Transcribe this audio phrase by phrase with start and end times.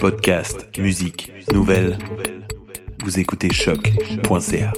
[0.00, 1.98] Podcast, musique, nouvelles.
[3.04, 4.72] Vous écoutez choc.ca.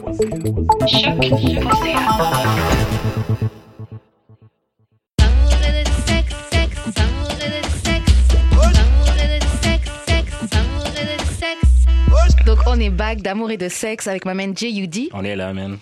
[12.46, 15.10] Donc on est back d'amour et de sexe avec ma main J.U.D.
[15.12, 15.76] On est là, man.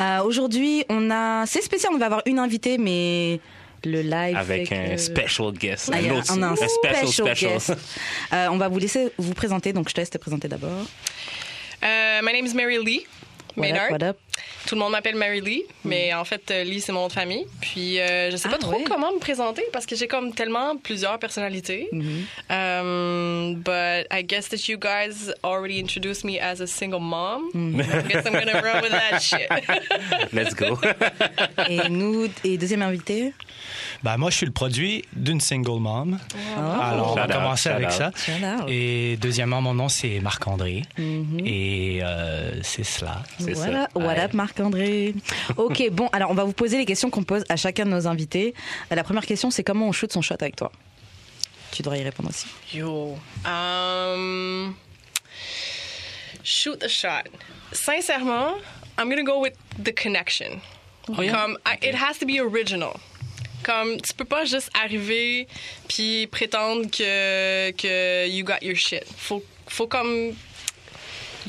[0.00, 3.40] Euh, Aujourd'hui, on a, c'est spécial, on va avoir une invitée, mais
[3.84, 5.90] le live Avec un que- special guest.
[5.92, 7.52] Ah, a autre- un, un special, special special.
[7.52, 7.72] guest.
[8.32, 10.86] Euh, on va vous laisser vous présenter, donc je te laisse te présenter d'abord.
[11.84, 13.06] Euh, my name is Mary Lee
[13.56, 13.90] What up, Maynard.
[13.92, 14.18] what up?
[14.66, 17.12] Tout le monde m'appelle Mary Lee, mais en fait, euh, Lee, c'est mon nom de
[17.12, 17.46] famille.
[17.60, 18.84] Puis, euh, je sais Ah, pas trop ouais.
[18.86, 21.88] comment me présenter parce que j'ai comme tellement plusieurs personnalités.
[21.92, 22.24] Mm-hmm.
[22.50, 27.50] Um, but I guess that you guys already introduced me as a single mom.
[27.54, 27.80] Mm-hmm.
[27.80, 29.48] I guess I'm gonna run with that shit.
[30.32, 30.78] Let's go.
[31.70, 33.32] Et nous, et deuxième invité?
[34.02, 36.18] Ben, moi, je suis le produit d'une single mom.
[36.56, 37.92] Alors, on va commencer avec out.
[37.92, 38.10] ça.
[38.68, 40.82] Et deuxièmement, mon nom, c'est Marc-André.
[41.44, 43.22] Et euh, c'est cela.
[43.38, 43.98] Voilà, ça.
[43.98, 44.20] what Ouais.
[44.20, 45.14] up Marc-André?
[45.56, 48.06] Ok, bon, alors on va vous poser les questions qu'on pose à chacun de nos
[48.06, 48.54] invités.
[48.90, 50.70] La première question, c'est comment on shoot son shot avec toi?
[51.72, 52.46] Tu devrais y répondre aussi.
[52.74, 53.18] Yo.
[53.44, 54.74] Um,
[56.42, 57.28] shoot the shot.
[57.72, 58.54] Sincèrement,
[58.98, 60.60] I'm gonna go with the connection.
[61.06, 62.94] Comme, I- it has to be original.
[63.66, 65.48] Comme, tu peux pas juste arriver
[65.88, 69.04] puis prétendre que, que you got your shit.
[69.16, 70.36] Faut, faut comme.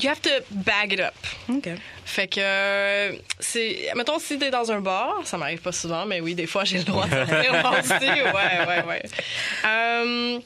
[0.00, 1.14] You have to bag it up.
[1.48, 1.68] Ok.
[2.04, 3.92] Fait que, euh, c'est.
[3.94, 6.78] Mettons, si t'es dans un bar, ça m'arrive pas souvent, mais oui, des fois, j'ai
[6.78, 7.14] le droit de
[7.86, 8.24] sortir.
[8.34, 9.02] Ouais, ouais, ouais.
[9.62, 10.40] Um,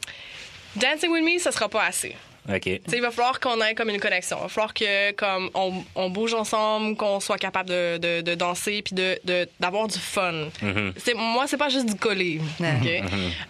[0.77, 2.15] dancing with me, ça sera pas assez.
[2.49, 2.61] OK.
[2.63, 4.37] Tu sais, il va falloir qu'on ait comme une connexion.
[4.41, 8.35] Il va falloir que comme on, on bouge ensemble, qu'on soit capable de, de, de
[8.35, 10.49] danser puis de de- d'avoir du fun.
[10.97, 12.41] C'est moi, c'est pas juste du coller.
[12.61, 13.03] ok?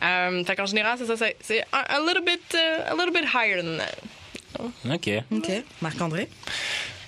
[0.03, 3.13] Um, fait qu'en général, c'est ça, c'est- c'est a, a little bit uh, a little
[3.13, 4.93] bit higher than that.
[4.95, 5.09] OK.
[5.33, 5.51] Ok.
[5.81, 6.29] Marc-André?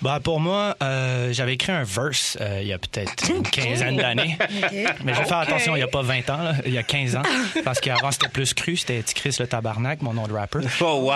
[0.05, 3.95] Ben, pour moi, euh, j'avais écrit un verse euh, il y a peut-être une quinzaine
[3.97, 4.37] d'années.
[5.03, 6.83] Mais je vais faire attention, il n'y a pas 20 ans, là, il y a
[6.83, 7.23] 15 ans.
[7.65, 8.77] Parce qu'avant, c'était plus cru.
[8.77, 10.59] C'était Chris le tabarnak, mon nom de rapper.
[10.81, 11.13] Oh, wow.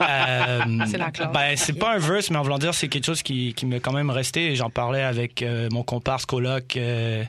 [0.00, 1.32] Euh, C'est la classe.
[1.34, 3.80] Ben, c'est pas un verse, mais en voulant dire, c'est quelque chose qui, qui m'est
[3.80, 4.56] quand même resté.
[4.56, 7.22] J'en parlais avec euh, mon comparse coloc euh,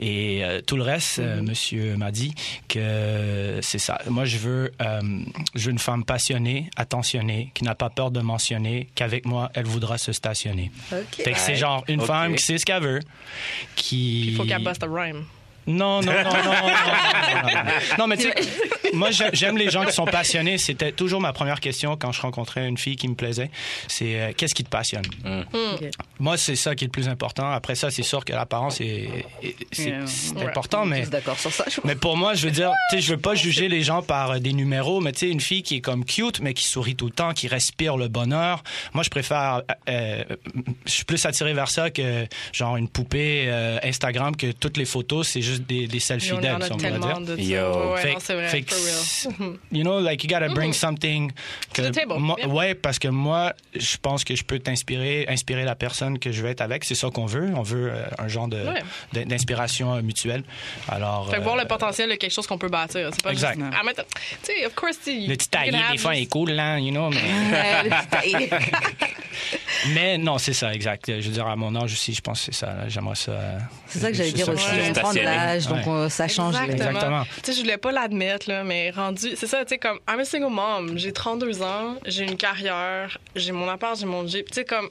[0.00, 1.20] et euh, tout le reste.
[1.20, 2.34] euh, monsieur m'a dit
[2.68, 4.00] que c'est ça.
[4.08, 5.00] Moi, je veux, euh,
[5.54, 9.66] je veux une femme passionnée, attentionnée, qui n'a pas peur de mentionner qu'avec moi, elle
[9.66, 10.70] voudra se stationner.
[10.92, 11.22] Ok.
[11.22, 12.06] Fait que c'est genre une Ok.
[12.06, 13.00] femme qui sait ce qu'elle veut,
[13.76, 14.28] qui...
[14.30, 15.24] Il faut qu'elle bosse the rhyme.
[15.66, 17.70] Non, non, non, non, non, non, non, non.
[17.98, 18.34] Non, mais tu sais,
[18.92, 20.58] moi, j'ai- j'aime les gens qui sont passionnés.
[20.58, 23.50] C'était toujours ma première question quand je rencontrais une fille qui me plaisait.
[23.88, 25.04] C'est euh, qu'est-ce qui te passionne?
[26.18, 27.50] Moi, c'est ça qui est le plus important.
[27.50, 29.08] Après ça, c'est sûr que l'apparence est,
[29.42, 29.92] est- c'est
[30.36, 31.06] Ouais, important, mais.
[31.06, 31.64] d'accord sur ça.
[31.68, 34.02] je Mais pour moi, je veux dire, tu sais, je veux pas juger les gens
[34.02, 36.64] par euh, des numéros, mais tu sais, une fille qui est comme cute, mais qui
[36.64, 38.62] sourit tout le temps, qui respire le bonheur.
[38.92, 40.24] Moi, je préfère, euh,
[40.86, 44.84] je suis plus attiré vers ça que genre une poupée euh, Instagram que toutes les
[44.84, 47.38] photos, c'est juste des, des a si on pourrait tellement dire.
[47.62, 47.92] Yo.
[47.94, 49.52] Ouais, Fait- non, c'est vrai, fait for real.
[49.72, 51.32] you know, like you gotta bring something.
[51.72, 52.48] Que To the table, moi- yeah.
[52.48, 56.42] Ouais, parce que moi, je pense que je peux t'inspirer, inspirer la personne que je
[56.42, 56.84] vais être avec.
[56.84, 57.52] C'est ça qu'on veut.
[57.56, 59.24] On veut euh, un genre de Ouais.
[59.24, 60.42] d'inspiration euh, mutuelle.
[60.88, 61.30] Alors.
[61.30, 63.10] Fait que voir euh, le potentiel de quelque chose qu'on peut bâtir.
[63.12, 63.58] C'est pas Exact.
[63.58, 63.72] juste.
[63.74, 63.82] Ah,
[64.42, 67.90] Tu sais, of course, Le petit taillé, des fois, est cool, là, you know, mais...
[69.94, 71.04] Mais non, c'est ça, exact.
[71.08, 72.66] Je veux dire, à mon âge aussi, je pense que c'est ça.
[72.68, 72.88] là.
[72.88, 73.32] J'aimerais ça.
[73.32, 74.64] euh, C'est ça que j'allais dire aussi.
[75.68, 76.08] Donc Ouais.
[76.10, 76.54] ça change.
[76.54, 76.90] Exactement.
[76.90, 77.24] Exactement.
[77.24, 79.30] Tu sais, je voulais pas l'admettre, là, mais rendu.
[79.36, 79.98] C'est ça, tu sais, comme.
[80.08, 80.96] I'm a single mom.
[80.98, 84.46] J'ai 32 ans, j'ai une carrière, j'ai mon appart, j'ai mon jeep.
[84.48, 84.88] Tu sais, comme.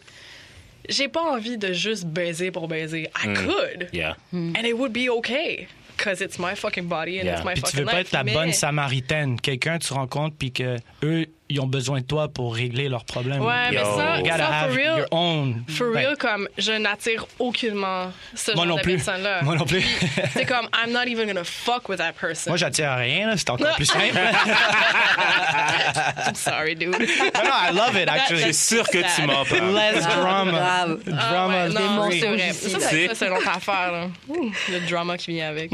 [0.90, 3.09] J'ai pas envie de juste baiser pour baiser.
[3.24, 3.34] I Hmm.
[3.36, 3.90] could.
[3.94, 4.16] Yeah.
[4.34, 5.68] And it would be okay.
[5.96, 7.35] Because it's my fucking body and Yeah.
[7.38, 8.08] it's my Puis tu fucking veux pas life.
[8.08, 9.40] être la mais- bonne samaritaine.
[9.40, 13.41] Quelqu'un, tu rencontres, puis que eux, ils ont besoin de toi pour régler leurs problèmes.
[13.41, 13.84] Ouais, mais Yo.
[13.97, 14.97] ça, You gotta ça, have for real.
[15.00, 15.64] your own.
[15.68, 18.96] For Ben, real, comme je n'attire aucunement ce Moi genre non de plus.
[18.96, 19.41] personne-là.
[19.44, 19.84] Moi non plus.
[20.34, 22.52] C'est comme, I'm not even gonna fuck with that person.
[22.52, 24.18] Moi, j'attire à rien, là, c'est encore plus simple.
[26.28, 26.90] I'm sorry, dude.
[26.91, 28.53] non, non, I love it, Je actually.
[28.53, 29.73] suis sûr que tu m'en parles.
[29.73, 30.52] Less drama.
[30.52, 30.99] Grave.
[31.08, 31.53] Ah Drama.
[31.66, 32.53] ouais, non, démons c'est vrai.
[32.53, 33.91] Ça, c'est ça, c'est une autre affaire.
[33.91, 34.08] Là.
[34.72, 35.72] Le drama qui vient avec.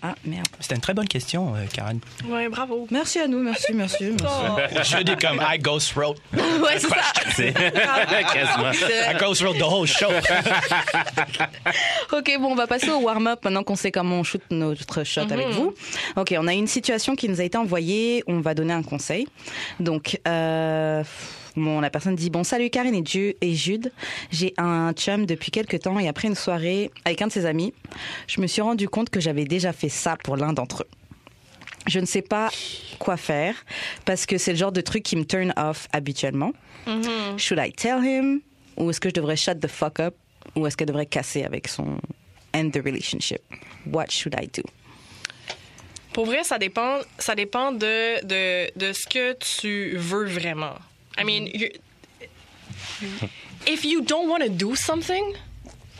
[0.00, 0.46] Ah, merde.
[0.60, 1.98] C'était une très bonne question, euh, Karen.
[2.26, 2.86] Ouais, bravo.
[2.90, 4.04] Merci à nous, merci, merci.
[4.74, 4.92] merci.
[4.96, 6.18] Je dis comme I ghost wrote.
[6.32, 7.52] Ouais, c'est ça.
[8.32, 8.72] Quasiment.
[8.72, 10.08] I ghost wrote the whole show.
[12.12, 15.22] Ok, bon, on va passer au warm-up maintenant qu'on sait comment on shoot notre shot
[15.30, 15.74] avec vous.
[16.16, 18.22] Ok, on a une situation qui nous a été envoyée.
[18.26, 19.26] On va donner un conseil.
[19.80, 21.02] Donc, euh,
[21.56, 23.92] bon, la personne dit bon, salut Karine et, Ju- et Jude.
[24.30, 27.72] J'ai un chum depuis quelques temps et après une soirée avec un de ses amis,
[28.26, 30.88] je me suis rendu compte que j'avais déjà fait ça pour l'un d'entre eux.
[31.86, 32.50] je ne sais pas
[32.98, 33.54] quoi faire
[34.04, 36.52] parce que c'est le genre de truc qui me turn off habituellement.
[37.36, 38.40] Should I tell him
[38.76, 40.14] ou est-ce que je devrais shut the fuck up
[40.54, 41.98] ou est-ce qu'elle devrait casser avec son
[42.54, 43.40] end the relationship?
[43.86, 44.62] What should I do?
[46.12, 50.74] Pour vrai, ça dépend, ça dépend de, de, de ce que tu veux vraiment.
[51.18, 51.72] I mean, you-
[53.66, 55.34] if you don't want to do something,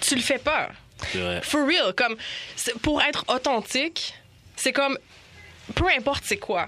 [0.01, 0.71] tu le fais pas.
[1.15, 1.41] Vrai.
[1.43, 2.17] For real, comme
[2.83, 4.15] pour être authentique,
[4.57, 4.99] c'est comme
[5.75, 6.67] peu importe c'est quoi.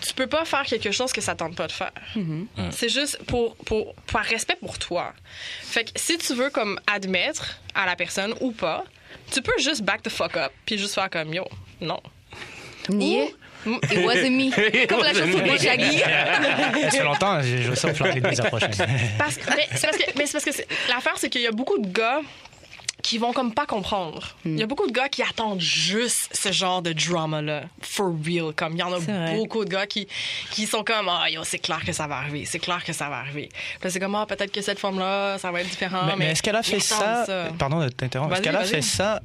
[0.00, 1.92] Tu peux pas faire quelque chose que ça tente pas de faire.
[2.70, 5.12] C'est juste pour, pour par respect pour toi.
[5.62, 8.84] Fait que si tu veux comme admettre à la personne ou pas,
[9.30, 11.44] tu peux juste back the fuck up puis juste faire comme yo,
[11.80, 12.00] non.
[12.88, 13.26] Nier?
[13.32, 13.36] Mm.
[13.66, 14.86] It wasn't me.
[14.86, 15.98] Comme la chanson de Shaggy.
[15.98, 18.70] Ça fait longtemps, je je veux ça au flanc les deux prochaine.
[19.18, 21.46] Parce que, mais c'est parce que, mais c'est parce que c'est- l'affaire, c'est qu'il y
[21.46, 22.20] a beaucoup de gars
[23.02, 24.36] qui vont comme pas comprendre.
[24.44, 27.62] Il y a beaucoup de gars qui attendent juste ce genre de drama-là.
[27.80, 28.52] For real.
[28.54, 29.00] Comme, il y en a
[29.34, 30.06] beaucoup de gars qui,
[30.52, 32.44] qui sont comme, ah, yo, c'est clair que ça va arriver.
[32.44, 33.48] C'est clair que ça va arriver.
[33.80, 36.04] Puis c'est comme, ah, peut-être que cette forme-là, ça va être différent.
[36.06, 38.34] mais, mais est-ce qu'elle a fait attendent ça, Pardon de t'interrompre.
[38.34, 39.20] Est-ce Vas-y, qu'elle a fait ça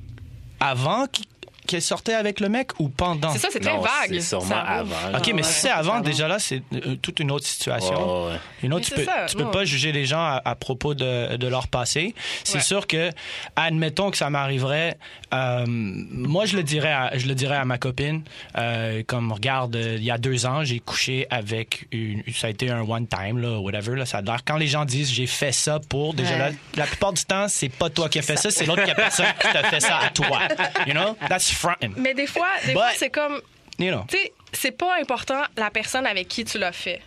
[0.60, 1.26] avant qu'il-
[1.68, 3.30] qu'elle sortait avec le mec ou pendant?
[3.32, 3.92] C'est ça, c'est très Non, vague.
[4.10, 5.18] c'est sûrement Ça avant.
[5.18, 8.26] OK, mais si c'est avant, déjà là, c'est euh, toute une autre situation.
[8.26, 8.40] Ouais, ouais.
[8.64, 10.94] You know, Mais tu peux, ça, tu peux pas juger les gens à, à propos
[10.96, 12.16] de, de leur passé.
[12.44, 12.64] C'est Ouais.
[12.64, 13.12] sûr que,
[13.56, 14.98] admettons que ça m'arriverait,
[15.34, 18.24] euh, moi je le dirais, à, je le dirais à ma copine,
[18.58, 22.70] euh, comme regarde, il y a deux ans, j'ai couché avec une, ça a été
[22.72, 24.40] un one time là, whatever là, ça a l'air.
[24.46, 26.38] Quand les gens disent j'ai fait ça pour, déjà Ouais.
[26.40, 28.92] là, la plupart du temps c'est pas toi qui as fait ça, c'est l'autre qui
[28.92, 30.40] a personne qui t'a fait ça à toi.
[30.86, 31.94] You know, that's fronting.
[31.98, 33.42] Mais des fois, des fois But- c'est comme,
[33.80, 34.06] You know.
[34.08, 37.02] tu sais, c'est pas important la personne avec qui tu l'as fait.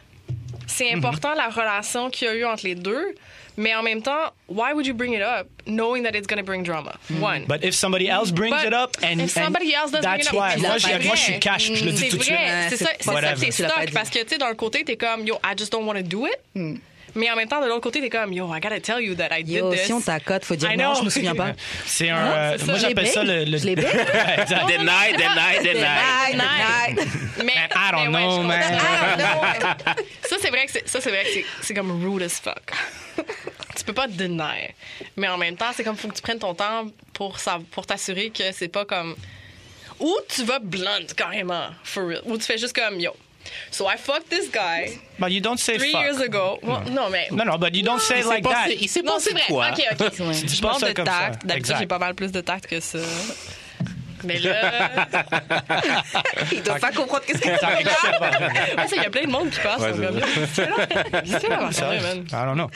[0.66, 3.14] C'est important la relation qu'il y a eu entre les deux,
[3.56, 6.44] mais en même temps, why would you bring it up knowing that it's going to
[6.44, 6.94] bring drama?
[7.20, 7.40] One.
[7.42, 7.46] Mhm.
[7.48, 10.18] But if somebody else brings But it up and, if somebody and else does bring
[10.18, 10.50] that's it up, why.
[10.54, 11.04] c'est Moi, vrai.
[11.06, 12.36] moi, je suis cash, je le dis c'est tout de suite.
[12.36, 14.84] vrai, c'est ça, c'est c'est ça que t'es stuck parce que tu sais d'un côté
[14.84, 16.38] t'es comme yo I just don't want to do it,
[17.14, 19.28] mais en même temps de l'autre côté t'es comme yo I gotta tell you that
[19.36, 19.86] I did Yo, this.
[19.86, 21.52] si on t'accote, faut dire non, je me souviens pas.
[21.86, 22.16] C'est un.
[22.16, 22.32] Hein?
[22.36, 23.44] euh, moi, j'appelle ça le.
[23.44, 23.58] le...
[23.58, 23.74] Je l'ai.
[23.76, 27.04] Deny, deny, deny.
[27.44, 28.60] Mais, I don't know, man.
[28.60, 28.78] comprends.
[28.78, 30.04] I don't know.
[30.28, 32.72] Ça c'est vrai que c'est ça c'est vrai que c'est- c'est comme rude as fuck.
[33.76, 34.68] tu peux pas te deny.
[35.16, 37.86] Mais en même temps, c'est comme faut que tu prennes ton temps pour ça pour
[37.86, 39.14] t'assurer que c'est pas comme
[39.98, 43.12] ou tu vas blunt carrément for real ou tu fais juste comme yo.
[43.70, 46.02] So I fucked this guy But you don't say three fuck.
[46.02, 46.58] years ago.
[46.62, 48.66] Well, non mais Non, non, but you don't say Il s'est like that.
[48.68, 49.68] passé- Il s'est non, passé quoi?
[49.70, 50.12] OK, OK.
[50.48, 51.46] Je manque de tact.
[51.46, 52.98] D'habitude, j'ai pas mal plus de tact que ça.
[54.24, 54.90] Mais là,
[56.52, 58.30] Il doit pas comprendre qu'est-ce que pas.
[58.76, 59.80] Ah, ça, il y a plein de monde qui passe.
[59.80, 61.48] Ouais, c'est
[62.44, 62.70] don't know.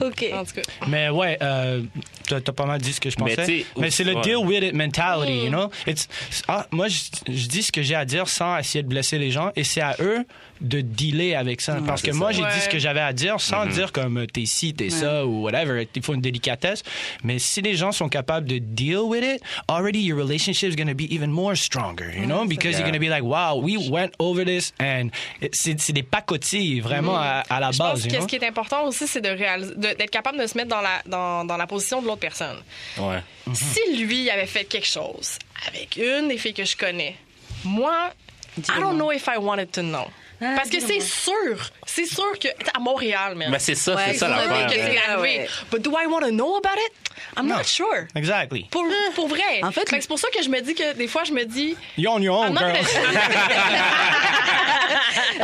[0.00, 0.24] Ok.
[0.32, 0.62] En tout cas.
[0.86, 1.82] Mais ouais, euh,
[2.28, 3.46] t'as pas mal dit ce que je Mais pensais.
[3.46, 4.20] tu sais, Mais c'est le ouais.
[4.22, 5.44] deal with it mentality, Mm.
[5.44, 5.70] you know?
[5.86, 6.08] It's,
[6.48, 9.50] ah, moi, je dis ce que j'ai à dire sans essayer de blesser les gens
[9.56, 10.24] et c'est à eux
[10.60, 11.78] de dealer avec ça.
[11.86, 12.52] Parce que moi, j'ai Ouais.
[12.54, 13.72] dit ce que j'avais à dire sans Mm-hmm.
[13.72, 15.86] dire comme euh, t'es ci, t'es ça ou whatever.
[15.94, 16.82] Il faut une délicatesse.
[17.24, 20.88] Mais si les gens sont capables de deal with it, already your relationship is going
[20.88, 22.44] to be even more stronger, you know?
[22.46, 25.08] Because you're going to be like, wow, we went over this and
[25.52, 27.70] c'est c'est des pacotilles vraiment à, à la.
[27.72, 28.22] Je base, pense you que know?
[28.22, 29.34] ce qui est important aussi, c'est de
[29.76, 32.58] d'être capable de se mettre dans la, dans, dans la position de l'autre personne.
[32.98, 33.20] Ouais.
[33.54, 37.16] Si lui avait fait quelque chose avec une des filles que je connais,
[37.64, 38.10] moi,
[38.58, 40.06] I don't know if I wanted to know.
[40.42, 43.48] Ah, Parce que c'est sûr, c'est sûr que t'es à Montréal, man.
[43.50, 44.66] Mais c'est ça, Ouais, c'est ça ont l'affaire.
[44.68, 44.80] que ouais.
[44.86, 45.18] c'est man.
[45.18, 45.38] arrivé.
[45.40, 45.48] Ouais.
[45.70, 46.92] But do I want to know about it?
[47.36, 47.56] I'm Non.
[47.58, 48.06] not sure.
[48.14, 48.66] Exactly.
[48.70, 49.62] Pour, pour vrai.
[49.62, 51.32] En fait, Fait que c'est pour ça que je me dis que des fois, je
[51.32, 51.76] me dis.
[51.98, 52.72] You're on your own, I'm not girl.
[52.72, 52.80] gonna-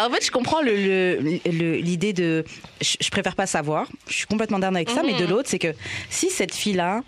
[0.07, 2.45] En fait, je comprends le- le- le- l'idée de.
[2.81, 3.87] Je, je préfère pas savoir.
[4.09, 5.75] Je suis complètement down avec ça, mais de l'autre, c'est que
[6.11, 7.03] si cette fille-là,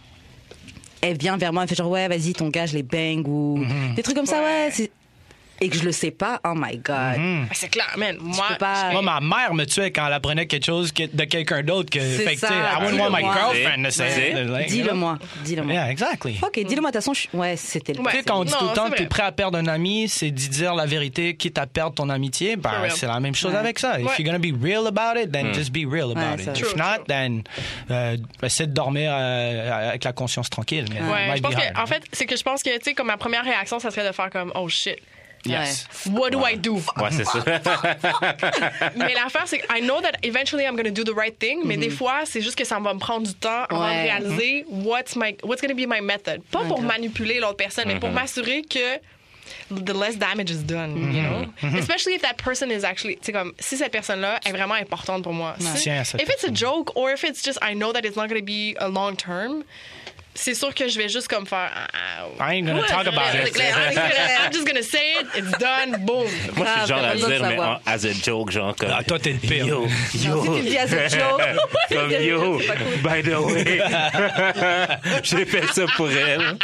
[1.00, 3.64] elle vient vers moi, elle fait genre, ouais, vas-y, ton gars, je les bang, ou
[3.96, 4.44] des trucs comme ça, ouais.
[4.66, 4.70] Ouais.
[4.72, 4.90] c'est-
[5.60, 7.16] Et que je le sais pas, oh my God.
[7.16, 8.16] Ben, c'est clair, man.
[8.20, 11.90] Moi, pas- Moi, ma mère me tuait quand elle apprenait quelque chose de quelqu'un d'autre
[11.90, 11.98] que.
[12.00, 13.34] C'est Fait que, tu sais, ça, I wouldn't want my dis-le-moi.
[13.52, 14.94] girlfriend to say C'est- it, like, you Dis-le know?
[14.96, 15.72] moi, dis-le moi.
[15.72, 16.38] Yeah, exactly.
[16.42, 18.12] Ok, dis-le moi, de toute façon, je- ouais, c'était le Ouais.
[18.12, 19.66] Tu sais, quand on dit Non, tout le temps que t'es prêt à perdre un
[19.66, 23.34] ami, c'est d'y dire la vérité, quitte à perdre ton amitié, ben, c'est la même
[23.34, 23.58] chose Ouais.
[23.58, 23.98] avec ça.
[23.98, 24.12] If Ouais.
[24.18, 26.58] you're gonna be real about it, then just be real about Ouais, it.
[26.58, 27.04] If not, true.
[27.08, 27.42] then
[27.90, 30.84] euh, essaie de dormir euh, avec la conscience tranquille.
[30.90, 31.72] mais Ouais, je pense hard.
[31.74, 33.90] que, en fait, c'est que je pense que, tu sais, comme ma première réaction, ça
[33.90, 34.96] serait de faire comme, oh shit,
[35.44, 35.86] Yes.
[36.10, 36.74] what do I do?
[36.96, 37.42] Ouais, c'est ça.
[38.96, 41.62] mais l'affaire, c'est que I know that eventually I'm going to do the right thing,
[41.64, 43.94] mais des fois, c'est juste que ça va me prendre du temps avant Ouais.
[43.94, 46.42] de réaliser what's, my, what's going to be my method.
[46.50, 48.98] Pas pour manipuler l'autre personne, mais pour m'assurer que
[49.70, 51.46] the less damage is done, you know?
[51.78, 55.22] Especially if that person is actually, tu sais, comme, si cette personne-là est vraiment importante
[55.22, 55.54] pour moi.
[55.58, 58.04] Si- Tiens à cette if it's a joke or if it's just, I know that
[58.04, 59.64] it's not going to be a long term,
[60.40, 61.70] c'est sûr que je vais juste comme faire.
[61.74, 63.56] ah, I ain't gonna talk about C'est it.
[63.58, 66.26] I'm just gonna- say it, it's done, boom.
[66.56, 68.90] Moi, je suis le genre à dire, mais en- as a joke, genre comme.
[68.96, 69.66] Ah, toi, t'es le pire.
[69.66, 70.42] Yo, Non, si tu yo.
[70.42, 71.42] me dis à ce joke,
[71.92, 72.58] Comme yo,
[73.02, 73.80] by the way.
[75.22, 76.56] J'ai fait ça pour elle.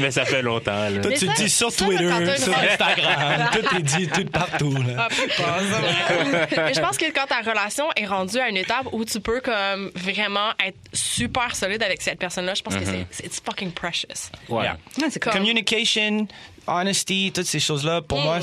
[0.00, 1.00] Mais ça fait longtemps, là.
[1.00, 3.50] Toi, tu dis sur Twitter, sur Instagram.
[3.52, 4.74] Tout est dit, tout partout.
[4.74, 4.94] Là.
[4.98, 6.64] Ah, putain, ça va.
[6.66, 9.40] Mais je pense que quand ta relation est rendue à une étape où tu peux
[9.40, 13.70] comme vraiment être super solide avec cette personne-là, je pense que c'est c'est it's fucking
[13.72, 14.30] precious.
[14.48, 14.64] Ouais.
[14.64, 14.78] Yeah.
[15.10, 16.26] C'est Communication,
[16.66, 18.02] honesty, toutes ces choses-là.
[18.02, 18.38] Pour moi,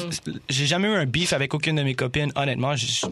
[0.49, 2.75] j'ai jamais eu un beef avec aucune de mes copines, honnêtement.
[2.75, 3.05] Je-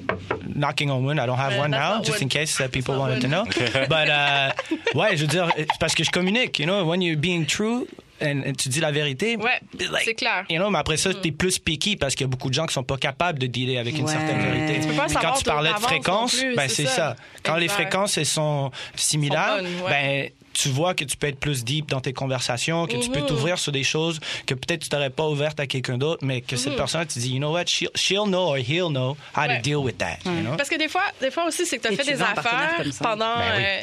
[0.55, 2.31] knocking on wood, I don't have one now, just in wood.
[2.31, 3.43] case uh, people wanted to know.
[3.89, 4.51] But, uh,
[4.97, 7.87] ouais, je veux dire, c'est parce que je communique, you know, when you're being true,
[8.21, 9.35] and, tu dis la vérité.
[9.37, 10.45] Ouais, like, c'est clair.
[10.49, 12.65] You know, mais après ça, t'es plus picky parce qu'il y a beaucoup de gens
[12.65, 14.11] qui sont pas capables de dealer avec une Ouais.
[14.11, 14.79] certaine vérité.
[14.81, 16.95] Tu peux pas quand tu parlais de fréquences, ben c'est c'est ça.
[16.95, 17.15] ça.
[17.43, 20.33] Quand les fréquences elles sont similaires, Sont bonnes, ouais.
[20.53, 23.25] Tu vois que tu peux être plus deep dans tes conversations, que tu peux Mhm.
[23.25, 26.55] t'ouvrir sur des choses que peut-être tu t'aurais pas ouvertes à quelqu'un d'autre, mais que
[26.55, 29.57] cette personne tu dis, you know what, she'll, she'll know or he'll know how Ouais.
[29.57, 30.17] to deal with that.
[30.25, 30.55] You know?
[30.55, 32.21] Parce que des fois, des fois aussi, c'est que tu as Et fait tu des
[32.21, 33.37] affaires pendant.
[33.37, 33.63] Ben oui.
[33.63, 33.81] euh,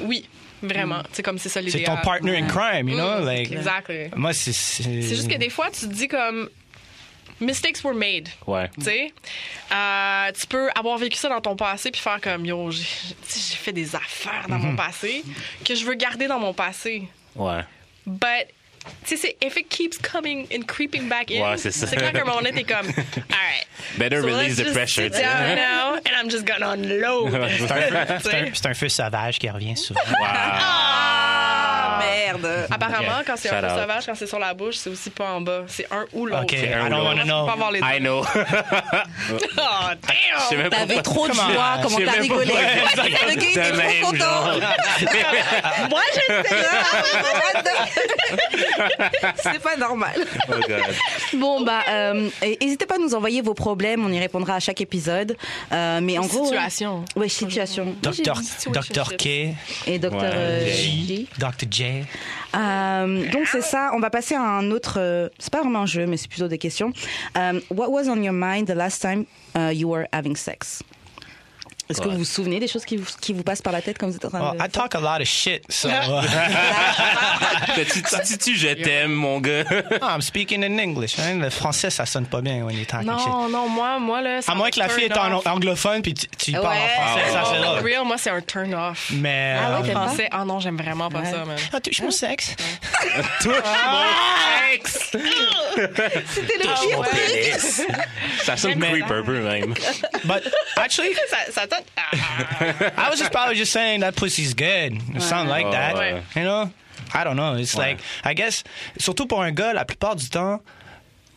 [0.00, 0.28] oui,
[0.62, 1.02] vraiment.
[1.12, 1.84] C'est comme c'est ça C'est l'idéal.
[1.96, 3.20] ton partner in crime, you know?
[3.20, 4.08] Mm, like, Exactly.
[4.16, 4.52] moi, c'est.
[4.52, 6.48] C'est C'est juste que des fois, tu te dis comme.
[7.40, 8.28] Mistakes were made.
[8.46, 8.68] Ouais.
[8.78, 9.12] Tu sais,
[9.72, 12.82] Euh, tu peux avoir vécu ça dans ton passé puis faire comme yo, j'ai
[13.56, 14.70] fait des affaires dans Mhm.
[14.70, 15.22] mon passé
[15.64, 17.06] que je veux garder dans mon passé.
[17.36, 17.60] Ouais.
[18.06, 18.48] But
[19.06, 21.86] tu sais, c'est if it keeps coming and creeping back in, Ouais, c'est ça.
[21.86, 23.66] clair qu'à un moment donné, t'es comme, alright.
[23.96, 25.04] Better So release the pressure.
[25.04, 27.32] sit tu now and I'm just gonna unload.
[28.22, 30.00] C'est un, un feu sauvage qui revient souvent.
[30.20, 32.66] Ah, merde.
[32.70, 33.70] Apparemment, quand c'est un out.
[33.80, 35.62] sauvage, quand c'est sur la bouche, c'est aussi pas en bas.
[35.68, 36.42] C'est un ou l'autre.
[36.42, 37.04] Ok, un I ou don't l'autre.
[37.04, 37.48] want to Tu peux pas know.
[37.50, 37.86] avoir les deux.
[37.86, 38.24] I know.
[38.24, 40.70] Oh, Je sais damn!
[40.70, 42.52] T'avais trop de joie, comment t'as rigolé.
[42.52, 44.42] pourquoi- Le gars était De trop content.
[45.90, 46.56] Moi, je sais.
[49.42, 50.14] C'est pas normal.
[50.48, 50.54] Oh.
[51.36, 54.04] Bon, bah, euh, et- n'hésitez pas à nous envoyer vos problèmes.
[54.04, 55.36] On y répondra à chaque épisode.
[55.72, 56.44] Euh, mais en gros.
[56.46, 57.04] Situation.
[57.16, 57.94] Ouais, situation.
[58.02, 58.40] Docteur.
[58.72, 59.26] Docteur K,
[59.86, 61.28] Et docteur Ouais, euh, J.
[61.38, 61.66] Dr.
[61.70, 61.84] J.
[62.56, 63.90] Euh, donc c'est ça.
[63.94, 65.30] On va passer à un autre.
[65.38, 66.92] c'est pas vraiment un jeu, mais c'est plutôt des questions.
[67.70, 69.24] What was on your mind the last time
[69.56, 70.82] uh, you were having sex?
[71.90, 73.96] Est-ce que vous vous souvenez des choses qui vous, qui vous passent par la tête
[73.98, 75.88] quand vous êtes en train Well, de Oh, I talk a lot of shit, so
[75.88, 75.92] uh,
[78.38, 79.64] Tu, je t'aime, mon gars.
[80.02, 81.18] I'm speaking in English.
[81.18, 81.38] hein.
[81.40, 83.26] Le français, ça sonne pas bien when you're talking shit.
[83.26, 84.40] Non, non, moi, moi, là.
[84.46, 85.16] À moins que la fille est
[85.46, 89.10] anglophone puis tu, parles en français, ça c'est Oh, real, moi, c'est un turn off.
[89.14, 89.92] Mais Ah ouais, euh?
[89.92, 91.30] Français, ah non, j'aime vraiment pas Ouais.
[91.30, 91.56] ça, man.
[91.72, 92.54] ah, touche mon sexe.
[93.40, 95.10] Touche mon ex.
[95.10, 97.56] C'était le pire.
[98.44, 99.74] Ça sonne Mais- creep un peu, même.
[100.24, 100.42] But
[100.76, 102.02] actually, Ça, ça t'a-
[102.96, 103.06] Ah.
[103.06, 105.94] I was just probably just saying that pussy's good or something like that.
[105.96, 106.22] Ouais.
[106.36, 106.70] You know,
[107.14, 107.56] I don't know.
[107.56, 107.90] It's Ouais.
[107.92, 108.64] like I guess
[108.98, 110.60] surtout pour un gars, la plupart du temps,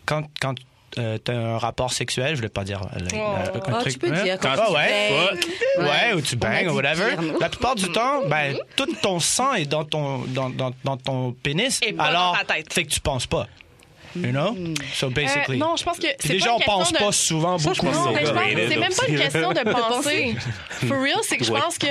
[0.05, 0.55] quand quand
[0.97, 3.17] euh, t'as un rapport sexuel, je voulais pas dire like, Oh.
[3.37, 3.93] euh, un Oh, truc.
[3.93, 4.23] tu peux hein?
[4.23, 5.29] dire quand Ah tu ouais.
[5.79, 7.15] Ouais, ou tu bangs ou whatever.
[7.39, 11.31] La plupart du temps, ben, tout ton sang est dans ton, dans, dans, dans ton
[11.31, 11.79] pénis.
[11.81, 12.73] Et pas alors, dans ta tête.
[12.73, 13.47] fait que tu penses pas.
[14.15, 14.55] You know?
[14.93, 15.55] So basically.
[15.57, 17.85] Euh, non, je pense que c'est gens une pensent question pas de- souvent Ça, beaucoup.
[17.85, 20.35] pense pense que Overrated c'est même pas une question de penser.
[20.87, 21.87] For real, c'est que je pense que.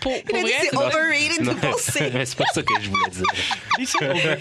[0.00, 2.10] Pour, pour vrai, c'est overrated de penser.
[2.14, 3.24] Mais c'est pas ça que je voulais dire.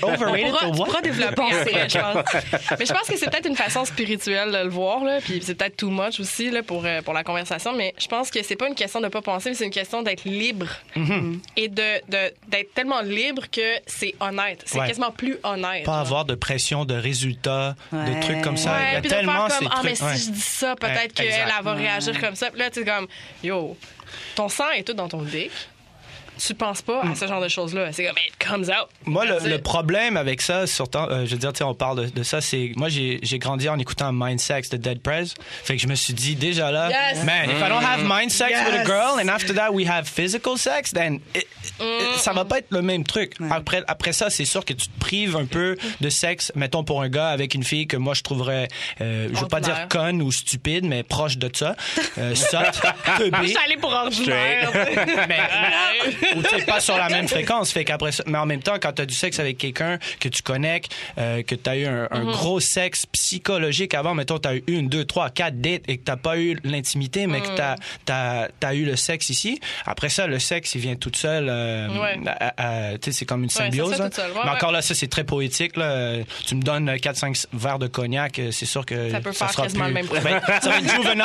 [0.03, 0.85] Overrated pourra, to tu what?
[0.85, 2.77] pourras développer après, je pense.
[2.79, 5.55] Mais je pense que c'est peut-être une façon spirituelle de le voir, là, puis c'est
[5.55, 8.55] peut-être too much aussi là, pour, euh, pour la conversation, mais je pense que c'est
[8.55, 10.67] pas une question de pas penser, mais c'est une question d'être libre.
[10.95, 11.39] Mm-hmm.
[11.57, 14.61] Et de, de- d'être tellement libre que c'est honnête.
[14.65, 14.87] C'est Ouais.
[14.87, 15.83] quasiment plus honnête.
[15.85, 15.99] Pas genre.
[16.01, 18.15] avoir de pression, de résultats, Ouais.
[18.15, 18.77] de trucs comme ça.
[18.89, 20.15] Il y a puis de tellement faire ces comme, ah, mais si ouais.
[20.17, 22.49] je dis ça, peut-être Ouais, qu'elle va réagir comme ça.
[22.49, 23.07] Puis là, tu es comme,
[23.43, 23.77] yo,
[24.35, 25.51] ton sang est tout dans ton dick.
[26.45, 27.91] Tu penses pas à ce genre de choses-là.
[27.91, 28.89] C'est comme, it comes out.
[29.05, 32.41] Moi, le, problème avec ça, surtout, euh, je veux dire, on parle de, de ça,
[32.41, 35.25] c'est moi, j'ai grandi en écoutant Mind Sex de Dead Prez.
[35.63, 37.23] Fait que je me suis dit, déjà là, Yes.
[37.23, 38.87] man, if I don't have mind sex with a Yes.
[38.87, 41.47] girl and after that we have physical sex, then it-
[41.79, 41.83] Mm.
[41.83, 43.33] it- ça va pas être le même truc.
[43.51, 47.01] Après, après ça, c'est sûr que tu te prives un peu de sexe, mettons pour
[47.01, 48.67] un gars avec une fille que moi je trouverais,
[49.01, 51.75] euh, je veux pas dire conne ou stupide, mais proche de ça,
[52.17, 52.81] euh, sotte,
[53.17, 53.37] teubée.
[53.43, 54.71] Je suis allée pour ordinaire.
[55.27, 55.39] mais
[56.35, 58.75] ou tu sais, pas sur la même fréquence fait qu'après ça mais en même temps
[58.81, 60.81] quand tu as du sexe avec quelqu'un que tu connais
[61.17, 64.63] euh, que tu as eu un, un gros sexe psychologique avant mettons tu as eu
[64.67, 68.73] une deux trois quatre dates et que t'as pas eu l'intimité mais que tu as,
[68.73, 72.17] eu le sexe ici après ça le sexe il vient tout seul euh, Ouais.
[73.01, 74.09] tu c'est comme une symbiose hein.
[74.17, 76.17] Ouais, mais encore là ça c'est très poétique là.
[76.45, 79.67] tu me donnes 4-5 verres de cognac euh, c'est sûr que Ça peut faire sera
[79.67, 79.77] plus...
[79.77, 80.07] le même.
[80.07, 81.21] Ben, ça va être juvenile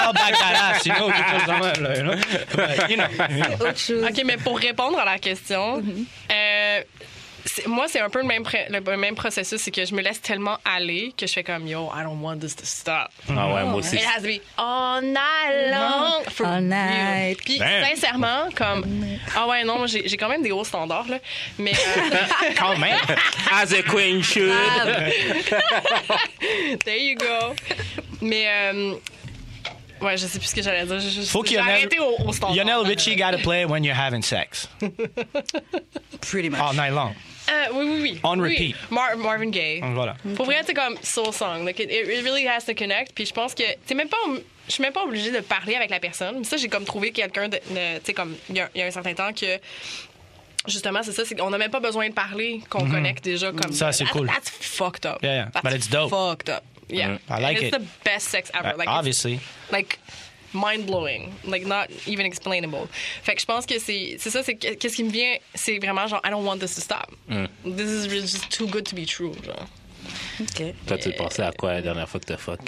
[0.84, 3.66] you know, quelque chose de même, là, you know?
[3.66, 4.04] Autre chose.
[4.04, 5.82] OK, mais pour répondre répondre à la question,
[6.32, 6.80] euh,
[7.44, 9.60] c'est- moi, c'est un peu le même, le même processus.
[9.60, 12.38] C'est que je me laisse tellement aller que je fais comme, yo, I don't want
[12.38, 13.08] this to stop.
[13.30, 13.96] Ah ouais, moi aussi.
[13.96, 16.24] It has to be all night long.
[16.30, 16.68] For All real.
[16.68, 17.38] night.
[17.44, 17.84] Puis, Damn.
[17.94, 18.84] sincèrement, comme.
[19.34, 21.18] Ah ouais, non, moi, j'ai j'ai quand même des hauts standards, là.
[21.58, 21.72] Mais.
[21.72, 22.98] euh, Quand même.
[23.52, 24.52] As a queen should.
[26.84, 27.54] there you go.
[28.20, 28.46] Mais.
[28.48, 28.94] euh,
[30.00, 30.98] Ouais, je sais plus ce que j'allais dire.
[31.00, 32.54] J'ai juste- Faut qu'il y en ait- arrêté au, au standard.
[32.56, 34.68] Lionel Richie gotta play when you're having sex.
[36.20, 36.60] Pretty much.
[36.60, 37.14] All night long.
[37.48, 38.20] Euh, oui, oui, oui.
[38.24, 38.50] On Oui.
[38.50, 38.76] repeat.
[38.90, 39.80] Mar- Marvin Gaye.
[39.80, 40.16] Donc voilà.
[40.34, 41.64] Pour vrai, c'est comme soul song.
[41.64, 43.12] Like, it, it really has to connect.
[43.14, 44.16] Puis je pense que c'est même pas.
[44.66, 46.42] Je suis même pas obligée de parler avec la personne.
[46.44, 47.56] Ça, j'ai comme trouvé quelqu'un de.
[47.56, 49.58] de- Tu sais, comme il y, a- il y a un certain temps que.
[50.66, 53.72] Justement, c'est ça, qu'on n'a même pas besoin de parler, qu'on connecte déjà comme Mhm.
[53.76, 54.26] Ça, c'est cool.
[54.26, 55.18] That's fucked up.
[55.22, 55.48] Yeah, yeah.
[55.52, 56.10] That's But it's dope.
[56.10, 56.64] Fucked up.
[56.88, 57.08] Yeah.
[57.08, 57.18] Mm.
[57.28, 57.80] I like And it's it.
[57.80, 58.68] the best sex ever.
[58.68, 59.40] Uh, like, it's- obviously.
[59.72, 59.98] like
[60.52, 62.88] mind blowing, like not even explainable.
[63.22, 65.78] Fait que je pense que c'est c'est ça, c'est que- qu'est-ce qui me vient, c'est
[65.78, 67.10] vraiment genre I don't want this to stop.
[67.64, 69.32] This is really just too good to be true.
[69.44, 69.66] Genre.
[70.40, 70.74] Ok.
[70.86, 72.60] Toi, tu pensais à quoi la dernière fois que t'as fuck?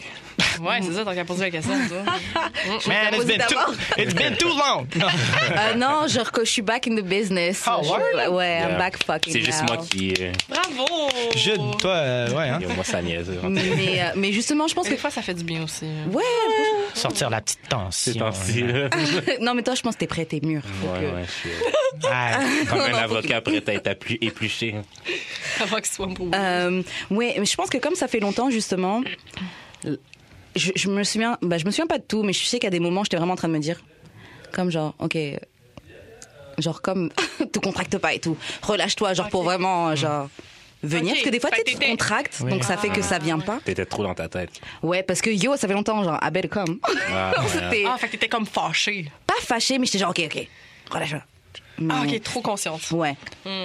[0.60, 1.72] Ouais, c'est ça, tant qu'à poser la question.
[1.88, 2.04] ça.
[2.88, 3.56] Man, it's been, too,
[3.96, 4.86] it's been too long.
[4.96, 5.06] Non.
[5.58, 7.64] Euh, non, genre que je suis back in the business.
[7.66, 7.80] Oh,
[8.30, 8.78] ouais, I'm Yeah.
[8.78, 9.74] back fucking C'est juste now.
[9.74, 10.14] moi qui.
[10.20, 11.08] euh, Bravo!
[11.34, 12.60] Je, toi, euh, ouais, hein.
[12.74, 13.30] moi, ça niaise.
[13.44, 14.90] Mais, euh, mais justement, je pense que.
[14.92, 15.86] des fois, ça fait du bien aussi.
[15.86, 16.10] hein.
[16.12, 16.22] Ouais,
[16.94, 18.14] Sortir la petite tension.
[18.26, 18.88] Là.
[19.40, 20.62] non, mais toi, je pense que t'es prêt, t'es mûr.
[20.82, 21.50] Ouais, que- ouais, je suis
[22.10, 23.90] Ah, comme un Non, avocat prêt à être
[24.20, 24.74] épluché.
[25.62, 26.32] Avant qu'il soit pour vous.
[26.34, 29.02] Euh, ouais, mais je pense que comme ça fait longtemps, justement,
[30.58, 32.70] je, je me souviens, bah, je me souviens pas de tout, mais je sais qu'à
[32.70, 33.80] des moments, j'étais vraiment en train de me dire,
[34.52, 35.16] comme genre, ok,
[36.58, 37.10] genre comme,
[37.52, 40.28] te contracte pas et tout, relâche-toi, genre pour vraiment, genre,
[40.82, 42.50] venir, parce que des fois, tu te contractes, Oui.
[42.50, 43.44] donc ça fait que ça vient ouais.
[43.44, 43.58] pas.
[43.64, 44.50] T'étais trop dans ta tête.
[44.82, 46.78] Ouais, parce que yo, ça fait longtemps, genre, I better come.
[47.12, 47.32] Ah,
[47.70, 47.84] ouais.
[47.86, 49.10] Ah, fait que t'étais comme fâchée.
[49.26, 50.46] pas fâché, mais j'étais genre, ok, ok,
[50.90, 51.22] relâche-toi.
[51.88, 52.90] Ah, ok, trop consciente.
[52.90, 53.14] Ouais.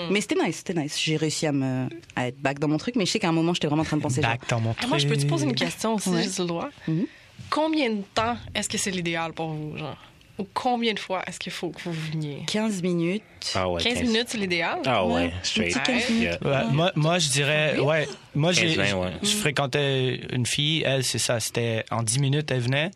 [0.10, 1.00] Mais c'était nice, c'était nice.
[1.01, 3.34] J'ai réussi à me à être back dans mon truc, mais je sais qu'à un
[3.34, 4.89] moment, j'étais vraiment en train de penser genre, back dans mon Ah, truc.
[4.89, 6.24] moi, je peux te poser une question aussi, Ouais.
[6.24, 6.70] j'ai le droit?
[6.88, 7.05] Mhm.
[7.50, 9.98] Combien de temps est-ce que c'est l'idéal pour vous, genre?
[10.39, 12.43] Ou combien de fois est-ce qu'il faut que vous veniez?
[12.48, 13.22] 15 minutes.
[13.53, 13.83] Ah ouais.
[13.83, 14.79] 15 minutes, c'est l'idéal?
[14.85, 15.77] Ah ouais, Ouais, straight.
[15.77, 16.24] un petit 15 minutes.
[16.44, 16.66] Yeah.
[16.66, 18.07] Ouais, moi, moi, je dirais, ouais.
[18.33, 19.11] Moi, j'ai, 15-20, ouais.
[19.22, 22.90] je fréquentais une fille, elle, c'est ça, c'était en 10 minutes, elle venait.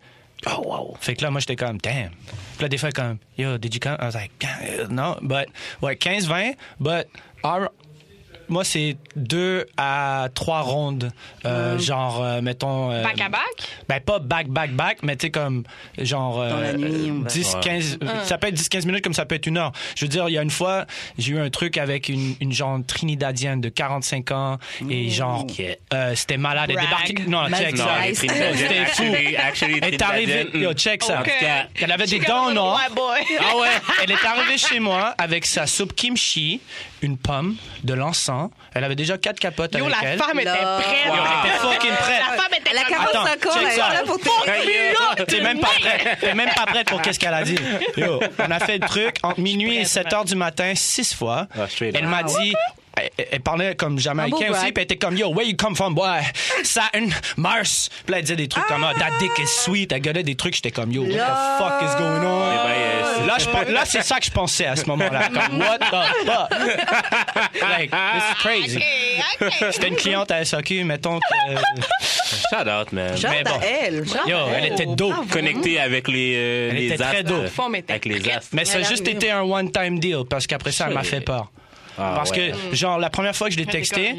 [0.45, 0.97] Oh wow.
[0.99, 2.11] Fait que là, moi, j'étais comme, damn.
[2.11, 3.97] Puis là, des fois, comme, yo, did you come?
[3.99, 5.47] I was like, "Uh, no, but,
[5.81, 7.07] ouais, 15-20, but,
[7.43, 7.69] our-
[8.49, 11.11] moi, c'est deux à trois rondes,
[11.45, 12.91] euh, genre, euh, mettons.
[12.91, 13.41] euh, Back à back?
[13.89, 15.63] Ben, pas back, back, back, mais tu sais, comme,
[15.97, 16.37] genre.
[16.37, 17.59] Dans la nuit, on va- 10, Ouais.
[17.61, 17.99] 15.
[18.23, 19.71] Ça peut être 10, 15 minutes comme ça peut être une heure.
[19.95, 20.85] Je veux dire, il y a une fois,
[21.17, 24.57] j'ai eu un truc avec une, une genre trinidadienne de 45 ans
[24.89, 25.61] et genre, Ok.
[25.93, 26.69] euh, c'était malade.
[26.69, 27.15] Elle débarquait.
[27.27, 27.83] Non, check ça.
[27.85, 28.13] Non.
[28.13, 28.15] Trinidadiennes,
[28.55, 29.03] C'était fou.
[29.03, 30.47] Elle est arrivée.
[30.53, 31.23] Yo, check ça.
[31.81, 32.51] Elle avait des dents
[32.95, 33.21] boy.
[33.39, 33.67] Ah ouais,
[34.03, 36.59] elle est arrivée chez moi avec sa soupe kimchi,
[37.01, 38.49] une pomme, de l'encens.
[38.73, 40.19] Elle avait déjà quatre capotes Yo, avec la elle.
[40.19, 41.05] femme était prête.
[41.07, 42.21] Yo, elle était fucking prête.
[42.29, 44.19] La femme était Elle a comme- 45 ans, check elle est là pour
[45.25, 46.19] te T'es même pas prête.
[46.19, 47.57] T'es même pas prête pour qu'est-ce qu'elle a dit.
[47.97, 51.47] Yo, on a fait le truc entre minuit et 7 heures du matin six fois.
[51.57, 52.53] Ah, Elle m'a dit.
[52.97, 55.75] Elle, elle parlait comme jamaïcain beau aussi, puis elle était comme Yo, where you come
[55.75, 56.21] from, boy?
[56.63, 57.89] Saturn, Mars.
[58.05, 59.91] Puis là, elle disait des trucs comme ah, That dick is sweet.
[59.91, 62.51] Elle gueulait des trucs, j'étais comme Yo, what the fuck is going on?
[62.51, 65.29] Eh ben, euh, Là, je là, c'est ça que je pensais à ce moment-là.
[65.33, 65.85] Comme, what the
[66.25, 66.49] fuck?
[67.61, 68.77] like, it's crazy.
[68.77, 69.67] Ok, ok.
[69.71, 71.55] C'était une cliente à SAQ, mettons que.
[72.49, 73.17] Shout out, man.
[73.17, 73.59] Shout Mais à bon.
[73.61, 74.05] elle.
[74.27, 75.27] Yo, elle était dope.
[75.31, 77.23] Connecté avec les, euh, Elle les était très astres.
[77.23, 77.47] dope.
[77.47, 78.49] Femme était Avec les astres.
[78.53, 81.51] Mais ça a juste été un one-time deal parce qu'après ça, elle m'a fait peur.
[81.97, 82.53] Ah, Parce ouais.
[82.71, 84.13] que, genre, la première fois que je l'ai texté,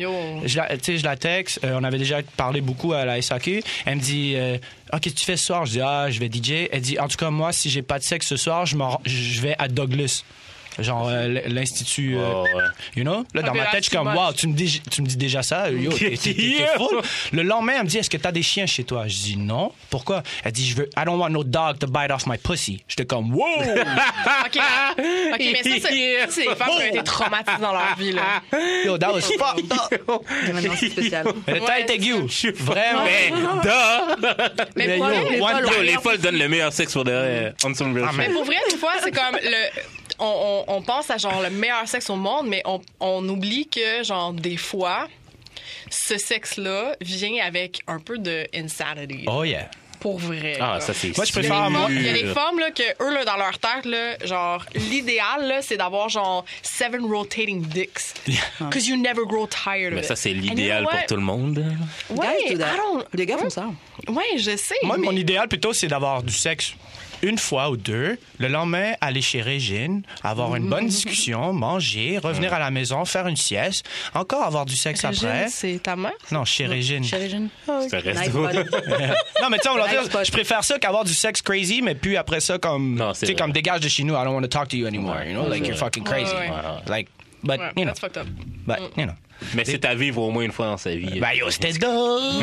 [0.45, 3.21] je la, tu sais, je la texte, euh, on avait déjà parlé beaucoup à la
[3.23, 3.63] SAQ.
[3.87, 4.59] Elle me dit, euh,
[4.91, 5.65] ah, qu'est-ce que tu fais ce soir?
[5.67, 6.69] Je dis, ah, je vais DJ.
[6.73, 9.01] Elle dit, en tout cas, moi, si j'ai pas de sexe ce soir, je, m'en-
[9.05, 10.25] je vais à Douglas.
[10.79, 12.17] Genre, euh, l'Institut.
[12.17, 12.63] euh, Oh, ouais.
[12.97, 13.25] You know?
[13.35, 15.07] Là, dans Ah, mais ma tête, je suis comme, wow, tu me dis, tu me
[15.07, 15.71] dis déjà ça?
[15.71, 16.77] Yo, t'es- t'es- t'es- t'es Yeah.
[16.77, 17.01] full.
[17.33, 19.07] Le lendemain, elle me dit, est-ce que t'as des chiens chez toi?
[19.09, 19.73] Je dis, non.
[19.91, 20.23] Pourquoi?
[20.45, 22.83] Elle dit, je veux, I don't want no dog to bite off my pussy.
[22.89, 23.45] J'étais comme, wow!
[23.61, 25.89] OK, OK, mais ça, c'est ça,
[26.31, 28.43] c'est les femmes qui ont été traumatisées dans leur vie, là.
[28.85, 30.03] Yo, that was fucked up.
[30.09, 30.21] Non,
[30.63, 31.27] non, c'est spécial.
[31.47, 32.53] Elle était Ouais, aiguë.
[32.59, 33.05] Vraiment.
[33.05, 33.31] Mais,
[33.63, 34.27] duh!
[34.77, 37.55] Mais Mais yo, les folles donnent le meilleur sexe pour de vrai.
[37.65, 38.19] On some real Ah, shit.
[38.19, 39.81] mais- Mais pour vrai, des fois, c'est comme le.
[40.19, 43.69] On, on, on pense à genre le meilleur sexe au monde, mais on, on oublie
[43.69, 45.07] que, genre, des fois,
[45.91, 49.25] ce sexe-là vient avec un peu de insanity.
[49.27, 49.71] Oh yeah.
[50.01, 50.57] Pour vrai.
[50.61, 52.71] Ah, ça, c'est Moi, je Il y, a préfère il y a des femmes là,
[52.71, 57.63] que eux là, dans leur tête là, genre l'idéal là, c'est d'avoir genre seven rotating
[57.63, 58.15] dicks
[58.61, 60.19] because you never grow tired Mais of ça, it.
[60.21, 61.65] c'est l'idéal pour tout le monde.
[62.11, 62.27] Ouais.
[62.49, 63.67] I don't- Les gars font ça.
[64.07, 64.77] Ouais, je sais.
[64.85, 66.75] Moi, mais- mon idéal plutôt, c'est d'avoir du sexe
[67.23, 72.53] une fois ou deux, le lendemain, aller chez Régine, avoir une bonne discussion, manger, revenir
[72.55, 75.49] à la maison, faire une sieste, encore avoir du sexe Régine, après.
[75.49, 76.13] c'est ta mère?
[76.31, 77.05] Non, chez Régine.
[77.05, 78.47] Ça reste Nice drôle.
[78.53, 78.59] body.
[79.43, 81.95] Non, mais tu sais, on va dire, je préfère ça qu'avoir du sexe crazy, mais
[81.95, 84.43] puis après ça, comme, tu c'est sais, comme dégage de chez nous, I don't want
[84.43, 86.33] to talk to you anymore, you know, like you're fucking crazy.
[86.33, 86.89] Ouais, ouais.
[86.89, 87.09] Like,
[87.43, 88.27] but, Ouais, you know, that's fucked up.
[88.67, 89.15] but, you know.
[89.55, 91.21] Mais c'est à vivre au moins une fois dans sa vie.
[91.21, 92.43] Ben yo, c'était drôle.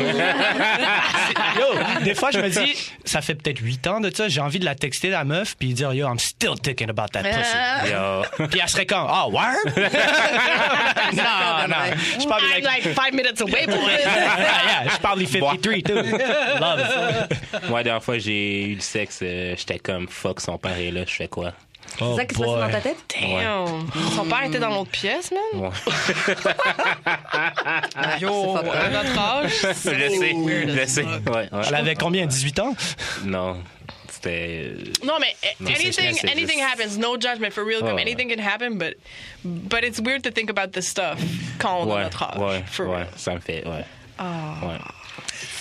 [1.58, 4.58] yo, des fois je me dis, ça fait peut-être 8 ans de ça, j'ai envie
[4.58, 7.92] de la texter la meuf puis dire yo, I'm still thinking about that pussy.
[7.92, 8.46] Yo.
[8.48, 9.74] Puis elle serait comme, oh, word?
[11.12, 11.76] non, non.
[12.18, 13.76] Je parle I'm like, like five minutes away, boys.
[13.98, 15.94] yeah, je parle 53 too.
[16.60, 17.68] Love it.
[17.68, 20.90] Moi, la dernière fois, j'ai eu du sexe, euh, j'étais comme fuck, son père est
[20.90, 21.52] là, je fais quoi?
[22.00, 22.60] Oh, C'est ça qui se passe boy.
[22.60, 22.96] dans ta tête?
[23.20, 23.86] Damn.
[24.14, 25.62] Son père était dans l'autre pièce, man?
[25.62, 25.70] Ouais.
[27.06, 28.74] Fucked up.
[28.74, 29.50] à notre âge.
[29.62, 31.02] je sais, je sais.
[31.04, 31.48] Ouais, ouais.
[31.68, 32.74] Elle avait combien, 18 ans?
[33.24, 33.56] Non,
[34.10, 34.70] c'était.
[34.76, 36.98] euh, Non, mais eh, anything, anything juste- happens.
[36.98, 37.80] No judgment for real.
[37.80, 38.02] Comme Ouais.
[38.02, 38.96] anything can happen, but
[39.44, 41.18] but it's weird to think about this stuff
[41.58, 42.38] quand on a Ouais, notre âge.
[42.38, 43.06] ouais, for ouais, real.
[43.16, 43.70] ça me fait, ouais.
[43.70, 43.84] Ouais.
[44.60, 44.78] Fait, Ouais.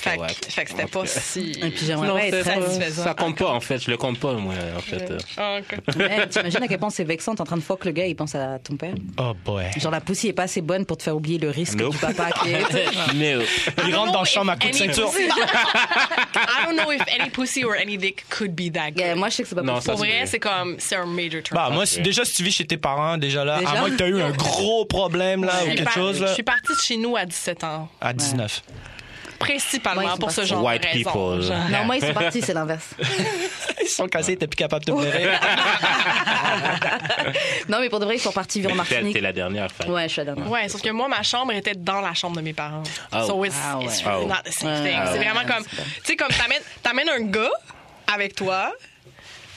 [0.10, 1.52] Fait que c'était pas si.
[1.62, 3.04] Et puis j'aimerais être satisfaisant.
[3.04, 5.12] Ça compte pas, en fait, je le compte pas, moi, en fait.
[5.38, 5.58] Ah,
[6.30, 8.36] T'imagines à quel point c'est vexant, t'es en train de fuck le gars, il pense
[8.36, 8.94] à ton père?
[9.18, 9.66] Oh boy.
[9.78, 11.94] Genre la poussée est pas assez bonne pour te faire oublier le risque Nope.
[11.94, 12.56] du papa qui est.
[13.88, 15.12] Il rentre dans le chambre à coup de ceinture.
[15.18, 19.00] I don't know if any pussy or any dick could be that good.
[19.00, 19.92] Yeah, moi je sais que c'est pas possible.
[19.94, 21.56] Pour vrai, c'est comme, c'est un major turn.
[21.56, 23.72] Bah, moi, déjà, si tu vis chez tes parents, déjà là, Déjà?
[23.72, 26.24] à moins que tu as eu un gros problème là, Je ou quelque chose, Je
[26.26, 27.90] là, suis partie de chez nous à 17 ans.
[28.02, 28.64] à 19.
[29.40, 31.12] Principalement sont pour ce genre White de raison.
[31.12, 31.42] people.
[31.42, 31.70] genre.
[31.70, 32.90] Non, moi ils sont partis, c'est l'inverse.
[33.82, 35.28] Ils sont cassés, ils étaient plus capables de te pleurer.
[37.70, 39.14] Non, mais pour de vrai, ils sont partis vivre en Martinique.
[39.14, 39.88] t'es la dernière, fait.
[39.88, 40.50] Ouais, je suis la dernière.
[40.52, 42.84] Ouais, sauf que moi, ma chambre était dans la chambre de mes parents.
[43.14, 43.24] Oh.
[43.28, 43.86] So it's, Ah ouais.
[43.86, 44.28] it's really Oh.
[44.28, 45.00] not the same Ouais, thing.
[45.00, 45.72] ouais, c'est ouais, vraiment ouais, comme, tu
[46.04, 47.52] sais, comme t'amènes, t'amènes un gars
[48.14, 48.72] avec toi,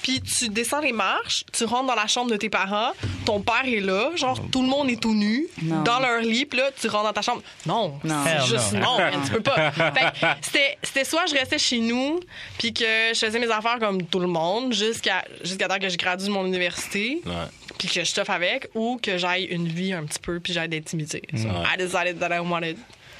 [0.03, 2.93] puis tu descends les marches, tu rentres dans la chambre de tes parents,
[3.25, 5.83] ton père est là, genre tout le monde est tout nu, Non.
[5.83, 7.43] dans leur lit, puis là, tu rentres dans ta chambre.
[7.67, 8.25] Non, Non.
[8.25, 8.81] c'est juste no.
[8.81, 9.71] non, tu peux pas.
[9.73, 12.21] Fait que c'était, c'était soit je restais chez nous,
[12.59, 15.97] puis que je faisais mes affaires comme tout le monde, jusqu'à, jusqu'à temps que je
[15.97, 17.33] gradue de mon université Ouais.
[17.79, 20.69] puis que je toffe avec, ou que j'aille une vie un petit peu, puis j'aille
[20.69, 21.23] d'intimité.
[21.37, 22.77] So I decided that I wanted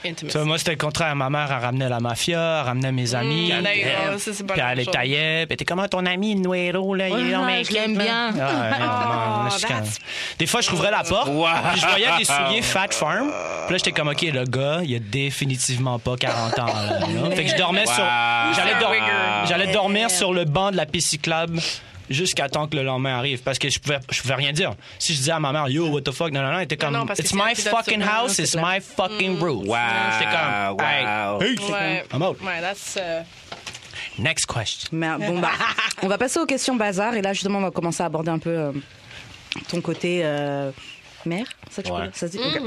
[0.07, 0.39] intimacy.
[0.39, 1.15] Moi, c'était le contraire.
[1.17, 3.53] Ma mère, elle ramenait la mafia, elle ramenait mes amis.
[3.53, 5.47] Mm, Elle- c'est pas Puis elle les taillait.
[5.47, 7.09] Puis t'es comment ton ami Nuero, là?
[7.09, 8.31] il est dans je l'aime bien.
[8.41, 8.79] Ah, ouais,
[9.51, 9.89] non, comme-
[10.39, 11.47] Des fois, je rouvrais la porte, Wow.
[11.73, 13.29] puis je voyais des souliers Fat Farm.
[13.67, 16.67] Puis là, j'étais comme, OK, le gars, il a définitivement pas 40 ans.
[16.67, 17.31] Là?
[17.35, 18.05] Fait que je dormais sur...
[19.49, 21.59] J'allais dormir sur le banc de la piste cyclable
[22.11, 24.75] jusqu'à temps que le lendemain arrive parce que je pouvais je pouvais rien dire.
[24.99, 26.77] Si je disais à ma mère yo what the fuck non non non, elle était
[26.77, 29.67] comme non, it's my fucking house, it's my fucking rules.
[29.69, 29.77] Wow.
[30.19, 31.41] J'étais comme Wow.
[31.43, 31.59] hey.
[31.71, 32.05] Ouais.
[32.13, 32.41] I'm out.
[32.43, 32.97] Ouais, that's.
[32.97, 33.25] uh,
[34.19, 34.89] Next question.
[34.93, 35.51] Mais bon, bah,
[36.03, 37.15] on va passer aux questions bazar.
[37.15, 38.73] Et là, justement, on va commencer à aborder un peu euh,
[39.69, 40.71] ton côté euh,
[41.27, 41.47] mère.
[41.71, 42.07] Ça, tu Ouais.
[42.07, 42.61] peux- ça se dit Ok.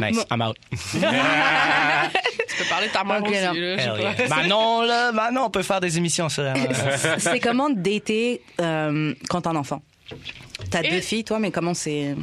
[0.00, 0.56] Nice, I'm out.
[0.70, 3.52] tu peux parler de ta mère Ok, aussi, non.
[3.94, 4.28] là, yeah.
[4.28, 6.68] Manon là, Manon on peut faire des émissions sur elle.
[7.18, 9.82] C'est comment dater euh, quand t'as un enfant?
[10.70, 12.14] T'as Et- deux filles, toi, mais comment c'est.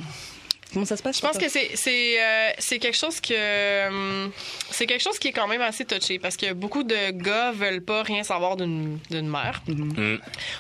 [0.74, 4.32] Comment ça se passe Je pense que c'est c'est euh, c'est quelque chose que hum,
[4.70, 7.82] c'est quelque chose qui est quand même assez touché parce que beaucoup de gars veulent
[7.82, 9.64] pas rien savoir d'une d'une mère.
[9.68, 10.18] Mm.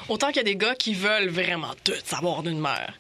[0.08, 2.94] Autant qu'il y a des gars qui veulent vraiment tout savoir d'une mère.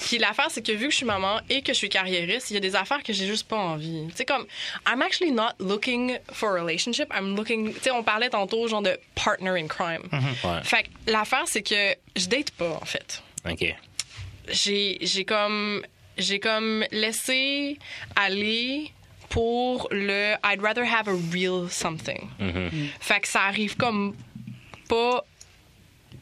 [0.00, 2.54] Puis l'affaire c'est que vu que je suis maman et que je suis carriériste, il
[2.54, 4.06] y a des affaires que j'ai juste pas envie.
[4.10, 4.46] Tu sais comme
[4.86, 8.82] I'm actually not looking for a relationship, I'm looking tu sais on parlait tantôt genre
[8.82, 10.08] de partner in crime.
[10.12, 10.62] Ouais.
[10.62, 13.74] Fait que l'affaire c'est que je date pas en fait OK.
[14.48, 15.82] j'ai j'ai comme
[16.18, 17.78] j'ai comme laissé
[18.16, 18.90] aller
[19.28, 22.28] pour le I'd rather have a real something.
[23.00, 24.14] Fait que ça arrive comme
[24.88, 25.24] pas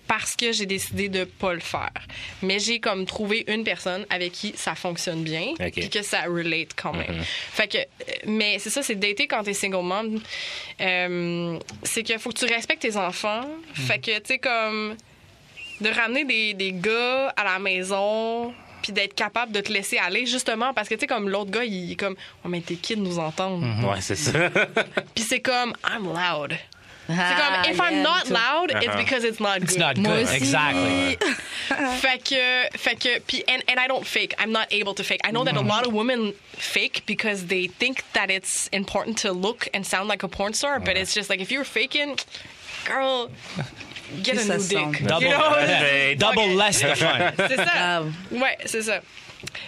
[0.08, 1.92] parce que j'ai décidé de pas le faire.
[2.42, 6.74] Mais j'ai comme trouvé une personne avec qui ça fonctionne bien et que ça relate
[6.76, 7.22] quand même.
[7.22, 10.20] Fait que euh, mais c'est ça c'est dater quand t'es single mom.
[10.80, 13.48] Euh, c'est que faut que tu respectes tes enfants.
[13.74, 14.96] Fait que tu sais comme
[15.80, 18.52] de ramener des, des gars à la maison
[18.82, 21.64] puis d'être capable de te laisser aller justement parce que tu sais comme l'autre gars
[21.64, 24.32] il est comme oh mais tes kids nous entendent Ouais, c'est ça.
[25.14, 26.58] puis c'est comme I'm loud
[27.08, 28.34] c'est Ah, comme if I'm yeah, not me too.
[28.34, 28.96] loud it's Uh-huh.
[29.04, 30.22] because it's not good It's not Moi good.
[30.24, 30.36] aussi.
[30.36, 31.18] Exactly.
[32.00, 35.20] fait que fait que puis and, and I don't fake I'm not able to fake
[35.24, 39.32] I know that a lot of women fake because they think that it's important to
[39.32, 42.18] look and sound like a porn star but it's just like if you're faking
[42.86, 43.30] girl
[44.22, 46.14] get a new dick Double, you know?
[46.18, 46.54] Double Okay.
[46.56, 47.32] less de fun.
[47.48, 48.02] C'est ça.
[48.30, 49.00] Ouais, c'est ça.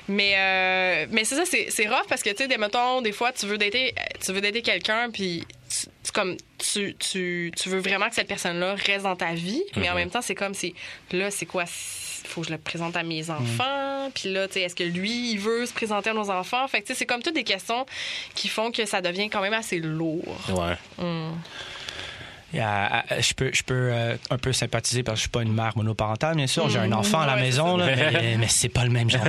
[0.09, 3.11] Mais, euh, mais c'est ça, c'est, c'est rough parce que, tu sais, des, mettons, des
[3.13, 3.93] fois, tu veux dater,
[4.25, 8.29] tu veux dater quelqu'un, puis tu, tu- comme tu, tu, tu veux vraiment que cette
[8.29, 10.75] personne-là reste dans ta vie, mais en même temps, c'est comme si
[11.11, 11.65] là, c'est quoi?
[11.65, 14.11] Il faut que je le présente à mes enfants.
[14.15, 16.67] Puis là, tu sais, est-ce que lui, il veut se présenter à nos enfants?
[16.69, 17.85] Fait que, tu sais, c'est comme toutes des questions
[18.37, 20.25] qui font que ça devient quand même assez lourd.
[20.51, 20.75] Ouais.
[21.01, 21.31] Euh,
[22.55, 25.73] je peux, je peux euh, un peu sympathiser parce que je suis pas une mère
[25.77, 26.69] monoparentale, bien sûr.
[26.69, 29.25] J'ai un enfant à la maison, là, mais, mais c'est pas le même genre.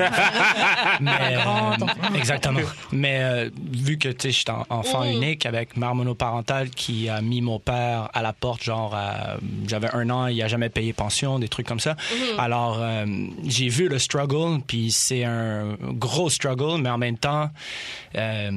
[1.01, 2.59] mais, euh, exactement.
[2.91, 7.09] Mais euh, vu que tu sais, je suis en- enfant unique avec mère monoparentale qui
[7.09, 10.69] a mis mon père à la porte, genre à- j'avais un an, il a jamais
[10.69, 11.95] payé pension, des trucs comme ça.
[12.37, 13.05] Alors euh,
[13.45, 17.49] j'ai vu le struggle, puis c'est un gros struggle, mais en même temps,
[18.17, 18.51] euh,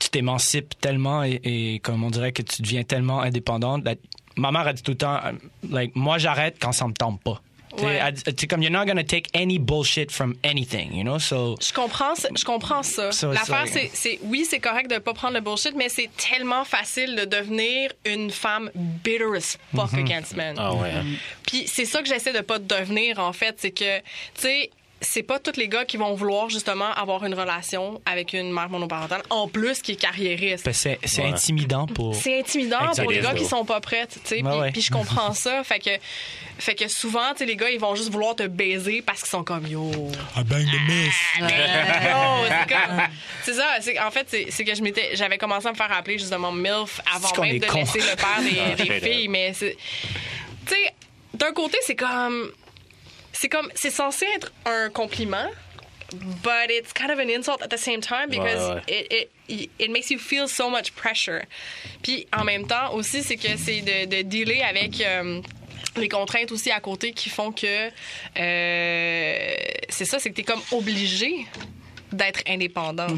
[0.00, 3.84] tu t'émancipes tellement et, et comme on dirait que tu deviens tellement indépendante.
[3.84, 3.94] that-
[4.36, 5.32] ma mère a dit tout le temps, euh,
[5.70, 7.40] like, moi j'arrête quand ça me tente pas.
[7.82, 7.98] Ouais.
[8.48, 11.18] comme you're not gonna take any bullshit from anything, you know.
[11.18, 13.10] So Je comprends, ça- je comprends ça.
[13.10, 17.16] Ça, L'affaire, c'est, oui, c'est correct de pas prendre le bullshit, mais c'est tellement facile
[17.16, 20.54] de devenir une femme bitter as fuck against men.
[20.56, 20.90] Ah ouais.
[20.92, 21.04] hein.
[21.48, 23.56] Puis c'est ça que j'essaie de pas devenir, en fait.
[23.58, 24.02] C'est que, tu
[24.36, 24.70] sais,
[25.04, 28.68] c'est pas tous les gars qui vont vouloir justement avoir une relation avec une mère
[28.70, 30.64] monoparentale, en plus qui est carriériste.
[30.64, 31.28] ben, c'est c'est Ouais.
[31.30, 32.14] intimidant pour.
[32.14, 34.36] C'est intimidant pour les gars qui sont pas prêts, tu sais.
[34.36, 34.72] Puis, ouais.
[34.72, 35.62] puis je comprends ça.
[35.64, 35.90] Fait que,
[36.58, 39.30] fait que souvent, tu sais, les gars, ils vont juste vouloir te baiser parce qu'ils
[39.30, 39.90] sont comme yo.
[40.36, 41.14] I bang the miss.
[41.40, 41.68] Mais
[42.10, 42.54] yo,
[43.44, 43.66] c'est ça.
[43.80, 46.50] c'est- En fait, c'est c'est que je m'étais, j'avais commencé à me faire appeler justement
[46.52, 47.78] MILF avant même de con.
[47.78, 49.08] laisser le père des, des straight up.
[49.10, 49.28] filles.
[49.28, 49.76] Mais c'est.
[50.66, 50.92] Tu sais,
[51.34, 52.50] d'un côté, c'est comme.
[53.34, 53.70] C'est comme.
[53.74, 55.50] C'est censé être un compliment.
[56.12, 59.90] But it's kind of an insult at the same time because Ouais, It, it, it
[59.90, 61.42] makes you feel so much pressure.
[62.02, 65.40] Puis en même temps aussi, c'est que c'est de, de dealer avec euh,
[65.96, 67.90] les contraintes aussi à côté qui font que
[68.38, 69.54] euh,
[69.88, 71.46] c'est ça, c'est que t'es comme obligé
[72.12, 73.08] d'être indépendant,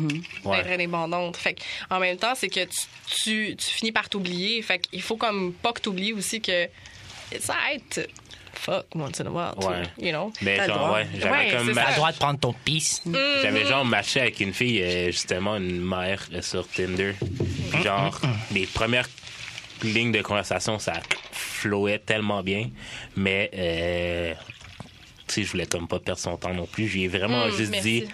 [0.45, 0.57] Ouais.
[0.59, 1.37] d'être indépendante.
[1.37, 1.57] Fait
[1.91, 2.77] en même temps, c'est que tu,
[3.15, 4.63] tu, tu finis par t'oublier.
[4.63, 6.67] Fait qu'il faut comme pas que t'oublies aussi que
[7.49, 8.01] alright to
[8.57, 9.83] fuck once in a while, too, Ouais.
[9.99, 10.33] you know?
[10.43, 10.99] Mais T'as le genre, droit.
[10.99, 13.03] ouais, j'avais Ouais, comme c'est T'as le droit de prendre ton pisse.
[13.43, 17.15] J'avais genre matché avec une fille, euh, justement, une mère euh, sur Tinder.
[17.71, 18.19] Puis genre,
[18.53, 19.09] mes premières
[19.83, 20.95] lignes de conversation, ça
[21.33, 22.71] flowait tellement bien.
[23.17, 24.35] Mais, euh,
[25.29, 26.89] tu sais, je voulais comme pas perdre son temps non plus.
[26.89, 28.01] J'ai vraiment Mm, juste merci.
[28.03, 28.09] dit.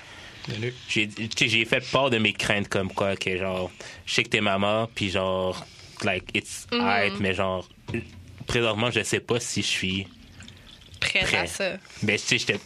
[0.88, 3.70] J'ai tu sais, j'ai fait part de mes craintes comme quoi, que genre,
[4.05, 5.64] je sais que t'es maman, puis genre,
[6.02, 7.68] like, it's alright, mais genre,
[8.48, 10.09] présentement, je sais pas si je suis
[11.11, 11.38] Prête prêt.
[11.38, 11.65] à ça.
[12.03, 12.59] Ben, tu sais,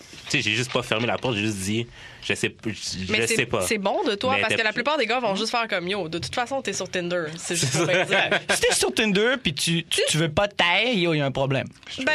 [0.42, 1.86] j'ai juste pas fermé la porte, j'ai juste dit,
[2.22, 3.62] je sais, je, je Mais sais c'est pas.
[3.62, 5.86] c'est bon de toi Mais parce que la plupart des gars vont juste faire comme
[5.86, 6.08] yo.
[6.08, 7.26] De toute façon, t'es sur Tinder.
[7.36, 8.06] C'est juste pour dire.
[8.50, 11.26] Si t'es sur Tinder puis tu, tu, tu veux pas taire, yo, il y a
[11.26, 11.68] un problème.
[12.04, 12.12] Ben,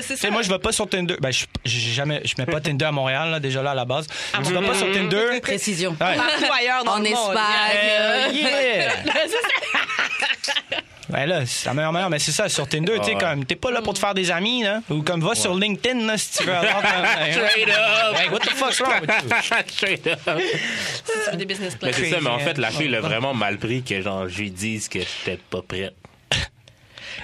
[0.00, 0.30] c'est ça.
[0.30, 1.16] moi, je vais pas sur Tinder.
[1.20, 3.84] Ben, je, j'ai jamais, je mets pas Tinder à Montréal, là, déjà là, à la
[3.84, 4.06] base.
[4.40, 5.40] Je vais pas sur Tinder.
[5.42, 5.90] Précision.
[6.00, 6.16] Ouais.
[6.16, 7.30] Partout ailleurs dans En le monde.
[7.30, 7.76] Espagne.
[7.82, 8.92] Euh, yeah!
[11.08, 13.56] Ben là, c'est la meilleure manière, mais c'est ça, sur Tinder, tu sais, comme, t'es
[13.56, 14.80] pas là pour te faire des amis, là.
[14.90, 16.82] Ou comme, va sur LinkedIn, là, si tu veux avoir.
[17.30, 18.16] Straight up!
[18.16, 19.56] Hey, what the fuck's wrong with you?
[19.68, 20.18] Straight up!
[20.26, 21.88] Veux des business plans.
[21.88, 23.02] Mais c'est ça, mais en fait, la Crazy, fille l'a hein.
[23.02, 25.94] vraiment mal pris que genre, je lui dise que j'étais pas prête.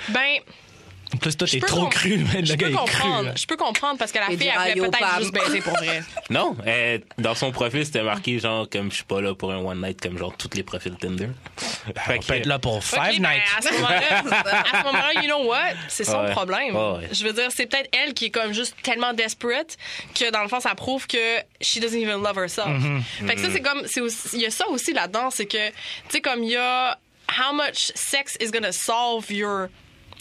[0.09, 0.63] Ben, En
[1.16, 2.85] plus, toi, je t'es trop cru, mais je le gars peux est cru.
[2.85, 3.22] comprendre.
[3.29, 3.33] là.
[3.37, 5.72] Je peux comprendre parce que la Et fille avait aïe aux peut-être juste baisé pour
[5.74, 6.03] vrai.
[6.31, 9.59] Non, euh, dans son profil, c'était marqué genre, comme je suis pas là pour un
[9.59, 11.29] one night, comme genre tous les profils Tinder.
[11.59, 13.42] Fait On peut être là pour Five Ok, ben, Nights.
[13.59, 14.18] à ce moment-là,
[14.72, 15.74] à ce moment-là, you know what?
[15.88, 16.31] C'est son Ouais.
[16.33, 16.74] problème.
[16.74, 17.09] Ouais.
[17.12, 19.77] Je veux dire, c'est peut-être elle qui est comme juste tellement desperate
[20.14, 22.68] que dans le fond, ça prouve que she doesn't even love herself.
[22.68, 23.27] Mm-hmm.
[23.27, 25.68] Fait que ça, c'est comme, c'est aussi- il y a ça aussi là-dedans, c'est que,
[25.68, 25.74] tu
[26.09, 26.98] sais, comme il y a
[27.29, 29.68] how much sex is gonna solve your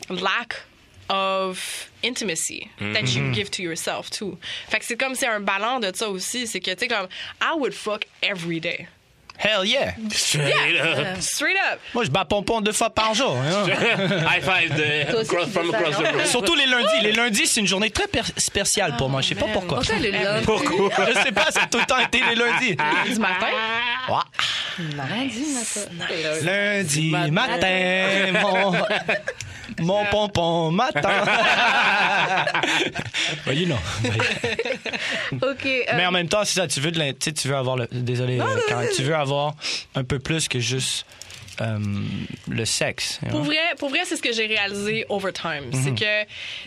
[0.10, 0.66] lack
[1.10, 3.28] of intimacy that Mm-hmm.
[3.28, 4.38] you give to yourself too.
[4.70, 7.08] Fait que c'est comme c'est un ballon de ça aussi, c'est que tu sais comme
[7.42, 8.88] I would fuck every day.
[9.36, 9.96] Hell yeah!
[10.12, 11.20] Straight up.
[11.20, 11.80] Straight up.
[11.96, 13.36] Moi, je bats pompon deux fois par jour.
[13.36, 13.66] hein.
[13.68, 16.26] High five de Toi aussi, cross, tu from across the room.
[16.28, 17.02] Surtout les lundis.
[17.02, 19.22] Les lundis, c'est une journée très per- spéciale pour moi.
[19.22, 19.54] Je sais pas man.
[19.56, 19.80] pourquoi.
[19.80, 20.46] Pourquoi le lundi?
[20.46, 20.90] Pourquoi?
[21.08, 22.76] Je sais pas, ça a tout le temps été les lundis.
[23.12, 23.48] Du matin?
[24.08, 24.86] Ouais.
[24.96, 26.06] Lundi matin.
[26.44, 28.74] Lundi matin, mon,
[29.80, 31.10] mon pompon matin.
[33.48, 33.78] You know.
[35.34, 35.66] OK.
[35.66, 37.56] euh, Mais en même temps, c'est ça, tu veux, de l'in- tu sais, tu veux
[37.56, 37.88] avoir le.
[37.92, 39.56] Désolé, euh, Karen, tu veux avoir
[39.96, 41.06] un peu plus que juste
[41.62, 41.78] euh,
[42.50, 43.20] le sexe.
[43.22, 43.38] you know.
[43.38, 45.66] Pour vrai, pour vrai c'est ce que j'ai réalisé over time.
[45.72, 46.24] C'est que,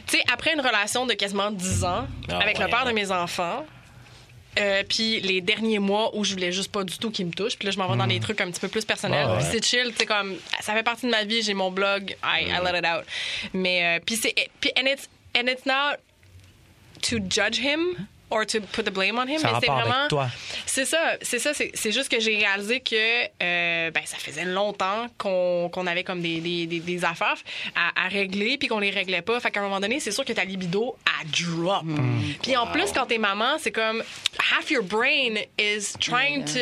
[0.06, 3.10] tu sais, après une relation de quasiment 10 ans Ah avec le père de mes
[3.10, 3.66] enfants,
[4.58, 7.56] euh, puis les derniers mois où je voulais juste pas du tout qu'il me touche,
[7.56, 9.26] puis là je m'en vais dans des trucs un petit peu plus personnels.
[9.26, 9.48] Ouais, ouais.
[9.50, 12.48] C'est chill, tu sais comme ça fait partie de ma vie, j'ai mon blog, I,
[12.48, 13.04] I let it out.
[13.52, 14.34] Mais euh, puis c'est
[14.78, 15.98] and it's and it's not
[17.02, 20.08] to judge him or to put the blame on him, Ça mais c'est vraiment.
[20.08, 20.28] toi.
[20.66, 22.94] C'est ça, c'est ça, c'est juste que j'ai réalisé que
[23.42, 27.36] euh, ben, ça faisait longtemps qu'on qu'on avait comme des, des, des, des affaires
[27.74, 29.38] à, à régler puis qu'on les réglait pas.
[29.40, 31.84] Fait qu'à un moment donné, c'est sûr que ta libido a drop.
[32.42, 34.02] Puis en plus, quand t'es maman, c'est comme
[34.56, 36.60] half your brain is trying to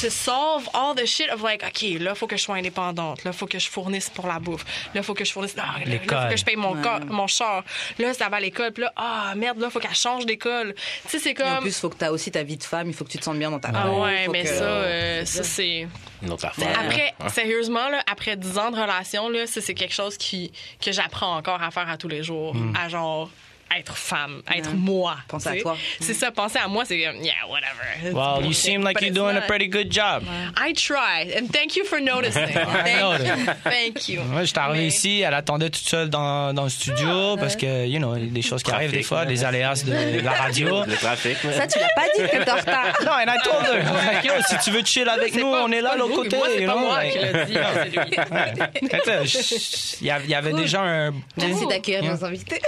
[0.00, 3.32] to solve all the shit of like, ok, là faut que je sois indépendante, là
[3.32, 6.30] faut que je fournisse pour la bouffe, là faut que je fournisse, ah, là, faut
[6.30, 7.64] que je paye mon co- mon char,
[7.98, 10.74] là ça va à l'école, puis là ah merde, là faut qu'elle change d'école.
[11.04, 12.62] Tu sais, c'est Et en comme plus, faut que tu as aussi ta vie de
[12.62, 14.42] femme, il faut que tu te sentes bien dans ta ah peau, ouais, faut mais
[14.42, 15.86] que- ça, euh, ça c'est.
[16.22, 16.68] Une autre affaire.
[16.78, 20.50] Après, sérieusement, là, après 10 ans de relation, là, ça, c'est quelque chose qui,
[20.82, 22.54] que j'apprends encore à faire à tous les jours.
[22.78, 23.30] À genre
[23.76, 25.16] être femme, être moi.
[25.28, 25.76] Penser à toi.
[26.00, 28.14] C'est ça, penser à moi, c'est comme, yeah, whatever.
[28.14, 29.46] Well, you seem like But you're doing a not.
[29.46, 30.22] pretty good job.
[30.56, 32.46] I try, and thank you for noticing.
[32.46, 33.52] Thank you.
[33.64, 34.22] Thank you.
[34.22, 37.86] Moi, j'étais arrivé Mais- ici, elle attendait toute seule dans, dans le studio parce que,
[37.86, 40.84] you know, des choses qui arrivent des fois, des aléas de, la radio.
[40.86, 41.36] Le trafic.
[41.38, 42.86] Ça, tu l'as pas dit que t'es en retard.
[43.04, 45.72] Non, and I told her, like, yo, si tu veux chill avec nous, pas- on
[45.72, 46.36] est là, l'autre côté.
[46.36, 48.90] Moi, c'est you pas know, moi like- qui l'ai dit, c'est lui.
[48.92, 51.12] Attends, je- Il y avait- il y avait déjà un.
[51.36, 52.60] Merci d'accueillir nos invités.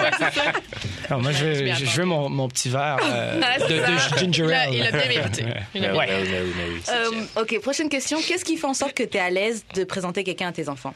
[1.10, 1.92] Non, moi, je veux, m'y je, je attends.
[1.98, 4.74] veux mon, mon petit verre euh, Ah, de, de ginger ale.
[4.74, 5.44] Il a bien mérité.
[5.74, 6.08] Ouais.
[6.88, 7.10] Euh,
[7.42, 8.18] ok, prochaine question.
[8.20, 10.68] Qu'est-ce qui fait en sorte que tu es à l'aise de présenter quelqu'un à tes
[10.68, 10.94] enfants?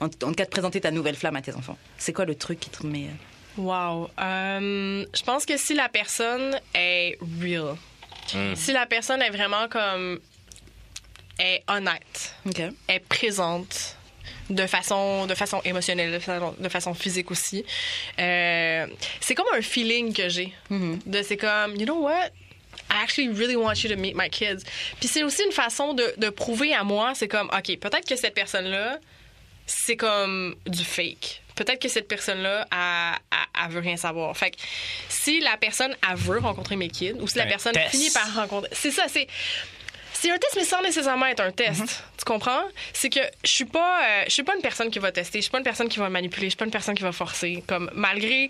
[0.00, 1.78] En, en tout cas, de présenter ta nouvelle flamme à tes enfants.
[1.96, 3.04] C'est quoi le truc qui te met.
[3.04, 4.08] euh, Wow.
[4.20, 7.74] Euh, je pense que si la personne est real,
[8.54, 10.18] si la personne est vraiment comme
[11.38, 12.34] est honnête,
[12.88, 13.96] est présente
[14.50, 17.64] de façon de façon émotionnelle, de façon, de façon physique aussi,
[18.18, 18.86] euh,
[19.20, 20.52] c'est comme un feeling que j'ai.
[20.70, 22.28] De c'est comme you know what?
[22.90, 24.64] I actually really want you to meet my kids.
[25.00, 28.16] Puis c'est aussi une façon de, de prouver à moi, c'est comme, OK, peut-être que
[28.16, 28.98] cette personne-là,
[29.66, 31.40] c'est comme du fake.
[31.54, 34.36] Peut-être que cette personne-là, elle, elle- elle veut rien savoir.
[34.36, 34.56] Fait que
[35.08, 37.90] si la personne, elle veut rencontrer mes kids, ou si la Un personne test.
[37.90, 38.70] finit par rencontrer...
[38.72, 39.26] C'est ça, c'est...
[40.22, 42.04] C'est un test, mais sans nécessairement être un test.
[42.16, 42.62] Tu comprends?
[42.92, 45.38] C'est que je suis pas, euh, je suis pas une personne qui va tester.
[45.38, 46.46] Je suis pas une personne qui va manipuler.
[46.46, 47.64] Je suis pas une personne qui va forcer.
[47.66, 48.48] Comme malgré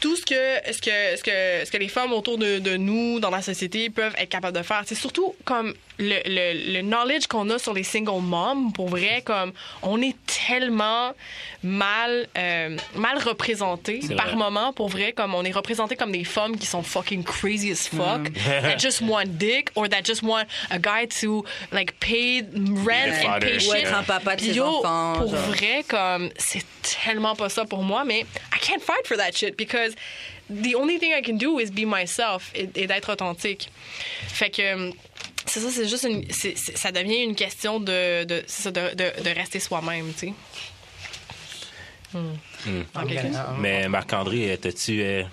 [0.00, 0.34] tout ce que,
[0.70, 3.88] ce que, ce que, ce que les femmes autour de, de nous, dans la société,
[3.88, 4.82] peuvent être capables de faire.
[4.84, 9.22] C'est surtout comme le, le, le knowledge qu'on a sur les single moms, pour vrai,
[9.24, 9.52] comme
[9.82, 11.12] on est tellement
[11.62, 16.24] mal, euh, mal représentés C'est par moment, pour vrai, comme on est représentés comme des
[16.24, 20.46] femmes qui sont fucking crazy as fuck, that just want dick, or that just want
[20.70, 23.86] a guy to, like, pay rent and pay shit.
[24.06, 25.40] papa de ses yo, enfants, Pour genre.
[25.46, 29.56] vrai, comme, c'est tellement pas ça pour moi, mais I can't fight for that shit
[29.56, 29.94] because
[30.50, 33.70] the only thing I can do is be myself et, et d'être authentique.
[34.28, 34.90] Fait que
[35.46, 39.22] c'est ça, c'est juste une, c'est- ça devient une question de, de, ça, de, de,
[39.22, 40.34] de rester soi-même, tu sais.
[42.12, 42.34] Hmm.
[43.32, 43.58] Sorte.
[43.58, 45.24] Mais Marc-André, euh, t'as-tu euh,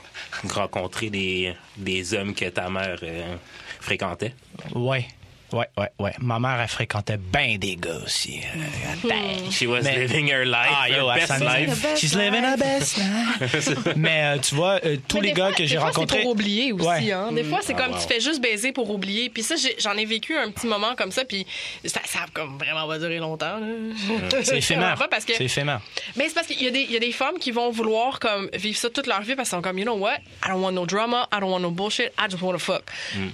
[0.50, 3.36] rencontré des, des hommes que ta mère euh,
[3.80, 4.34] fréquentait?
[4.74, 5.06] Ouais.
[5.54, 6.14] Ouais, ouais, ouais.
[6.20, 8.40] Ma mère, elle fréquentait bien des gars aussi.
[8.56, 9.52] Euh, dang.
[9.52, 11.86] She was Mais- living her life, Ah, yo, her best sa life.
[11.98, 13.78] She's living her best life.
[13.98, 16.18] Mais euh, tu vois, euh, tous Mais les gars fois- que des j'ai fois, rencontrés.
[16.18, 16.86] C'est pour oublier aussi.
[16.88, 17.12] Ouais.
[17.12, 17.32] Hein.
[17.34, 18.00] Des fois, c'est Ah, comme wow.
[18.02, 19.30] tu fais juste baiser pour oublier.
[19.30, 21.26] Puis ça, j'en ai vécu un petit moment comme ça.
[21.26, 21.46] Puis
[21.86, 23.60] ça, ça a comme vraiment pas duré longtemps.
[24.44, 24.98] C'est éphémère.
[24.98, 25.82] Que C'est éphémère.
[26.16, 28.20] Mais c'est parce qu'il y, a des- il y a des femmes qui vont vouloir
[28.20, 30.62] comme vivre ça toute leur vie parce qu'elles sont comme, you know what, I don't
[30.62, 32.84] want no drama, I don't want no bullshit, I just want to fuck.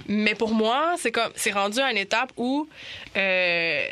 [0.08, 2.66] Mais pour moi, c'est comme, c'est rendu à une étape où
[3.16, 3.82] euh,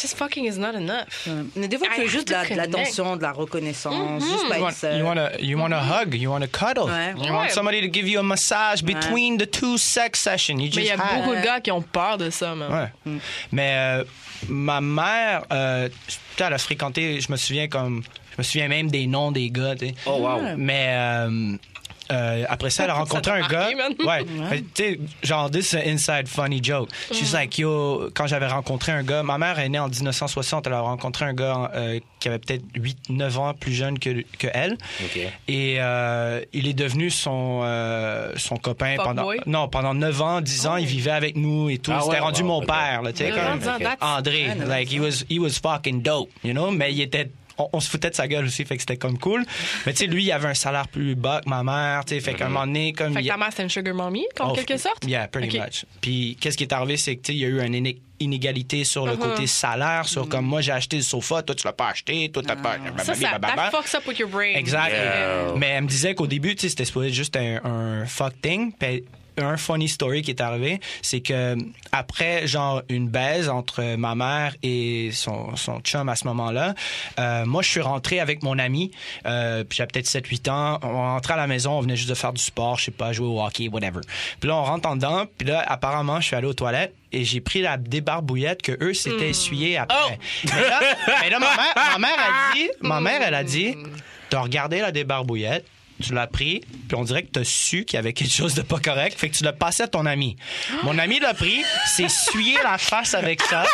[0.00, 1.28] just fucking is not enough.
[1.56, 4.56] Mais des fois, tu veux juste de la- de l'attention, de la reconnaissance, juste pas
[4.58, 4.98] You être want, seul.
[4.98, 7.12] you want a you want a hug, you want a cuddle, Ouais.
[7.16, 7.50] you want Ouais.
[7.50, 10.58] somebody to give you a massage between the two sex sessions.
[10.58, 11.18] You just Mais il y a had.
[11.22, 12.72] beaucoup de gars qui ont peur de ça, man.
[13.06, 13.12] Ouais.
[13.52, 14.04] Mais euh,
[14.48, 15.88] ma mère, euh,
[16.32, 19.50] putain, elle a fréquenté, je me souviens comme, je me souviens même des noms des
[19.50, 19.94] gars, tu sais.
[20.06, 20.56] Oh, wow.
[20.56, 21.56] Mais euh,
[22.10, 23.68] euh, après ça, elle a rencontré un gars.
[24.04, 24.24] Ouais.
[24.50, 26.88] Mais, Tu sais, genre, this is an inside funny joke.
[27.12, 30.72] She's like, yo, quand j'avais rencontré un gars, ma mère est née en 1960, elle
[30.72, 32.64] a rencontré un gars euh, qui avait peut-être
[33.08, 34.74] 8-9 ans plus jeune que, que elle.
[35.04, 35.18] OK.
[35.48, 39.40] Et euh, il est devenu son, euh, son copain Fuck pendant, boy?
[39.46, 41.92] non, pendant 9 ans, 10 ans, il vivait avec nous et tout.
[41.94, 42.66] Ah C'était ouais, rendu wow, mon ok.
[42.66, 43.82] père, là, tu sais, Ok, comme- En disant, ok.
[43.82, 47.68] that's- André, like he was he was fucking dope, you know, mais il était on,
[47.72, 49.44] on se foutait de sa gueule aussi, fait que c'était comme cool.
[49.86, 52.20] Mais tu sais, lui, il avait un salaire plus bas que ma mère, tu sais,
[52.20, 54.50] fait qu'à un moment donné, comme Fait que ta mère, c'est une sugar mommy, en
[54.50, 55.04] Oh, quelque sorte?
[55.06, 55.64] Yeah, pretty Ok.
[55.66, 55.84] much.
[56.00, 58.00] Puis qu'est-ce qui est arrivé, c'est que tu sais, il y a eu une iné-
[58.18, 59.18] inégalité sur le Uh-huh.
[59.30, 62.42] côté salaire, sur comme moi j'ai acheté le sofa, toi tu l'as pas acheté, toi
[62.46, 62.76] t'as pas.
[62.98, 63.02] Ah.
[63.04, 64.54] Ça, ça, that fucks up with your brain.
[64.56, 64.90] Exact.
[64.92, 65.54] Yeah.
[65.56, 68.72] Mais elle me disait qu'au début, tu sais, c'était juste un, un fuck thing.
[68.78, 69.04] Puis
[69.42, 71.56] un funny story qui est arrivé, c'est que
[71.92, 76.74] après genre une baise entre ma mère et son, son chum à ce moment-là,
[77.18, 78.90] euh, moi je suis rentré avec mon ami,
[79.26, 82.14] euh, puis j'avais peut-être 7-8 ans, on rentrait à la maison, on venait juste de
[82.14, 84.00] faire du sport, je sais pas, jouer au hockey, whatever.
[84.40, 87.24] Puis là on rentre en dedans, puis là apparemment je suis allé aux toilettes et
[87.24, 90.18] j'ai pris la débarbouillette que eux s'étaient essuyés après.
[90.44, 90.80] Mais là,
[91.22, 93.74] mais là, ma, mère, ma mère a dit, ma mère elle a dit,
[94.28, 95.66] t'as regardé la débarbouillette,
[96.00, 98.62] tu l'as pris, puis on dirait que t'as su qu'il y avait quelque chose de
[98.62, 100.36] pas correct, fait que tu l'as passé à ton ami.
[100.82, 103.64] Mon ami l'a pris, s'est essuyé la face avec ça.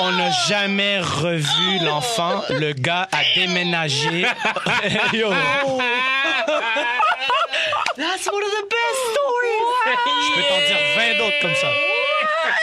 [0.00, 2.42] On n'a jamais revu l'enfant.
[2.48, 4.22] Le gars a déménagé.
[5.12, 5.30] Yo.
[7.96, 9.62] That's one of the best stories.
[10.24, 11.68] Je peux t'en dire 20 d'autres comme ça.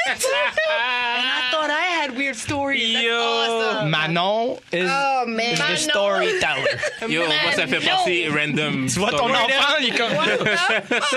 [0.10, 2.93] And I thought I had weird stories.
[2.93, 3.89] That's awesome.
[3.89, 5.55] Manon is, Oh, man.
[5.55, 5.78] the Manon.
[5.78, 6.80] storyteller.
[7.09, 8.88] Yo, moi, ça fait penser random.
[8.88, 9.34] Tu vois ton story.
[9.34, 10.11] enfant, il est comme...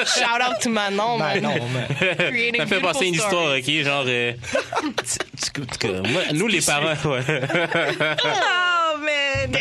[0.07, 1.43] Shout out to Manon, man.
[1.43, 1.87] Manon, man.
[1.89, 3.71] Ça fait à une histoire, ok?
[3.83, 4.33] Genre, euh,
[6.09, 7.21] moi, nous les parents, ouais.
[8.25, 9.57] Oh, man.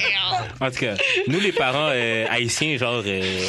[0.59, 0.93] En tout cas,
[1.27, 3.41] nous les parents euh, haïtiens, genre, euh,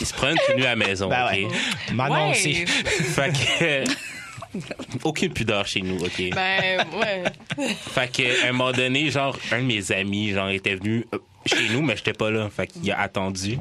[0.00, 1.46] ils se prennent tout nus à la maison, Ben ouais.
[1.92, 2.30] Manon Ouais.
[2.30, 2.64] aussi.
[2.66, 3.84] Fait que.
[5.04, 6.30] aucune pudeur chez nous, ok?
[6.34, 7.24] Ben, ouais.
[7.74, 11.18] Fait que, à un moment donné, genre, un de mes amis, genre, était venu euh,
[11.46, 12.48] chez nous, mais j'étais pas là.
[12.50, 13.58] Fait qu'il a attendu.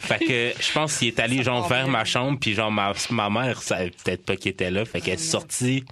[0.00, 3.30] Fait que, je pense qu'il est allé, genre, vers ma chambre, puis genre, ma, ma
[3.30, 4.84] mère savait peut-être pas qu'il était là.
[4.84, 5.84] Fait qu'elle est sortie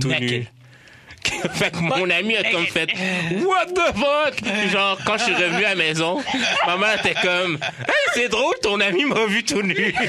[0.00, 0.30] tout Naked.
[0.30, 0.46] nu.
[1.54, 2.88] fait que mon ami a comme fait
[3.44, 4.34] What the fuck?
[4.36, 6.22] Puis genre, quand je suis revenu à la maison,
[6.66, 9.94] ma mère était comme Hey, c'est drôle, ton ami m'a vu tout nu.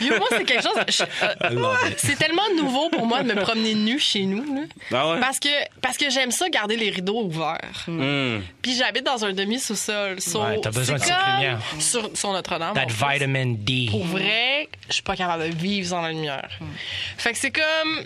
[0.00, 0.78] Yo, moi, c'est quelque chose.
[0.88, 4.44] je- euh, c'est tellement nouveau pour moi de me promener nu chez nous.
[4.54, 4.60] Là.
[4.92, 5.20] Ah ouais?
[5.20, 5.48] Parce que,
[5.80, 7.84] parce que j'aime ça garder les rideaux ouverts.
[7.88, 8.40] Hmm.
[8.62, 10.20] Puis j'habite dans un demi-sous-sol.
[10.20, 11.58] So, Ouais, t'as besoin c'est de cette comme lumière.
[11.80, 12.74] Sur, sur Notre-Dame.
[12.74, 13.12] That en plus.
[13.14, 13.88] vitamin D.
[13.90, 16.48] Pour vrai, je suis pas capable de vivre sans la lumière.
[17.18, 18.02] Fait que c'est comme.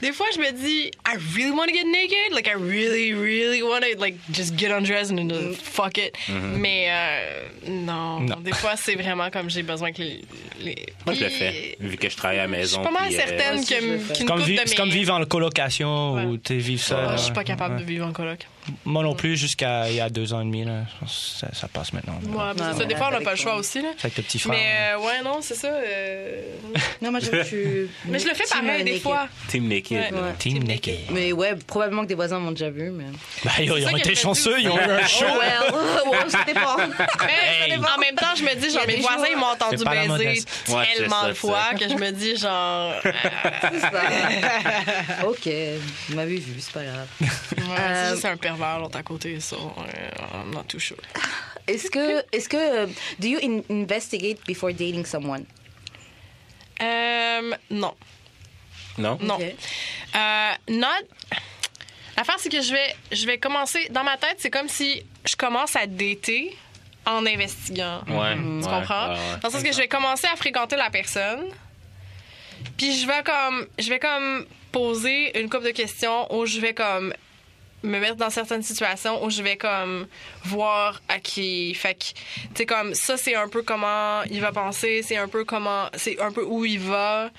[0.00, 2.32] Des fois, je me dis, I really want to get naked.
[2.32, 6.14] Like, I really, really want to, like, just get undressed and uh, fuck it.
[6.28, 8.20] Mais euh, non.
[8.20, 8.36] Non.
[8.36, 10.20] Des fois, c'est vraiment comme j'ai besoin que les.
[10.60, 12.76] les- Moi, je le fais, vu que je travaille à la Je maison.
[12.80, 14.12] suis pas mal puis, euh, certaine je le que- fais.
[14.14, 16.22] qu'une Comme couple vi- de C'est mes- comme vivre en colocation Ouais.
[16.26, 16.98] ou t'es vivre seul.
[17.00, 17.16] Ah, là.
[17.16, 17.80] je suis pas capable Ouais.
[17.80, 18.46] de vivre en coloc.
[18.84, 20.64] Moi non plus, jusqu'à il y a deux ans et demi.
[20.64, 20.82] Là.
[21.06, 22.18] Ça, ça passe maintenant.
[22.56, 23.82] Ça, mais des fois, on n'a pas le choix aussi.
[23.82, 23.88] Là.
[24.02, 24.52] Avec le petit frère.
[24.56, 25.68] Mais euh, ouais, non, c'est ça.
[25.68, 26.42] euh,
[27.02, 27.90] Non, moi, je, je suis.
[28.06, 29.02] Mais je le fais pareil des naked.
[29.02, 29.28] fois.
[29.48, 30.12] Team Naked.
[30.12, 30.32] Ouais.
[30.38, 30.98] Team Naked.
[31.10, 33.04] Mais ouais, probablement que des voisins m'ont déjà vu, mais.
[33.64, 35.24] Yo, ils ont été chanceux, ils ont eu un Oh, show.
[35.24, 36.10] well.
[36.10, 36.76] ouais, ça dépend.
[36.78, 40.42] Mais en même temps, je me dis, genre, mes voisins, jours- ils m'ont entendu baiser
[40.96, 42.94] tellement de fois que je me dis, genre.
[43.04, 43.12] euh,
[43.72, 45.26] C'est ça.
[45.26, 45.48] ok,
[46.08, 47.06] vous m'avez vu, c'est pas grave.
[47.22, 49.56] Euh, c'est juste un pervers l'autre à côté, ça.
[49.56, 50.10] euh,
[50.44, 50.96] I'm not too sure.
[51.66, 52.86] Est-ce que, est-ce que, euh,
[53.18, 55.44] do you in- investigate before dating someone?
[56.80, 57.94] Euh, non.
[58.96, 59.18] Non?
[59.20, 59.34] Non.
[59.36, 59.42] Ok.
[60.16, 61.04] Euh, not.
[62.16, 63.86] L'affaire, c'est que je vais, je vais commencer.
[63.90, 66.56] Dans ma tête, c'est comme si je commence à dater
[67.06, 68.00] en investiguant.
[68.08, 68.34] Ouais.
[68.34, 69.10] Tu ouais, comprends?
[69.10, 69.36] ouais, ouais.
[69.42, 71.44] Dans le sens que je vais commencer à fréquenter la personne.
[72.76, 76.74] Puis je vais comme je vais comme poser une couple de questions où je vais
[76.74, 77.12] comme
[77.82, 80.06] me mettre dans certaines situations où je vais comme
[80.44, 82.14] voir à qui fait que tu
[82.56, 86.20] sais comme ça c'est un peu comment il va penser c'est un peu comment c'est
[86.20, 87.30] un peu où il va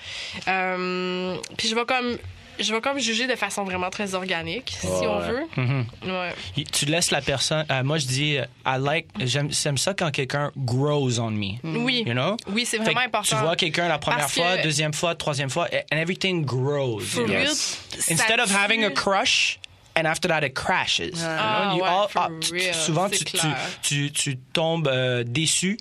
[0.48, 2.16] Euh, puis je vais comme
[2.58, 5.28] je vais comme juger de façon vraiment très organique si on Ouais.
[5.28, 5.86] veut Mhm.
[6.04, 7.64] ouais Tu laisses la personne.
[7.70, 9.06] euh, moi, je dis, euh, I like.
[9.18, 11.52] J'aime j'aime ça quand quelqu'un grows on me.
[11.64, 12.36] oui You know?
[12.48, 15.48] oui c'est vraiment important Tu vois quelqu'un la première Parce fois, que- deuxième fois, troisième
[15.48, 17.00] fois, and everything grows.
[17.00, 17.78] For Yes.
[17.98, 19.58] ça Instead of having a crush,
[19.96, 21.00] and after that it crashes.
[21.20, 21.36] You know?
[21.38, 23.42] Ah, You ouais, all- ah, real, souvent, c'est tu, tu,
[23.82, 25.78] tu, tu tombes euh, déçu.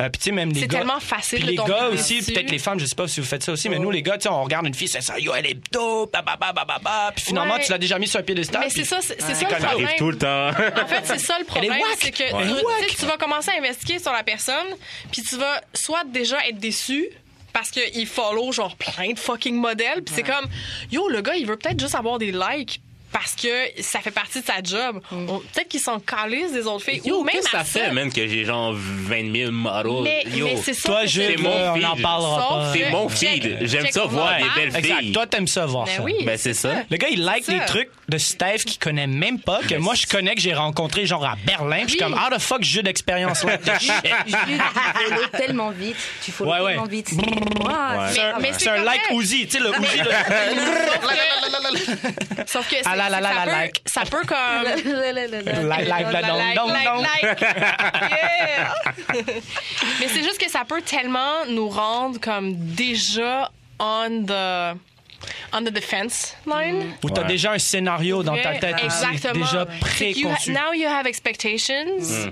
[0.00, 0.78] Euh, Puis tu sais, même les C'est gars.
[0.78, 3.26] tellement facile de les tomber gars aussi, peut-être les femmes, je sais pas si vous
[3.26, 5.18] faites ça aussi, mais nous, les gars, tu sais, on regarde une fille, c'est ça,
[5.18, 7.12] yo, elle est dope, bah, bah, bah, bah, bah, bah.
[7.14, 7.64] Puis finalement, Ouais.
[7.64, 8.62] tu l'as déjà mis sur un piédestal.
[8.64, 10.48] mais c'est ça c'est c'est ça le problème tout le temps.
[10.48, 12.86] En fait, c'est ça le problème, c'est que Ouais.
[12.98, 14.66] tu vas commencer à investiguer sur la personne,
[15.10, 17.08] puis tu vas soit déjà être déçu
[17.52, 20.46] parce qu'il follow genre plein de fucking modèles, puis c'est comme
[20.90, 22.80] yo le gars il veut peut-être juste avoir des likes
[23.12, 23.48] parce que
[23.82, 25.00] ça fait partie de sa job.
[25.10, 25.26] Mm.
[25.26, 27.02] Peut-être qu'ils sont calés des autres filles.
[27.04, 30.02] Yo, ou même qu'est-ce que ça fait, man, que j'ai genre 20 000 models?
[30.02, 30.88] Mais, Yo, mais c'est ça.
[30.88, 32.02] Toi, C'est mon on n'en feed.
[32.02, 32.72] parlera Sauf pas.
[32.72, 33.58] C'est mon Check- feed.
[33.66, 34.98] J'aime check ça voir des belles Exact.
[35.00, 35.12] filles.
[35.12, 36.02] Toi, t'aimes ça voir Ben ça.
[36.02, 36.14] oui.
[36.24, 36.70] Ben, c'est ça.
[36.90, 40.06] Le gars, il like des trucs de Steph qu'il connaît même pas, que moi, je
[40.06, 41.82] connais, que j'ai rencontré genre à Berlin.
[41.84, 43.58] Je suis comme, how the fuck, jeu d'expérience là?
[43.58, 43.90] Tu
[45.36, 45.96] tellement vite.
[46.24, 46.70] Tu follow Ouais, ouais.
[46.72, 47.10] tellement vite.
[47.12, 48.52] Ouais.
[48.58, 49.00] C'est un, like.
[49.12, 50.24] Uzi, tu sais, le Uzi, là.
[52.46, 52.76] Sauf que
[53.08, 53.82] la la la ça la peut- like.
[53.86, 54.64] Ça peut comme.
[55.68, 57.40] Like, like, like, Like, don't, like, don't, like.
[58.12, 58.74] Yeah.
[60.00, 64.76] Mais c'est juste que ça peut tellement nous rendre comme déjà on the
[65.52, 66.94] on the defense line.
[67.02, 67.28] Ou t'as Ouais.
[67.28, 69.44] déjà un scénario dans ta tête aussi, Exactement.
[69.44, 70.52] déjà que you ha- préconçu.
[70.52, 72.26] now you have expectations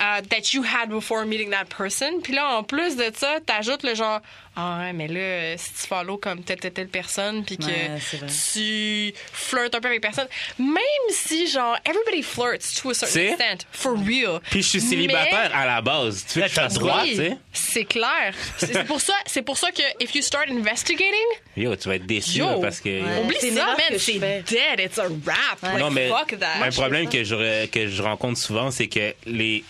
[0.00, 2.20] uh, that you had before meeting that person.
[2.22, 4.20] Puis là, en plus de ça, t'ajoutes le genre,
[4.60, 8.00] ah ouais, mais là, si tu follow comme telle, telle, telle personne, puis que Ouais,
[8.26, 10.26] tu flirtes un peu avec personne,
[10.58, 10.76] même
[11.10, 14.40] si, genre, everybody flirts to a certain C'est- extent, for real.
[14.50, 16.24] Puis je suis célibataire Mais- à la base.
[16.32, 17.36] Tu veux que je droit, Oui, tu sais?
[17.52, 18.34] c'est clair.
[18.58, 21.14] C'est pour ça, c'est pour ça que if you start investigating,
[21.56, 22.46] Yo, tu vas être déçu Yo.
[22.46, 22.88] là, parce que.
[22.88, 23.20] Ouais.
[23.24, 25.62] oublie ça, man, c'est dead, it's a wrap.
[25.62, 26.64] Like, non, mais fuck that.
[26.64, 29.64] un problème que je, que je rencontre souvent, c'est que les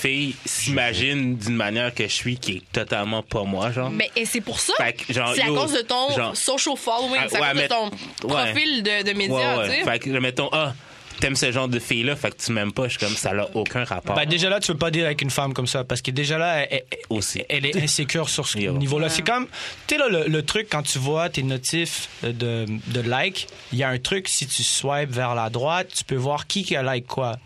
[0.00, 3.90] filles s'imaginent d'une manière que je suis qui est totalement pas moi, genre.
[3.90, 4.72] Mais c'est pour ça.
[4.76, 7.40] Fait que, genre, c'est à yo, cause de ton genre- social following, Ah, c'est à
[7.40, 7.84] ouais, cause mais- de ton
[8.28, 8.52] ouais.
[8.52, 9.84] profil de, de Ouais, médias, ouais.
[9.84, 10.72] Fait que, mettons, ah,
[11.20, 12.84] t'aimes ce genre de fille-là, fait que tu m'aimes pas.
[12.84, 14.14] Je suis comme, ça n'a aucun rapport.
[14.14, 16.38] Ben, déjà là, tu peux pas dire avec une femme comme ça parce que déjà
[16.38, 17.42] là, elle, elle- Aussi.
[17.48, 19.08] elle est insécure sur ce niveau-là.
[19.08, 19.48] C'est comme,
[19.88, 23.78] tu sais, là, le, le truc quand tu vois tes notifs de, de like, il
[23.78, 26.76] y a un truc, si tu swipes vers la droite, tu peux voir qui qui
[26.76, 27.36] a like quoi.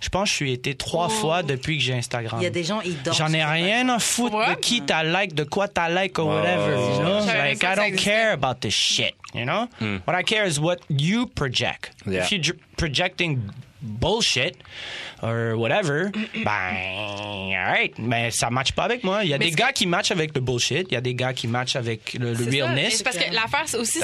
[0.00, 2.38] Je pense que je suis été trois fois depuis que j'ai Instagram.
[2.40, 3.16] Il y a des gens, ils dorment.
[3.16, 4.54] J'en ai rien à foutre Ouais.
[4.54, 6.70] de qui t'a like, de quoi t'as like or Ouais, whatever.
[6.72, 7.26] You know?
[7.26, 9.14] Like, pas I don't care about this shit.
[9.34, 9.66] You know?
[10.06, 11.92] What I care is what you project.
[12.06, 12.22] Yeah.
[12.24, 13.40] If you're projecting
[13.80, 14.56] bullshit
[15.22, 16.10] or whatever,
[16.44, 17.94] ben, alright.
[17.98, 19.24] Mais ça matche pas avec moi.
[19.24, 20.86] Il y a Mais des gars que- qui matchent avec le bullshit.
[20.90, 22.50] Il y a des gars qui matchent avec le, le ça.
[22.50, 22.96] Realness.
[22.98, 24.00] c'est parce que l'affaire aussi,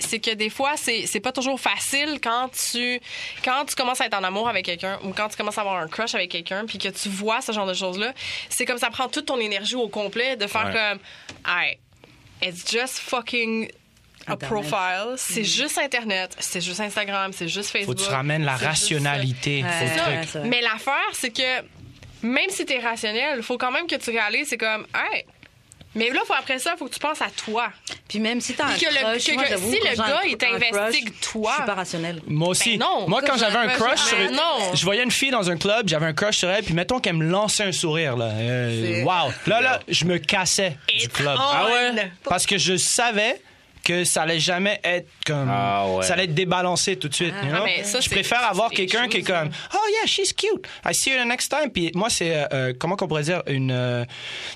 [0.00, 3.00] c'est que, des fois, c'est pas toujours facile quand tu,
[3.44, 5.76] quand tu commences à être en amour avec quelqu'un ou quand tu commences à avoir
[5.78, 8.12] un crush avec quelqu'un puis que tu vois ce genre de choses-là.
[8.48, 10.72] C'est comme ça prend toute ton énergie au complet de faire Ouais.
[10.72, 10.98] comme,
[11.46, 11.78] hey,
[12.42, 13.68] it's just fucking
[14.26, 14.48] a Internet.
[14.68, 15.14] profile.
[15.16, 17.96] C'est juste Internet, c'est juste Instagram, c'est juste Faut Facebook.
[17.98, 19.68] que tu ramènes la juste rationalité Ouais.
[19.94, 20.28] au truc.
[20.30, 20.38] ça.
[20.40, 21.62] Mais l'affaire, c'est que
[22.22, 25.24] même si t'es rationnel, il faut quand même que tu réalises, c'est comme, hey,
[25.96, 27.68] mais là, faut, après ça, il faut que tu penses à toi.
[28.08, 30.20] Puis même si t'as un que le- crush, que- moi, que j'avoue, si le gars,
[30.26, 31.50] il t'investigue crush, toi.
[31.52, 32.22] Je suis pas rationnelle.
[32.26, 32.78] Moi aussi.
[32.78, 33.08] Ben non.
[33.08, 34.74] Moi, quand j'avais un crush sur Ben non.
[34.74, 37.14] Je voyais une fille dans un club, j'avais un crush sur elle, puis mettons qu'elle
[37.14, 38.30] me lançait un sourire, là.
[38.32, 39.32] Euh, wow.
[39.46, 41.36] Là, là, je me cassais du club.
[41.38, 41.42] on.
[41.42, 42.10] Ah ouais?
[42.24, 43.40] Parce que je savais
[43.84, 45.48] que ça allait jamais être comme.
[45.50, 46.02] Ah ouais.
[46.04, 47.34] Ça allait être débalancé tout de suite.
[47.42, 47.64] you Ah, know?
[47.64, 49.50] mais ça, je préfère avoir quelqu'un qui est comme.
[49.74, 50.66] Oh yeah, she's cute.
[50.88, 51.70] I see her the next time.
[51.70, 52.34] Puis moi, c'est.
[52.34, 53.70] euh, euh, comment qu'on pourrait dire une.
[53.70, 54.04] euh,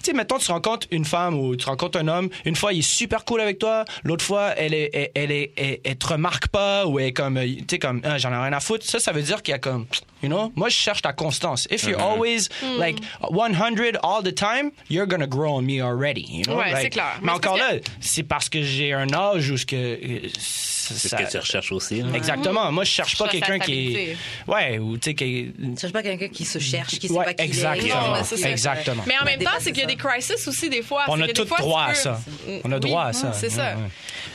[0.02, 2.28] tu sais, mettons, tu rencontres une femme ou tu rencontres un homme.
[2.44, 3.84] Une fois, il est super cool avec toi.
[4.04, 7.12] L'autre fois, elle est, elle, elle est, elle, elle te remarque pas ou elle est
[7.12, 7.38] comme.
[7.40, 8.84] Tu sais, comme, Ah, j'en ai rien à foutre.
[8.86, 9.86] Ça, ça veut dire qu'il y a comme.
[10.22, 10.50] You know?
[10.56, 11.68] Moi, je cherche ta constance.
[11.70, 12.80] If you're always Hmm.
[12.80, 12.98] like
[13.30, 16.26] 100 all the time, you're gonna grow on me already.
[16.28, 16.56] You know?
[16.58, 17.18] Ouais, Like, c'est clair.
[17.22, 17.70] Mais, encore là,
[18.00, 19.76] c'est parce que j'ai un âge où ce que.
[19.76, 22.00] euh, C'est ce ça- que tu recherches aussi.
[22.02, 22.08] là.
[22.14, 22.72] Exactement.
[22.72, 24.16] Moi, je cherche pas quelqu'un qui est.
[24.46, 25.52] Ouais, ou tu sais, qui.
[25.58, 27.46] Je cherche pas quelqu'un qui se cherche, qui sait Ouais, pas qui est.
[27.46, 28.08] exactement.
[28.16, 28.22] Non.
[28.46, 29.02] Exactement.
[29.06, 31.04] Mais en même temps, c'est qu'il y a des crises aussi, des fois.
[31.08, 32.20] On a tout fois, droit à ça.
[32.64, 33.32] On a Oui, droit à ça.
[33.34, 33.76] C'est ça.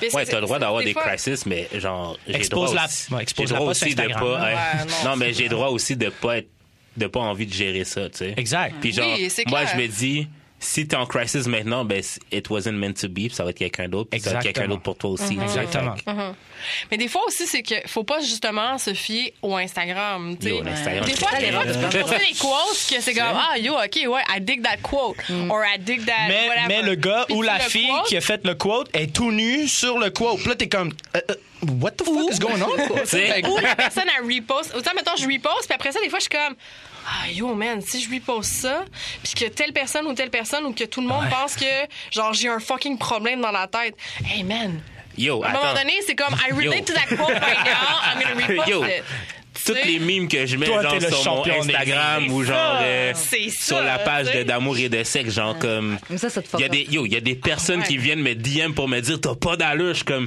[0.01, 0.25] Ouais, ouais.
[0.25, 3.23] T'as le droit d'avoir des crises, mais genre, j'ai Expose droit la- aussi, ouais, j'ai
[3.23, 4.65] expose la droit aussi de pas.
[5.05, 6.49] non, mais j'ai droit aussi de pas être,
[6.97, 8.33] de pas envie de gérer ça, tu sais.
[8.37, 8.75] Exact.
[8.79, 10.27] Puis genre, Oui, moi, je me dis,
[10.63, 12.01] si t'es en crisis maintenant, ben,
[12.31, 14.43] it wasn't meant to be, puis ça va être quelqu'un d'autre, puis ça va être
[14.43, 15.35] quelqu'un d'autre pour toi aussi.
[15.35, 15.43] Mhm.
[15.43, 15.93] Exactement.
[15.95, 16.11] Que-
[16.91, 20.37] Mais des fois aussi, c'est que faut pas justement se fier au Instagram.
[20.39, 20.55] tu sais.
[20.55, 23.57] Yo, l'Instagram, Des fois, des fois, tu peux poster des quotes que c'est comme Ah,
[23.57, 25.17] yo, OK, ouais, I dig that quote.
[25.49, 26.27] Or I dig that.
[26.29, 26.67] Mais, whatever.
[26.67, 29.31] mais le gars Puis ou la le fille qui a fait le quote est tout
[29.31, 30.39] nu sur le quote.
[30.39, 31.35] Puis là, t'es comme, euh, euh,
[31.81, 32.69] what the fuck is going on?
[33.51, 34.73] Ou la personne, elle repost.
[34.75, 36.55] Autant, mettons, je repost, puis après ça, des fois, je suis comme.
[37.05, 38.85] Ah, yo, man, si je reposte ça,
[39.23, 41.65] puis que telle personne ou telle personne, ou que tout le monde pense que,
[42.11, 43.95] genre, j'ai un fucking problème dans la tête.
[44.25, 44.81] Hey, man.
[45.17, 46.85] Yo, À un moment donné, c'est comme, I relate Yo.
[46.85, 48.83] to that quote right now, I'm gonna repost Yo.
[48.83, 49.03] it.
[49.65, 53.49] Toutes les mimes que je mets Toi, genre sur mon Instagram ou genre euh, C'est
[53.49, 56.63] sur la page d'amour et de sexe, genre comme Mais ça, ça te fuck il
[56.63, 57.87] y a des yo, il y a des personnes Ouais.
[57.87, 60.25] qui viennent me DM pour me dire t'as pas d'allure, je suis comme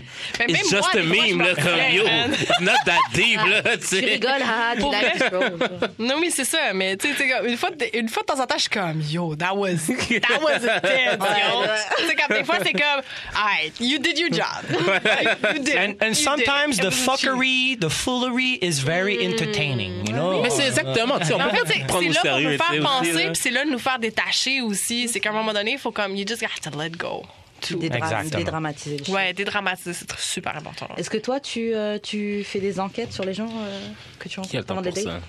[0.49, 3.41] it's moi, just a fois, je meme me là comme yo, it's not that deep
[3.47, 5.59] là, tu rigoles, scrolls.
[5.99, 6.72] Non, mais c'est ça.
[6.74, 9.01] Mais tu sais, une fois, de- une fois de temps en temps, je suis comme,
[9.09, 11.62] yo, that was, that was intense, yo.
[11.99, 13.03] Tu sais, des fois, c'est comme,
[13.35, 14.64] alright, you did your job.
[15.55, 15.77] you did.
[15.77, 16.87] And, and You sometimes did.
[16.87, 20.42] the fuckery, the foolery is very entertaining, you know?
[20.42, 22.40] Mais c'est exactement, tu sais, on Mais en peut fait, c'est prendre c'est là pour
[22.40, 25.08] nous faire penser, puis c'est là de nous faire détacher aussi.
[25.08, 27.22] C'est qu'à un moment donné, il faut comme, you just have to let go.
[27.70, 28.22] Dédra-.
[28.24, 29.12] Dédramatiser les.
[29.12, 30.88] Ouais, dédramatiser, c'est super important.
[30.96, 33.88] Est-ce que toi, tu, euh, tu fais des enquêtes sur les gens euh,
[34.18, 35.22] que tu rencontres pendant des pour dates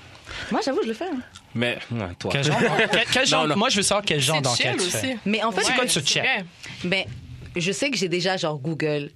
[0.51, 1.05] Moi, j'avoue, je le fais.
[1.05, 1.19] hein.
[1.55, 2.31] Mais ouais, toi.
[2.33, 2.59] Quel genre,
[2.91, 3.55] quel- quel genre- Non, non.
[3.57, 4.91] Moi, je veux savoir quel genre d'enquête tu aussi.
[4.91, 5.17] fais.
[5.25, 6.25] Mais en fait, C'est quoi tu check?
[6.83, 7.05] ben,
[7.55, 9.11] je sais que j'ai déjà genre Google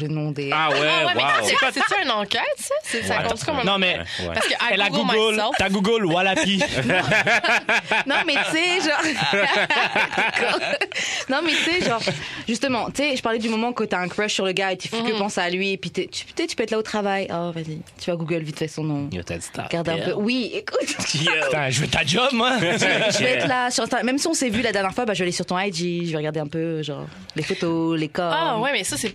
[0.00, 0.50] le nom des.
[0.52, 1.28] Ah ouais, Ah ouais, wow.
[1.42, 1.72] c'est?
[1.72, 2.74] C'est-tu une enquête, ça?
[2.82, 3.28] C'est- Ça Ouais.
[3.28, 3.64] compte comme un...
[3.64, 4.34] Non, mais Ouais.
[4.34, 5.50] Parce que elle a Google Google, myself.
[5.58, 6.60] t'as Google Wallapi.
[8.06, 9.02] Non, mais tu sais, genre.
[11.28, 12.00] non, mais tu sais, genre,
[12.48, 14.76] justement, tu sais, je parlais du moment que t'as un crush sur le gars et
[14.76, 16.82] tu fais que penser à lui, et puis t'es- tu, tu peux être là au
[16.82, 17.28] travail.
[17.30, 19.08] Oh, vas-y, tu vas Google vite fait son nom.
[19.12, 19.34] Yo, ta
[19.64, 20.12] Regarde un peu.
[20.14, 20.96] Oui, écoute.
[20.96, 22.52] Putain, je veux ta job, moi.
[22.60, 23.84] Je vais être là sur.
[24.02, 26.06] Même si on s'est vu la dernière fois, bah, je vais aller sur ton IG,
[26.06, 28.32] je vais regarder un peu, genre, les photos, les corps.
[28.36, 29.14] Ah ouais, mais ça, c'est...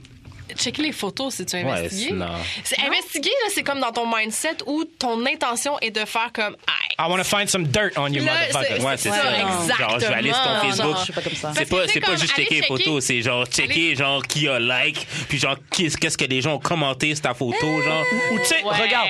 [0.58, 2.08] Checker les photos si tu as Ouais, investigué.
[2.10, 2.28] c'est- non.
[2.64, 6.56] C'est investiguer, là, c'est comme dans ton mindset où ton intention est de faire comme...
[6.98, 8.76] I want to find some dirt on you, Là, motherfucker.
[8.80, 9.32] c'est- Ouais, c'est ça, ça.
[9.32, 9.90] exactement.
[9.90, 10.86] Genre, je vais aller sur ton Facebook.
[10.92, 11.54] non, je suis pas comme ça.
[11.56, 15.08] C'est pas, c'est juste checker les checker- photos, c'est genre checker genre qui a like,
[15.30, 18.06] puis genre qu'est-ce qu'est-ce que des gens ont commenté sur ta photo, genre.
[18.32, 18.76] Ou tu sais, Ouais.
[18.82, 19.08] regarde,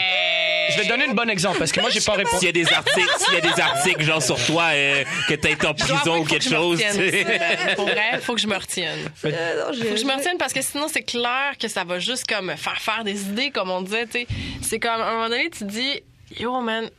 [0.72, 2.38] je vais te donner un bon exemple parce que moi, j'ai pas répondu.
[2.38, 5.34] S'il y a des articles, s'il y a des articles genre sur toi euh, que
[5.34, 6.80] t'as été en prison ou quelque que chose.
[7.76, 9.00] Pour vrai, faut que je me retienne.
[9.26, 11.29] Euh, non, Faut que je me retienne parce que sinon, c'est clair
[11.60, 14.28] que ça va juste comme faire faire des idées, comme on disait, tu sais.
[14.62, 16.02] C'est comme, à un moment donné, tu dis,
[16.40, 16.90] yo, man,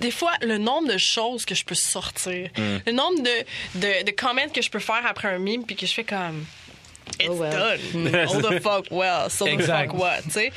[0.00, 2.76] des fois, le nombre de choses que je peux sortir, Mm.
[2.86, 5.86] le nombre de, de, de comments que je peux faire après un mime, puis que
[5.86, 6.44] je fais comme.
[7.20, 7.50] It's Oh, well.
[7.52, 8.26] done.
[8.28, 9.28] Oh the fuck well.
[9.30, 9.90] So the Exact.
[9.90, 10.52] fuck what, tu sais.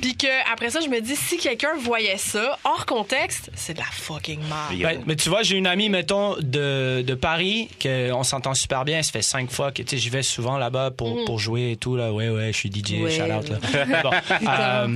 [0.00, 3.78] Puis que après ça, je me dis, si quelqu'un voyait ça, hors contexte, c'est de
[3.78, 4.80] la fucking merde.
[4.82, 8.84] Ben, mais tu vois, j'ai une amie, mettons, de, de Paris, que on s'entend super
[8.84, 9.02] bien.
[9.02, 11.76] Ça fait cinq fois que, tu sais, j'y vais souvent là-bas pour, pour jouer et
[11.76, 12.12] tout, là.
[12.12, 13.56] Ouais, ouais, je suis DJ, Ouais, shout out, là.
[14.02, 14.10] Bon,
[14.48, 14.88] euh,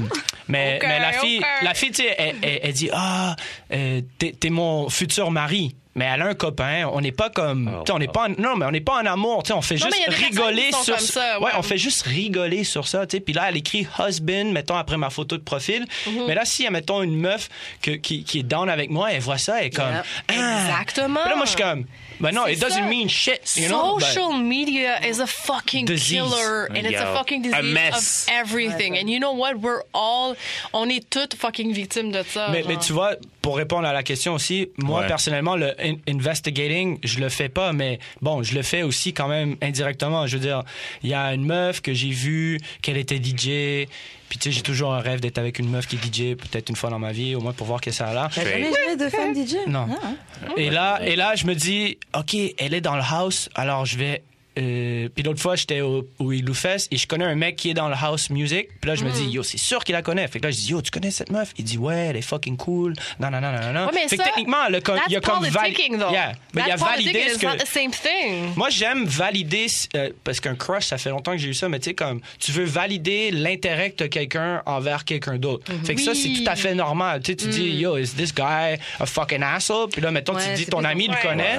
[0.49, 1.45] mais, Ok, mais la fille, ok.
[1.63, 3.35] la fille, tu sais, elle, elle- elle dit, ah,
[3.73, 5.75] euh, t'es t'es mon futur mari.
[5.97, 8.55] Mais elle a un copain, on n'est pas comme, Oh, on n'est pas, en- non,
[8.57, 11.41] mais on n'est pas en amour, tu sais, on fait Non, juste rigoler sur, ça,
[11.41, 11.51] ouais.
[11.57, 13.21] on fait juste rigoler sur ça, tu sais.
[13.21, 15.85] Puis là, elle écrit husband, mettons après ma photo de profil.
[16.07, 16.27] Mhm.
[16.29, 17.49] Mais là, si, mettons une meuf
[17.83, 20.05] que- qui, qui est down avec moi, elle voit ça, elle est comme, Yeah.
[20.29, 20.33] ah.
[20.79, 21.21] Exactement.
[21.23, 21.85] Puis là, moi, je suis comme,
[22.21, 22.89] ben non, C'est it doesn't ça.
[22.89, 23.99] mean shit, you know?
[23.99, 26.19] Social media is a fucking Disease.
[26.21, 28.27] killer and it's a Yo, fucking a disease mess.
[28.29, 28.97] of everything.
[28.99, 29.57] And you know what?
[29.61, 30.37] We're all,
[30.73, 32.49] on est toutes fucking victimes de ça.
[32.53, 35.07] mais, mais tu vois, pour répondre à la question aussi, moi, Ouais.
[35.07, 39.29] personnellement, le in- investigating, je le fais pas, mais bon, je le fais aussi quand
[39.29, 40.27] même indirectement.
[40.27, 40.63] Je veux dire,
[41.03, 43.89] il y a une meuf que j'ai vue, qu'elle était DJ,
[44.31, 46.69] puis tu sais, j'ai toujours un rêve d'être avec une meuf qui est DJ, peut-être
[46.69, 48.31] une fois dans ma vie, au moins pour voir que ça a l'air.
[48.31, 49.89] Jamais joué de femme DJ Non.
[49.91, 50.53] Ah.
[50.57, 53.99] Et là, et là, je me dis, OK, elle est dans le house, alors je
[53.99, 54.23] vais.
[54.59, 57.75] Euh, puis l'autre fois, j'étais au, au Fest et je connais un mec qui est
[57.75, 58.69] dans le house music.
[58.81, 59.31] Puis là, je me dis, Mm.
[59.31, 60.27] yo, c'est sûr qu'il la connaît.
[60.29, 61.53] Fait que là, je dis, yo, tu connais cette meuf?
[61.57, 62.95] Il dit, ouais, elle est fucking cool.
[63.21, 63.87] Non, non, non, non, non.
[63.87, 65.45] Ouais, mais fait que ça, techniquement, elle a comme- il y a comme.
[65.45, 66.33] Yeah.
[66.55, 67.67] Mais il a That's validé ce que.
[67.67, 68.53] same thing.
[68.57, 71.79] Moi, j'aime valider, euh, parce qu'un crush, ça fait longtemps que j'ai eu ça, mais
[71.79, 75.71] tu sais, comme, tu veux valider l'intérêt que t'as quelqu'un envers quelqu'un d'autre.
[75.85, 77.23] Fait que ça, c'est tout à fait normal.
[77.23, 79.89] Tu sais, tu dis, yo, is this guy a fucking asshole?
[79.91, 81.59] Puis là, mettons, tu dis, ton ami le connaît.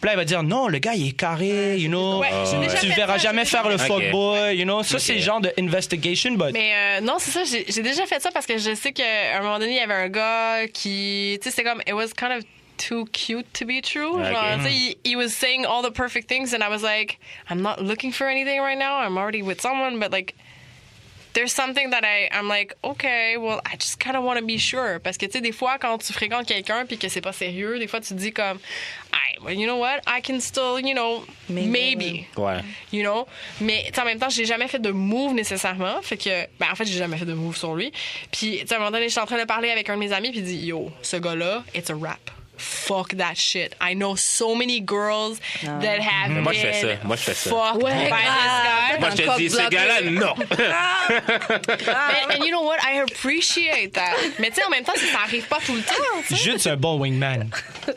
[0.00, 2.22] Puis là, il va dire, non, le gars, il est carré, you know.
[2.60, 4.82] Déjà Tu verras ça, jamais faire le fuckboy, you know?
[4.82, 6.52] Ça, c'est le genre de investigation, but.
[6.52, 7.42] Mais euh, non, c'est ça.
[7.44, 9.94] J'ai déjà fait ça parce que je sais qu'à un moment donné, il y avait
[9.94, 12.44] un gars qui, tu sais, c'est comme, it was kind of
[12.78, 14.20] too cute to be true.
[14.20, 14.24] Ok.
[14.24, 17.18] Genre, tu sais, he, he was saying all the perfect things, and I was like,
[17.48, 18.98] I'm not looking for anything right now.
[18.98, 20.34] I'm already with someone, but like.
[21.34, 24.58] There's something that I, I'm like, okay, well, I just kind of want to be
[24.58, 24.98] sure.
[24.98, 27.78] Parce que, tu sais, des fois, quand tu fréquentes quelqu'un puis que c'est pas sérieux,
[27.78, 28.58] des fois, tu te dis comme,
[29.12, 30.00] hey, well, you know what?
[30.06, 31.68] I can still, you know, Maybe.
[31.70, 32.62] maybe Ouais.
[32.92, 33.26] you know?
[33.60, 36.00] Mais tu sais, en même temps, j'ai jamais fait de move nécessairement.
[36.02, 37.92] Fait que, ben, en fait, j'ai jamais fait de move sur lui.
[38.30, 40.00] Puis, tu sais, à un moment donné, j'étais en train de parler avec un de
[40.00, 42.30] mes amis, puis il dit, yo, ce gars-là, it's a rap.
[42.58, 43.74] Fuck that shit.
[43.80, 47.04] I know so many girls that have Mais moi, je fais been ça.
[47.04, 47.50] Moi, je fais ça.
[47.50, 48.20] fucked Ouais, by grave.
[48.20, 49.00] this guy.
[49.00, 50.34] Moi, je te dis, ce gars-là, non.
[51.88, 52.78] And, and you know what?
[52.84, 54.14] I appreciate that.
[54.38, 55.94] Mais tu sais, en même temps, ça arrive pas tout le temps.
[56.28, 56.42] tu sais.
[56.42, 57.48] Jude, c'est un bon wingman.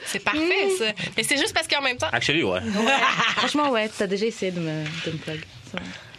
[0.05, 0.85] C'est parfait, ça.
[1.17, 2.61] Mais c'est juste parce qu'en même temps, Actually, ouais.
[3.37, 5.41] Franchement, ouais, t'as déjà essayé de me, de me plug.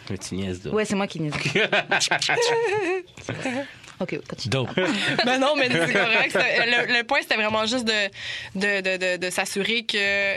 [0.09, 0.71] Mais tu niaises, là.
[0.71, 1.33] Ouais, c'est moi qui niaise.
[3.99, 4.49] ok, continue.
[4.51, 4.69] Dope.
[5.25, 6.33] Ben non, mais c'est correct.
[6.35, 8.09] Le, le point, c'était vraiment juste de,
[8.55, 10.35] de, de, de, de s'assurer que,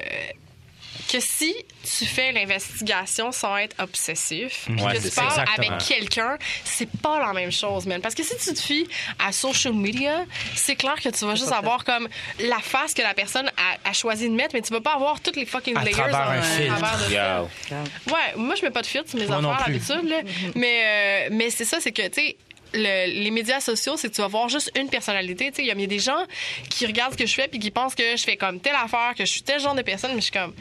[1.13, 5.77] que si tu fais l'investigation sans être obsessif, puis Ouais, que tu parles exactement.
[5.77, 8.01] avec quelqu'un, c'est pas la même chose, man.
[8.01, 8.87] Parce que si tu te fies
[9.19, 12.09] à social media, c'est clair que tu vas juste avoir comme
[12.39, 15.21] la face que la personne a, a choisi de mettre, mais tu vas pas avoir
[15.21, 16.77] toutes les fucking À layers travers en- un à filtre.
[16.79, 18.11] travers de.
[18.13, 20.21] Ouais, moi, je mets pas de filtre sur mes Moi affaires d'habitude, là.
[20.55, 22.37] Mais, euh, mais c'est ça, c'est que, tu sais,
[22.73, 25.51] le- les médias sociaux, c'est que tu vas voir juste une personnalité.
[25.51, 26.25] Tu sais, il y a- il y a des gens
[26.68, 29.14] qui regardent ce que je fais puis qui pensent que je fais comme telle affaire,
[29.16, 30.53] que je suis tel genre de personne, mais je suis comme,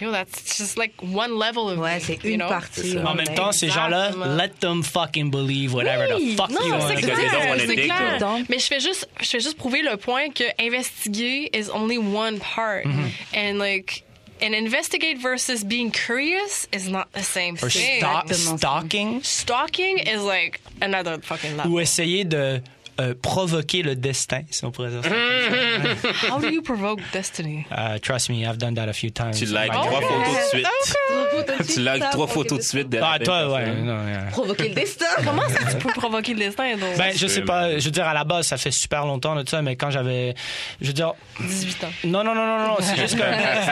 [0.00, 2.48] yo, that's just like one level of Ouais, c'est une know?
[2.48, 2.98] partie.
[2.98, 6.72] En même temps, ces gens-là, let them fucking believe whatever Oui, the fuck non, you
[6.72, 6.88] want.
[6.88, 11.50] C'est Because clair, Mais je fais juste, je fais juste prouver le point que investiguer
[11.54, 13.36] is only one part, Mm-hmm.
[13.36, 14.04] and like.
[14.44, 18.00] An investigate versus being curious is not the same Or thing.
[18.00, 19.22] stalk- Exactement stalking.
[19.22, 21.72] Stalking is like another fucking level.
[21.72, 22.62] Ou essayer de
[23.00, 25.10] euh, provoquer le destin, si on pourrait dire ça.
[26.34, 27.66] How do you provoke destiny?
[27.70, 29.38] Uh, trust me, I've done that a few times.
[29.38, 31.74] Tu likes Oh trois photos de suite.
[31.74, 32.88] Tu likes trois photos de suite.
[32.88, 33.64] de Ah, toi, ouais.
[33.64, 33.84] personne.
[33.84, 34.22] non, yeah.
[34.30, 35.06] Provoquer le destin?
[35.24, 36.76] Comment que tu peux provoquer le destin?
[36.76, 36.96] Donc?
[36.96, 39.48] Ben, je sais pas, je veux dire, à la base, ça fait super longtemps de
[39.48, 40.34] ça, mais quand j'avais.
[40.80, 41.12] Je veux dire.
[41.40, 41.88] 18 ans.
[42.04, 43.22] Non, non, non, non, non, c'est juste que.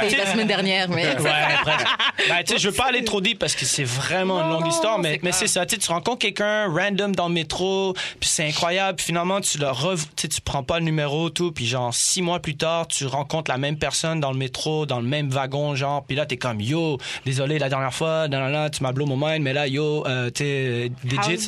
[0.02, 1.16] C'était la semaine dernière, mais.
[1.20, 1.86] Ouais, presque.
[2.28, 4.66] Ben, tu sais, je veux pas aller trop deep parce que c'est vraiment une longue
[4.68, 5.64] histoire, mais, c'est mais c'est ça.
[5.66, 10.00] Tu rencontres quelqu'un random dans le métro, puis c'est incroyable, puis finalement, tu le rev...
[10.16, 13.04] tu sais, tu prends pas le numéro, tout, puis genre, six mois plus tard, tu
[13.04, 16.38] rencontres la même personne dans le métro, dans le même wagon, genre, puis là, t'es
[16.38, 16.96] comme, yo,
[17.26, 20.06] désolé, la dernière fois, non, non, non, tu m'as blow mon mind, mais là, yo,
[20.06, 21.46] euh, sais, digits,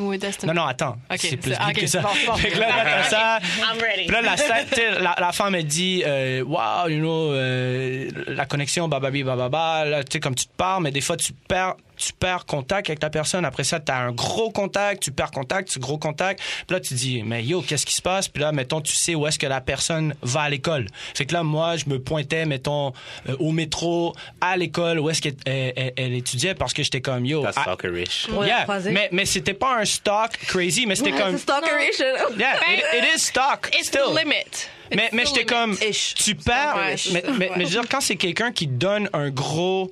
[0.00, 0.48] with destiny?
[0.52, 0.96] Non, non, attends.
[1.10, 2.00] Ok, c'est plus c'est- deep ok, que ça.
[2.00, 2.34] bon, bon.
[2.36, 3.38] Fait que là, là, t'as ça.
[3.58, 4.06] I'm ready.
[4.06, 8.88] Puis là, la, la, la femme, elle dit, euh, wow, you know, euh, la connexion,
[8.88, 12.12] bababi, bababa, là, tu sais, comme tu te parles, mais des fois, tu perds, tu
[12.12, 13.44] perds contact avec la personne.
[13.44, 16.40] Après ça, tu as un gros contact, tu perds contact, tu gros contact.
[16.66, 18.28] Puis là, tu dis, mais yo, qu'est-ce qui se passe?
[18.28, 20.86] Puis là, mettons, tu sais où est-ce que la personne va à l'école.
[21.14, 22.92] Fait que là, moi, je me pointais, mettons,
[23.28, 27.00] euh, au métro, à l'école, où est-ce qu'elle elle, elle- elle étudiait, parce que j'étais
[27.00, 28.28] comme, yo, That's ah, stalkerish.
[28.30, 28.66] Ouais, yeah.
[28.90, 32.04] mais, mais c'était pas un stock crazy, mais c'était Ouais, comme, c'est stalkeration.
[32.38, 33.70] yeah, it, it is stock.
[33.78, 34.12] It's still.
[34.14, 34.68] the limit.
[34.90, 36.14] It's Mais, mais j'étais comme, Ish.
[36.14, 36.76] tu perds.
[37.12, 39.90] Mais, mais, mais je veux dire, quand c'est quelqu'un qui donne un gros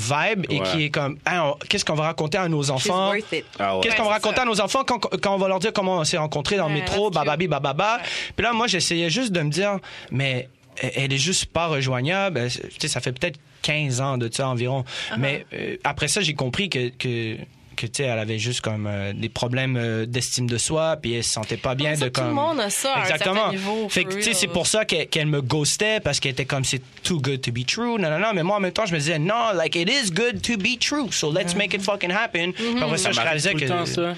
[0.00, 0.66] vibe et Ouais.
[0.72, 3.08] qui est comme, on- qu'est-ce qu'on va raconter à nos enfants?
[3.10, 3.44] worth it.
[3.58, 3.82] Ah ouais.
[3.82, 4.42] Qu'est-ce qu'on va raconter ça.
[4.42, 6.74] à nos enfants quand, quand on va leur dire comment on s'est rencontrés dans le
[6.74, 8.00] métro, bababi, bababa.
[8.36, 9.78] Puis là, moi, j'essayais juste de me dire,
[10.10, 12.48] mais elle est juste pas rejoignable.
[12.48, 14.80] Tu sais, ça fait peut-être 15 ans de ça environ.
[15.10, 15.16] Uh-huh.
[15.18, 17.36] Mais euh, après ça, j'ai compris que, que
[17.80, 21.14] que tu sais elle avait juste comme euh, des problèmes euh, d'estime de soi puis
[21.14, 23.50] elle se sentait pas bien ça, de tout le comme monde a ça à exactement.
[23.50, 26.44] niveau, fait que tu sais c'est pour ça qu'elle qu'elle me ghostait parce qu'elle était
[26.44, 28.86] comme c'est too good to be true non non non mais moi en même temps
[28.86, 31.82] je me disais non like it is good to be true so let's make it
[31.82, 32.52] fucking happen.
[32.52, 34.14] Puis après ça, je réalisais que tout le temps, ça.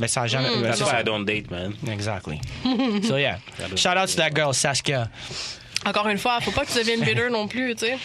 [0.00, 1.00] mais ça a jamais ben, That's c'est why ça.
[1.00, 1.74] I don't date, man.
[1.90, 2.40] exactly.
[3.02, 3.38] So yeah.
[3.76, 5.08] Shout out to that girl Saskia
[5.86, 7.98] Encore une fois, faut pas que tu deviennes bitter non plus, tu sais.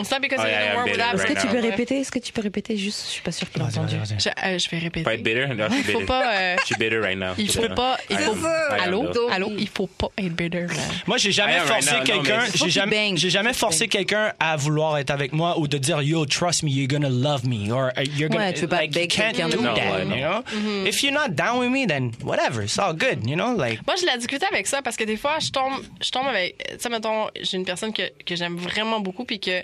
[0.00, 2.00] It's not because Oh, you yeah, bitter right Est-ce que tu peux répéter?
[2.00, 3.04] Est-ce que tu peux répéter juste?
[3.06, 3.94] Je suis pas sûre qu'il a entendu.
[4.18, 5.04] Je, euh, je vais répéter.
[5.04, 5.46] Pas être bitter?
[5.46, 6.04] Non, je suis Faut bitter.
[6.06, 6.34] pas.
[6.34, 7.34] euh, Je suis bitter right now.
[7.38, 7.74] il faut Bitter.
[7.76, 7.96] pas.
[8.10, 8.46] Il faut.
[8.82, 9.08] Allô?
[9.30, 9.52] Allô?
[9.56, 10.62] Il faut pas être bitter.
[10.62, 10.74] là.
[11.06, 14.32] Moi, j'ai jamais forcé right quelqu'un, mais- Faut j'ai jamais, j'ai jamais Faut forcé quelqu'un
[14.40, 17.70] à vouloir être avec moi ou de dire yo, trust me, you're gonna love me
[17.70, 18.46] or uh, you're gonna.
[18.46, 20.42] Ouais, tu veux pas like, you can't do that, you know?
[20.84, 23.78] If you're not down with me, then whatever, it's all good, you know, like.
[23.86, 26.56] Moi, je l'ai discuté avec ça parce que des fois, je tombe, je tombe avec.
[27.04, 29.62] Mettons, j'ai une personne que, que j'aime vraiment beaucoup puis que.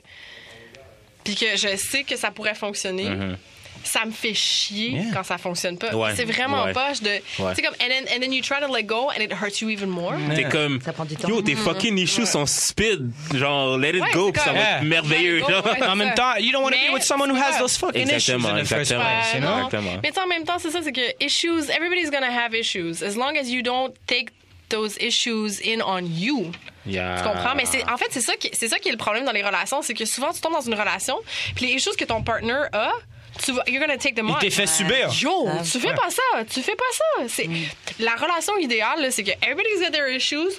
[1.24, 3.08] Puis que je sais que ça pourrait fonctionner.
[3.82, 5.04] Ça me fait chier Yeah.
[5.14, 5.94] quand ça fonctionne pas.
[5.96, 6.12] Ouais.
[6.14, 6.74] C'est vraiment Ouais.
[6.74, 7.08] poche de.
[7.08, 7.20] Ouais.
[7.54, 7.74] Tu sais, comme.
[7.80, 10.12] And then, and then you try to let go and it hurts you even more.
[10.34, 11.26] T'es comme, Ça prend du temps.
[11.28, 13.10] yo, tes fucking issues sont stupides.
[13.34, 14.76] Genre, let it Ouais, go, ça va Yeah.
[14.78, 15.42] être merveilleux.
[15.88, 17.78] En même temps, you don't want to be Mais with someone who has pas- those
[17.78, 19.00] fucking issues Exactement, in the first exactement.
[19.02, 19.48] place, you know?
[19.48, 19.56] non.
[19.66, 20.00] Exactement.
[20.02, 23.02] Mais en même temps, c'est ça, c'est que issues, everybody's gonna have issues.
[23.02, 24.26] As long as you don't take
[24.70, 26.52] those issues in on you.
[26.86, 27.16] Yeah.
[27.18, 27.54] Tu comprends?
[27.54, 29.42] Mais c'est, en fait, c'est ça, qui, c'est ça qui est le problème dans les
[29.42, 31.16] relations, c'est que souvent, tu tombes dans une relation,
[31.54, 32.90] puis les issues que ton partner a,
[33.44, 35.08] tu vas, you're gonna take them Il t'est fait subir.
[35.20, 37.28] Yo, tu fais pas ça, tu fais pas ça.
[37.28, 37.48] C'est,
[37.98, 40.52] La relation idéale, là, c'est que everybody's got their issues,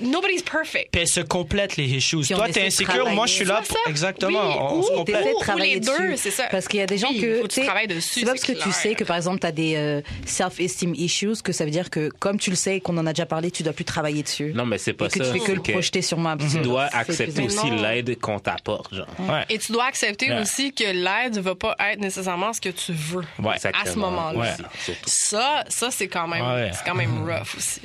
[0.00, 0.88] nobody's perfect.
[0.92, 2.18] Puis elle se complète les issues.
[2.20, 3.16] Puis on Toi, essaie t'es de insécure, travailler.
[3.16, 3.76] moi, je suis là pour.
[3.76, 3.90] ça.
[3.90, 4.48] Exactement.
[4.48, 5.16] Oui, on, se complète.
[5.16, 6.16] T'essaies de Ou- ou travailler les deux, dessus.
[6.16, 6.44] c'est ça.
[6.50, 7.36] Parce qu'il y a des gens Oui, que.
[7.38, 8.74] faut que tu sais, travailles dessus, C'est pas parce c'est que tu clair.
[8.74, 12.08] sais que, par exemple, tu as des euh, self-esteem issues que ça veut dire que,
[12.18, 14.52] comme tu le sais et qu'on en a déjà parlé, tu dois plus travailler dessus.
[14.54, 15.32] Non, mais c'est pas et que ça.
[15.32, 16.36] tu fais que le projeter sur moi.
[16.38, 17.82] Tu dois C'est accepter aussi non.
[17.82, 19.06] l'aide qu'on t'apporte, genre.
[19.20, 19.44] Ouais.
[19.50, 22.92] Et tu dois accepter aussi que l'aide ne va pas être nécessairement ce que tu
[22.92, 23.54] veux Ouais.
[23.54, 24.10] à ce Exactement.
[24.10, 24.38] moment-là.
[24.38, 24.48] Ouais.
[24.84, 25.00] Surtout.
[25.06, 26.70] Ça, ça c'est quand même, Ouais.
[26.72, 27.80] c'est quand même rough aussi.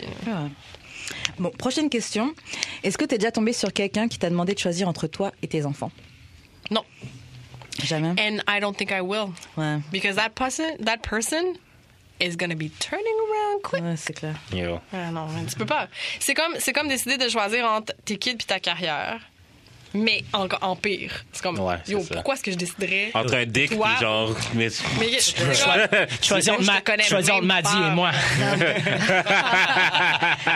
[1.40, 2.34] Bon, prochaine question.
[2.84, 5.32] Est-ce que tu es déjà tombé sur quelqu'un qui t'a demandé de choisir entre toi
[5.42, 5.92] et tes enfants?
[6.72, 6.84] Non,
[7.84, 8.10] Jamais.
[8.20, 11.54] and I don't think I will Ouais, because that person, that person
[12.22, 13.84] is gonna be turning around quick.
[13.84, 14.36] ouais c'est clair.
[14.54, 14.80] Yo.
[14.94, 15.90] Ah non, tu peux pas.
[16.20, 19.20] C'est comme, c'est comme décider de choisir entre tes kids puis ta carrière.
[19.96, 21.24] Mais en, en pire.
[21.32, 22.14] C'est comme, Ouais, c'est yo, ça.
[22.16, 23.12] pourquoi est-ce que je déciderais?
[23.14, 23.88] Entre un dick Toi.
[23.96, 24.36] puis genre.
[24.54, 24.68] Mais...
[25.00, 25.10] Mais
[26.22, 26.56] Choisir
[27.08, 28.12] choisir Maddy et moi.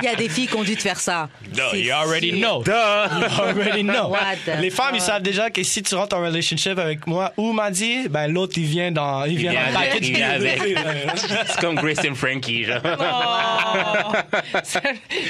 [0.02, 1.30] Il y a des filles qui ont dû te faire ça.
[1.58, 2.40] No, C'est you already sûr.
[2.40, 2.64] know.
[2.66, 4.10] You already know.
[4.10, 7.32] What the Les femmes, ils savent déjà que si tu rentres en relationship avec moi
[7.38, 9.80] ou Maddy, ben l'autre il vient dans il vient dans.
[11.48, 12.82] C'est comme Grace and Frankie, genre.
[12.84, 14.16] Oh!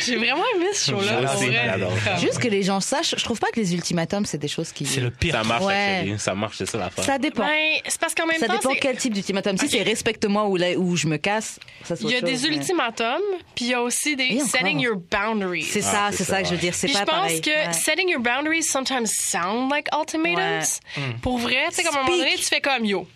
[0.05, 2.17] J'ai vraiment aimé ce show-là.
[2.19, 4.85] Juste que les gens sachent, je trouve pas que les ultimatums c'est des choses qui.
[4.85, 5.33] C'est le pire.
[5.35, 6.15] Ça marche, Ouais.
[6.17, 7.03] Ça marche, c'est ça l'affaire.
[7.03, 7.45] Ça dépend.
[7.45, 9.57] Ben, c'est parce qu'en même ça temps, dépend c'est- quel type d'ultimatum.
[9.57, 9.71] Si Ok.
[9.71, 12.47] c'est respecte-moi ou, là- ou je me casse, ça il y a autre des chose,
[12.49, 13.21] mais- ultimatums,
[13.55, 15.63] puis il y a aussi des setting your boundaries.
[15.63, 16.61] C'est Ah, ça, c'est ça, ça que je veux ouais.
[16.61, 16.75] dire.
[16.75, 17.41] C'est pas je pense pareil.
[17.41, 17.73] que Ouais.
[17.73, 20.79] setting your boundaries sometimes sound like ultimatums.
[21.21, 23.07] Pour vrai, tu sais, comme à un moment donné, tu fais comme yo,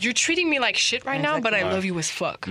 [0.00, 2.46] you're treating me like shit right now, but I love you as fuck.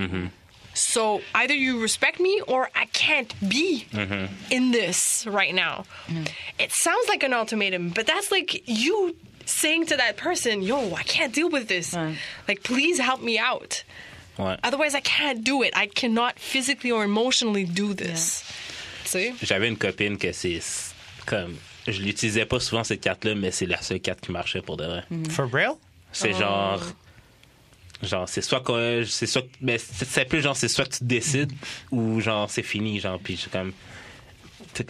[0.79, 4.33] So either you respect me or I can't be mm-hmm.
[4.49, 5.83] in this right now.
[6.07, 6.23] Mm-hmm.
[6.57, 9.15] It sounds like an ultimatum, but that's like you
[9.45, 11.93] saying to that person, yo, I can't deal with this.
[11.93, 12.15] Ouais.
[12.47, 13.83] Like, please help me out.
[14.37, 14.57] Ouais.
[14.63, 15.73] Otherwise, I can't do it.
[15.75, 18.43] I cannot physically or emotionally do this.
[19.03, 19.33] Tu sais?
[19.43, 20.93] J'avais une copine que c'est c'est
[21.25, 21.57] comme.
[21.87, 24.85] Je l'utilisais pas souvent cette carte-là, mais c'est la seule carte qui marchait pour de
[24.85, 25.03] vrai.
[25.11, 25.31] Mm-hmm.
[25.31, 25.73] For real?
[26.11, 26.39] C'est Oh.
[26.39, 26.81] genre.
[28.01, 29.03] Genre, c'est soit que.
[29.05, 29.43] C'est soit.
[29.61, 31.51] Mais c'est c'est plus genre, c'est soit que tu décides
[31.91, 33.73] ou genre, c'est fini, genre, puis je comme.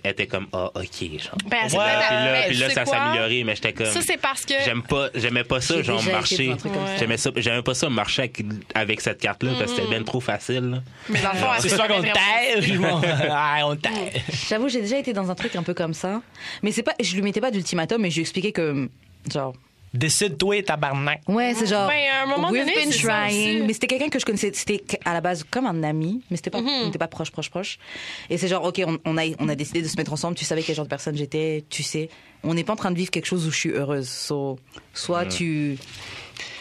[0.04, 1.36] Elle était comme, ah, ok, genre.
[1.48, 2.94] Ben, Ouais, Puis là, ben, puis là ça quoi?
[2.94, 3.88] s'améliorait, mais j'étais comme.
[3.88, 4.54] Ça, c'est parce que.
[4.64, 6.54] J'aime pas, j'aimais pas ça, genre marcher.
[7.00, 8.44] J'aimais ça, j'aimais pas ça marcher avec,
[8.76, 10.70] avec cette carte-là parce que c'était bien trop facile.
[10.70, 10.84] là.
[11.08, 13.78] Mais dans le fond, C'est soit qu'on ou on-.
[14.50, 16.22] J'avoue, j'ai déjà été dans un truc un peu comme ça.
[16.62, 18.90] Mais c'est pas, je lui mettais pas d'ultimatum, mais je lui expliquais que,
[19.32, 19.54] genre,
[19.94, 21.22] Décide-toi, tabarnak.
[21.28, 21.88] ouais, c'est genre.
[21.90, 23.66] Ben, à un moment we've donné, been trying.
[23.66, 26.52] Mais c'était quelqu'un que je connaissais, c'était à la base comme un ami, mais c'était
[26.52, 27.80] pas, on n'était pas proche, proche, proche.
[28.30, 30.36] Et c'est genre, ok, on, on a, on a décidé de se mettre ensemble.
[30.38, 32.10] Tu savais quel genre de personne j'étais, tu sais.
[32.44, 34.08] On n'est pas en train de vivre quelque chose où je suis heureuse.
[34.08, 34.60] So,
[34.94, 35.78] soit tu,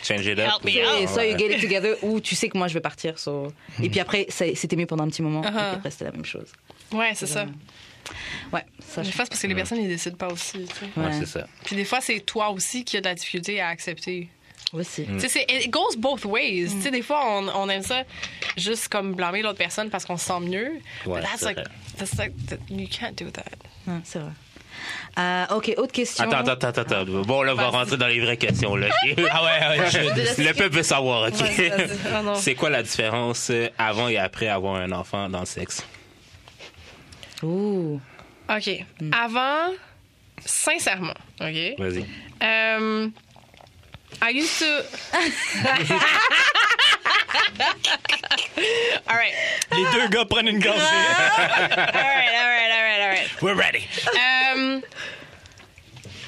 [0.03, 0.47] Change it up.
[0.65, 1.09] Help out.
[1.09, 3.19] soit you get it together ou tu sais que moi je vais partir.
[3.19, 3.53] so.
[3.83, 5.43] Et puis après, c'était mieux pendant un petit moment.
[5.43, 5.75] Et puis Uh-huh.
[5.75, 6.47] après, c'était la même chose.
[6.93, 7.45] Ouais, c'est ça.
[8.53, 10.65] Ouais, ça Des je fois, c'est parce que les personnes, ils décident pas aussi.
[10.67, 10.87] tu sais.
[11.01, 11.13] Ouais, Ouais.
[11.19, 11.47] c'est ça.
[11.65, 14.29] Puis des fois, c'est toi aussi qui as de la difficulté à accepter.
[14.75, 15.03] aussi.
[15.03, 15.15] Mm.
[15.15, 16.69] Tu sais, c'est- it goes both ways.
[16.71, 18.03] Tu sais, des fois, on, on aime ça
[18.59, 20.73] juste comme blâmer l'autre personne parce qu'on se sent mieux.
[21.07, 21.67] Ouais, that's c'est like, vrai.
[21.97, 22.33] that's like,
[22.69, 23.45] you can't do that.
[23.87, 24.33] Ouais, c'est vrai.
[25.19, 26.25] Euh, ok, autre question.
[26.31, 27.05] Attends, attends, attends, attends.
[27.23, 27.73] Bon, là, on va Vas-y.
[27.73, 28.89] rentrer dans les vraies questions, là.
[29.31, 31.35] Ah ouais, ouais, je- Le peuple veut savoir, OK?
[31.35, 31.89] Vas-y, vas-y.
[32.13, 32.35] Ah.
[32.37, 35.83] C'est quoi la différence euh, avant et après avoir un enfant dans le sexe?
[37.43, 38.01] Ouh.
[38.49, 38.85] OK.
[39.13, 39.73] Avant,
[40.45, 41.75] sincèrement, OK?
[41.79, 42.07] Vas-y.
[42.41, 43.13] Um,
[44.23, 44.85] I used to.
[49.07, 49.35] all right.
[49.73, 50.81] Les deux gars prennent une gorgée.
[50.81, 53.43] All right, all right, all right, all right.
[53.43, 53.87] We're ready.
[54.17, 54.83] Um,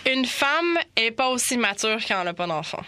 [0.06, 2.84] une femme est pas aussi mature quand elle n'a pas d'enfant.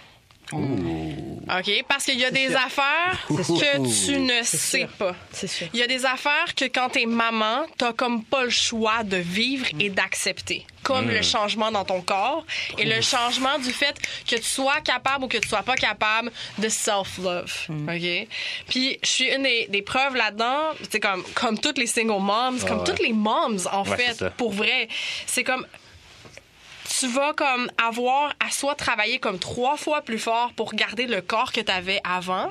[1.48, 1.84] OK?
[1.88, 4.88] Parce qu'il y a des affaires que tu ne sais sûr.
[4.98, 5.14] pas.
[5.32, 5.66] C'est sûr.
[5.72, 9.16] Il y a des affaires que quand t'es maman, t'as comme pas le choix de
[9.16, 10.66] vivre et d'accepter.
[10.82, 12.44] Comme le changement dans ton corps
[12.76, 13.94] et le changement du fait
[14.28, 17.52] que tu sois capable ou que tu sois pas capable de self-love.
[17.70, 18.28] OK?
[18.68, 20.58] Puis, je suis une des, des preuves là-dedans.
[20.90, 22.84] C'est comme, comme toutes les single moms, comme ouais.
[22.84, 24.88] toutes les moms, en Ouais, fait, pour vrai.
[25.26, 25.64] C'est comme,
[27.02, 31.20] tu vas comme avoir à soit travailler comme trois fois plus fort pour garder le
[31.20, 32.48] corps que tu avais avant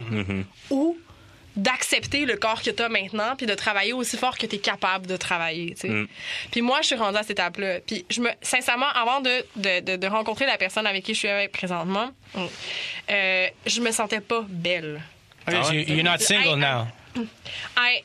[0.69, 0.97] ou
[1.55, 4.59] d'accepter le corps que tu as maintenant puis de travailler aussi fort que tu es
[4.59, 5.75] capable de travailler.
[5.83, 6.05] Mm.
[6.51, 9.35] puis moi je suis rendue à cette étape là puis je me sincèrement avant de,
[9.57, 13.91] de, de- de rencontrer la personne avec qui je suis avec présentement euh, je me
[13.91, 15.01] sentais pas belle
[15.47, 15.83] ouais?
[15.89, 16.87] you're not single now.
[17.77, 18.03] I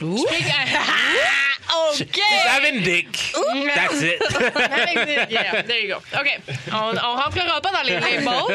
[0.00, 0.24] Ouh.
[1.70, 3.32] OK Having dick.
[3.74, 4.20] That's it.
[5.30, 6.00] yeah, there you go.
[6.18, 6.28] OK.
[6.72, 8.22] On, on rentrera pas dans les labels.
[8.24, 8.54] Moi, je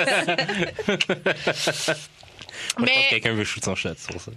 [2.75, 4.31] pense que Mais, quelqu'un veut shoot son shot sur ça.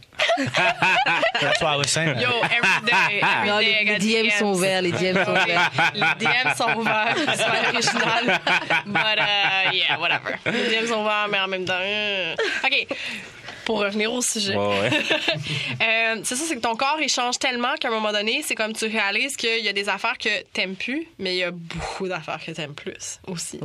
[1.41, 2.19] That's what I was saying.
[2.19, 5.71] yo, every day, every Non, day, les, les DM sont ouverts, les DM sont ouverts.
[5.95, 8.41] Les DM sont ouverts, c'est pas original.
[8.87, 10.39] But, uh, yeah, whatever.
[10.45, 11.79] Les DM sont ouverts, mais en même temps.
[11.81, 12.35] euh.
[12.65, 12.87] OK.
[13.67, 14.57] Pour revenir au sujet.
[14.57, 14.91] Ouais, ouais.
[15.83, 18.55] Euh, c'est ça, c'est que ton corps, il change tellement qu'à un moment donné, c'est
[18.55, 21.51] comme tu réalises qu'il y a des affaires que t'aimes plus, mais il y a
[21.51, 23.61] beaucoup d'affaires que t'aimes plus aussi.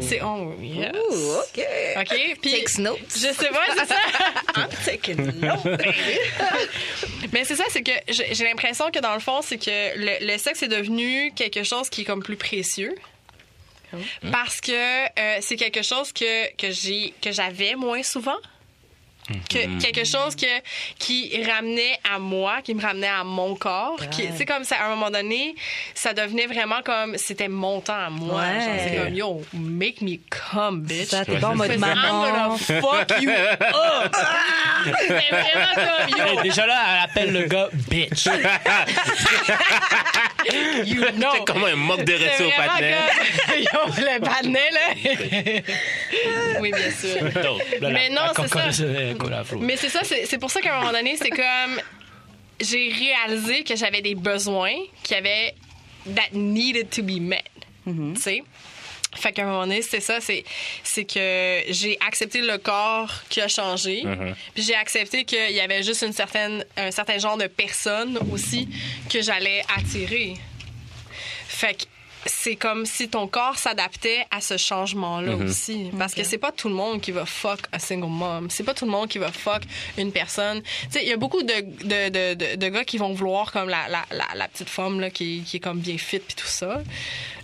[0.00, 0.92] C'est oh, yes.
[0.92, 1.64] Ok.
[2.00, 2.38] OK?
[2.42, 2.98] Puis, Takes notes.
[3.14, 3.96] Je sais pas, c'est ça.
[4.56, 6.18] I'm taking notes, baby.
[7.32, 10.26] Mais c'est ça, c'est que j'ai j'ai l'impression que dans le fond, c'est que le,
[10.26, 12.94] le sexe est devenu quelque chose qui est comme plus précieux.
[14.30, 18.36] Parce que euh, c'est quelque chose que, que j'ai que j'avais moins souvent.
[19.48, 20.46] Que, quelque chose que,
[20.98, 24.00] qui ramenait à moi, qui me ramenait à mon corps.
[24.10, 25.54] qui C'est comme ça, à un moment donné,
[25.94, 28.40] ça devenait vraiment comme c'était mon temps à moi.
[28.40, 28.88] Ouais.
[28.88, 31.08] C'est comme, yo, make me come, bitch.
[31.08, 32.56] Ça, t'es pas en mode maman.
[32.56, 33.64] fuck you up.
[34.84, 38.28] C'est vraiment comme, yo, déjà là, elle appelle le gars bitch.
[40.84, 41.28] you know.
[41.34, 42.94] C'est comme un moque de resto au patinet.
[43.46, 43.58] comme,
[43.98, 45.60] yo, le patinet, là.
[46.60, 47.24] oui, bien sûr.
[47.80, 48.84] Là, Mais la- non, c'est ça.
[49.60, 51.80] Mais c'est ça, c'est c'est pour ça qu'à un moment donné, c'est comme
[52.60, 55.54] j'ai réalisé que j'avais des besoins qui avaient
[56.14, 57.44] that needed to be met.
[57.86, 58.14] Mm-hmm.
[58.14, 58.42] Tu sais?
[59.14, 60.44] Fait qu'à un moment donné, c'est ça, c'est,
[60.84, 64.04] c'est que j'ai accepté le corps qui a changé.
[64.54, 68.68] Puis j'ai accepté qu'il y avait juste une certaine, un certain genre de personne aussi
[69.10, 70.34] que j'allais attirer.
[71.46, 71.84] Fait que
[72.26, 75.90] c'est comme si ton corps s'adaptait à ce changement-là aussi.
[75.98, 78.50] Parce que c'est pas tout le monde qui va fuck a single mom.
[78.50, 79.62] C'est pas tout le monde qui va fuck
[79.96, 80.62] une personne.
[80.62, 81.54] Tu sais, il y a beaucoup de,
[81.84, 85.00] de, de, de, de gars qui vont vouloir comme la, la, la, la petite femme
[85.00, 86.80] là, qui, qui est comme bien fit puis tout ça.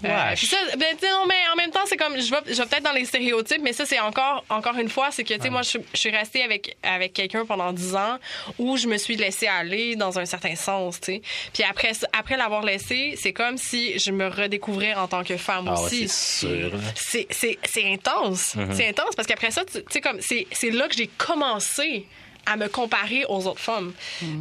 [0.04, 2.40] Euh, puis ça, ben, tu sais, non, mais en même temps, c'est comme, je vais,
[2.48, 5.32] je vais peut-être dans les stéréotypes, mais ça, c'est encore, encore une fois, c'est que,
[5.32, 8.18] tu sais, moi, je, je suis restée avec, avec quelqu'un pendant 10 ans
[8.58, 11.22] où je me suis laissée aller dans un certain sens, tu sais.
[11.54, 14.63] Puis après, après l'avoir laissé, c'est comme si je me redécouvrais
[14.96, 16.08] en tant que femme Ah ouais, aussi.
[16.08, 16.74] c'est sûr.
[16.74, 16.80] là.
[16.94, 18.56] C'est, c'est, c'est intense.
[18.72, 22.06] C'est intense parce qu'après ça, tu sais, comme, c'est, c'est là que j'ai commencé
[22.46, 23.92] à me comparer aux autres femmes.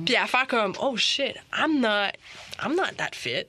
[0.05, 2.11] Puis à faire comme, oh shit, I'm not,
[2.63, 3.47] I'm not that fit.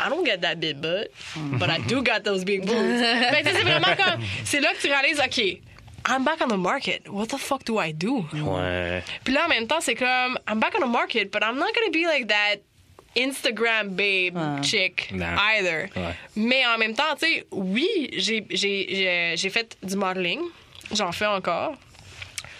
[0.00, 1.10] I don't get that big butt,
[1.58, 2.72] but I do got those big boobs.
[3.42, 5.60] Que c'est vraiment comme, c'est là que tu réalises, OK,
[6.08, 7.02] I'm back on the market.
[7.08, 8.24] What the fuck do I do?
[8.32, 9.02] Ouais.
[9.24, 11.66] Puis là, en même temps, c'est comme, I'm back on the market, but I'm not
[11.74, 12.60] gonna be like that
[13.18, 14.62] Instagram babe Ouais.
[14.62, 15.26] chick Non.
[15.58, 15.88] either.
[15.96, 16.14] Ouais.
[16.36, 20.40] Mais en même temps, tu sais, oui, j'ai- j'ai j'ai- j'ai fait du modeling.
[20.94, 21.74] J'en fais encore.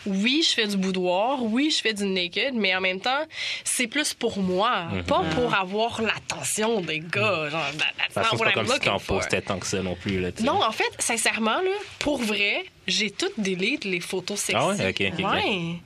[0.09, 1.43] Oui, je fais du boudoir.
[1.43, 2.55] Oui, je fais du naked.
[2.55, 3.25] Mais en même temps,
[3.65, 4.89] c'est plus pour moi.
[5.07, 7.49] Pas pour avoir l'attention des gars.
[7.51, 9.19] Genre, that- that's Ça, not what pas I'm comme si looking t'en for.
[9.19, 10.21] postais tant que ça non plus.
[10.21, 10.31] Là.
[10.43, 14.57] Non, en fait, sincèrement, là, pour vrai, j'ai tout delete les photos sexy.
[14.59, 14.89] Ah ouais?
[14.89, 15.33] Ok, ok.
[15.33, 15.77] Ouais.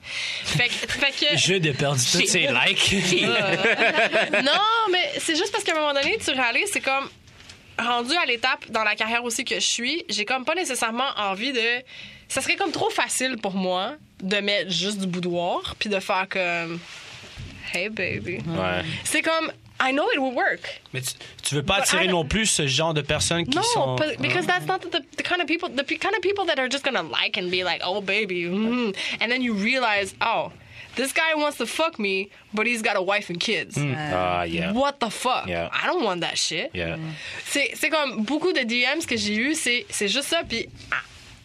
[0.45, 2.93] Fait que, fait que- Jeu de perdu tous ses likes.
[4.43, 7.09] non, mais c'est juste parce qu'à un moment donné, tu réalises, c'est comme
[7.79, 11.51] rendu à l'étape dans la carrière aussi que je suis, j'ai comme pas nécessairement envie
[11.53, 11.61] de.
[12.27, 16.27] Ça serait comme trop facile pour moi de mettre juste du boudoir puis de faire
[16.29, 16.79] comme
[17.73, 18.37] Hey baby.
[18.47, 18.81] Ouais.
[19.03, 19.51] C'est comme
[19.81, 20.81] I know it will work.
[20.93, 23.63] Mais tu, tu veux pas But attirer non plus ce genre de personnes qui No,
[23.63, 23.95] sont.
[23.95, 26.57] but- because that's not the, the kind of people the pe- kind of people that
[26.59, 30.51] are just gonna like and be like, oh baby, mm and then you realize, oh,
[30.95, 33.75] this guy wants to fuck me, but he's got a wife and kids.
[33.77, 34.71] Ah, yeah.
[34.71, 35.47] What the fuck?
[35.47, 35.69] Yeah.
[35.73, 36.69] I don't want that shit.
[36.75, 36.97] Yeah.
[37.43, 40.43] C'est c'est comme beaucoup de DMs que j'ai eu, c'est c'est juste ça.
[40.47, 40.97] Puis ah,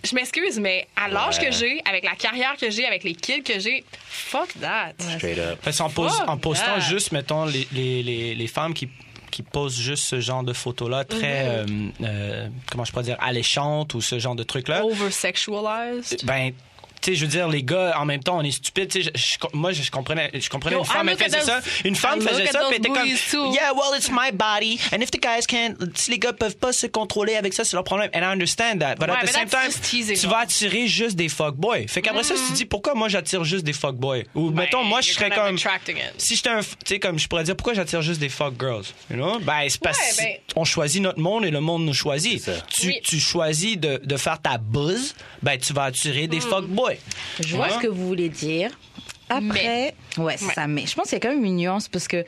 [0.04, 1.46] je m'excuse, mais à l'âge Ouais.
[1.46, 4.92] que j'ai, avec la carrière que j'ai, avec les kids que j'ai, fuck that.
[5.16, 5.58] Straight up.
[5.62, 6.80] Parce qu'en pos- Fuck en postant that.
[6.80, 8.88] juste, mettons, les, les, les, les femmes qui
[9.30, 11.66] qui posent juste ce genre de photos-là très, euh,
[12.02, 14.84] euh, comment je pourrais dire, alléchantes ou ce genre de trucs-là.
[14.86, 16.24] Over-sexualized?
[16.24, 16.52] Ben,
[17.00, 18.88] tu sais, je veux dire, les gars, en même temps, on est stupides.
[18.90, 21.60] Tu sais, je- je- moi, je, comprenais, je comprenais Yo, une femme, elle faisait ça.
[21.84, 23.52] Une femme faisait ça, puis elle était comme, too.
[23.52, 24.78] yeah, well, it's my body.
[24.92, 27.76] And if the guys can't, si les gars peuvent pas se contrôler avec ça, c'est
[27.76, 28.10] leur problème.
[28.14, 28.96] And I understand that.
[28.96, 31.86] But Ouais, at the mais same time, teasing, tu vas attirer juste des fuckboys.
[31.88, 34.24] Fait qu'après ça, si tu dis, pourquoi moi j'attire juste des fuckboys?
[34.34, 35.56] Ou, mettons, moi, je serais comme,
[36.18, 38.84] si j'étais un, tu sais, comme je pourrais dire, pourquoi j'attire juste des fuck girls?
[39.10, 39.38] You know?
[39.40, 42.40] Ben, c'est parce Ouais, ben- qu'on choisit notre monde et le monde nous choisit.
[42.42, 42.52] Ça.
[42.68, 43.00] Tu, Oui.
[43.02, 46.40] tu choisis de, de faire ta buzz, ben, tu vas attirer des Hmm.
[46.50, 46.87] fuckboys.
[47.40, 48.70] Je vois ce que vous voulez dire.
[49.30, 50.54] Après, ouais, c'est Ouais.
[50.54, 50.66] ça.
[50.66, 52.24] Mais je pense qu'il y a quand même une nuance parce que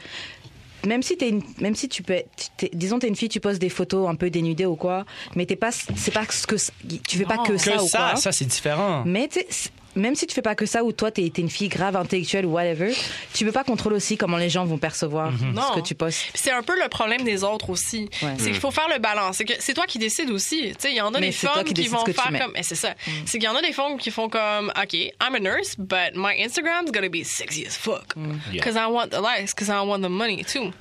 [0.86, 2.22] même si une, même si tu peux,
[2.56, 5.04] t'es- disons t'es une fille, tu postes des photos un peu dénudées ou quoi,
[5.34, 6.56] mais t'es pas, c'est pas ce que
[7.06, 7.42] tu fais pas Non.
[7.44, 8.16] que Que ça ou ça, quoi.
[8.16, 9.02] ça, c'est différent.
[9.06, 9.28] Mais
[9.96, 12.46] même si tu fais pas que ça ou toi t'es es une fille grave intellectuelle
[12.46, 12.94] ou whatever,
[13.34, 15.74] tu peux pas contrôler aussi comment les gens vont percevoir ce Non.
[15.74, 16.20] que tu postes.
[16.32, 18.08] Puis c'est un peu le problème des autres aussi.
[18.22, 18.34] Ouais.
[18.38, 19.36] C'est qu'il faut faire le balance.
[19.36, 20.68] C'est que c'est toi qui décides aussi.
[20.70, 22.12] Tu sais, il y en a Mais des c'est toi femmes qui qui, vont ce
[22.12, 22.52] faire comme.
[22.56, 22.94] eh, c'est ça.
[23.26, 26.14] C'est qu'il y en a des femmes qui font comme, OK, I'm a nurse, but
[26.14, 28.14] my Instagram's gonna be sexy as fuck.
[28.16, 28.52] Yeah.
[28.52, 30.70] Because I want the likes, because I want the money too.
[30.70, 30.72] Tu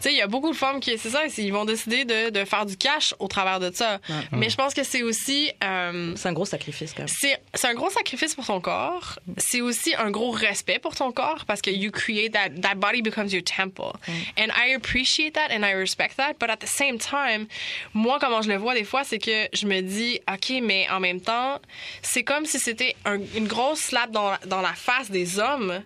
[0.00, 2.44] sais, il y a beaucoup de femmes qui, c'est ça, ils vont décider de, de
[2.44, 3.98] faire du cash au travers de ça.
[4.32, 5.50] Mais je pense que c'est aussi.
[5.64, 7.36] euh, C'est un gros sacrifice quand même.
[7.54, 9.18] c'est un gros sacrifice pour ton corps.
[9.38, 13.02] C'est aussi un gros respect pour ton corps parce que you create that that body
[13.02, 13.92] becomes your temple.
[14.38, 17.46] And I appreciate that and I respect that, but at the same time,
[17.94, 21.00] moi comment je le vois des fois, c'est que je me dis OK, mais en
[21.00, 21.58] même temps,
[22.02, 25.82] c'est comme si c'était un- une grosse slap dans dans la face des hommes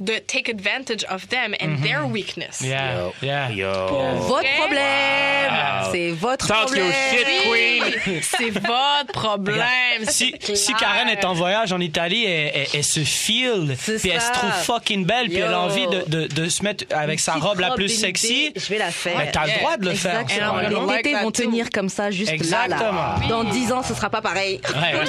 [0.00, 2.60] de take advantage of them and their weakness.
[2.62, 3.12] Yeah, Yo.
[3.22, 3.50] yeah.
[3.50, 3.72] Yo.
[4.20, 4.46] Votre Ok.
[4.56, 5.92] problème, Wow.
[5.92, 6.84] c'est votre Talk problème.
[6.86, 7.50] your shit, queen.
[7.52, 9.66] Oui, c'est votre problème.
[10.08, 10.72] Si, si.
[10.74, 14.50] Karen est en voyage en Italie, elle, elle- elle se feel, puis elle se trouve
[14.64, 17.72] fucking belle, puis elle a envie de, de, de se mettre avec sa robe la
[17.72, 18.52] plus sexy.
[18.56, 19.18] Je vais la faire.
[19.18, 20.20] Mais t'as le droit de le faire.
[20.20, 20.54] Exactement.
[20.56, 20.68] Ouais.
[20.68, 21.42] Les like vont too.
[21.42, 22.76] tenir comme ça, juste là, là.
[22.76, 23.28] Exactement.
[23.28, 24.60] Dans 10 ans, ce sera pas pareil.
[24.74, 25.04] Ouais, ouais.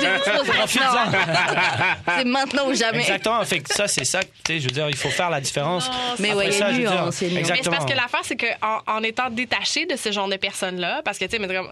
[2.18, 3.00] C'est maintenant ou jamais.
[3.02, 3.44] Exactement.
[3.46, 4.20] Fait que ça, c'est ça.
[4.22, 5.88] Tu sais, je veux dire, dire, il faut faire la différence.
[5.89, 7.21] Non, Mais ouais, ça, il y a nuance.
[7.21, 7.77] Mais c'est Exactement.
[7.77, 11.25] parce que l'affaire, c'est qu'en en étant détaché de ce genre de personnes-là, parce que,
[11.25, 11.63] tu sais, mettons,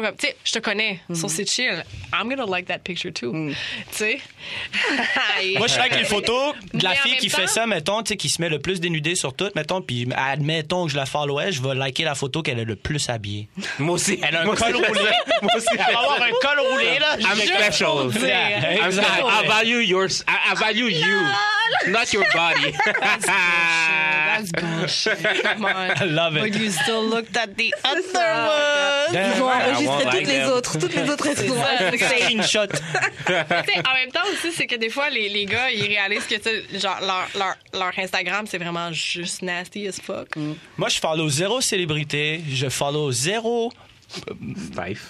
[0.00, 1.14] comme- tu sais, je te connais, Mm-hmm.
[1.14, 1.84] so c'est chill.
[2.12, 3.32] I'm gonna like that picture too.
[3.32, 3.50] Mm.
[3.50, 4.18] Tu sais?
[5.58, 8.02] Moi, je suis avec les photos de la Mais fille qui temps- fait ça, mettons,
[8.02, 10.96] tu sais, qui se met le plus dénudée sur tout, mettons, puis admettons que je
[10.96, 13.48] la followais, je vais liker la photo qu'elle est le plus habillée.
[13.78, 14.18] Moi aussi.
[14.22, 15.00] Elle a un Moi aussi, col roulé.
[15.42, 17.16] Moi aussi, Elle va avoir un col roulé, là.
[17.18, 18.10] I'm special.
[18.26, 19.06] Yeah, I'm exact.
[19.18, 20.24] sorry, I value yours.
[20.28, 21.18] I, I value you,
[21.88, 22.72] not your body.
[23.00, 25.18] That's bullshit.
[25.42, 25.90] Come on.
[25.96, 26.40] I love it.
[26.40, 29.14] But you still looked at the other one.
[29.14, 30.50] Ils vont enregistrer toutes like les them.
[30.52, 31.26] autres, toutes les autres.
[31.96, 32.66] Screenshot.
[33.26, 36.26] Tu sais, en même temps aussi, c'est que des fois, les, les gars, ils réalisent
[36.26, 36.36] que,
[36.78, 40.28] genre, leur, leur, leur Instagram, c'est vraiment juste nasty as fuck.
[40.76, 43.72] Moi, je follow zéro célébrité, je follow zéro
[44.08, 45.02] Steve.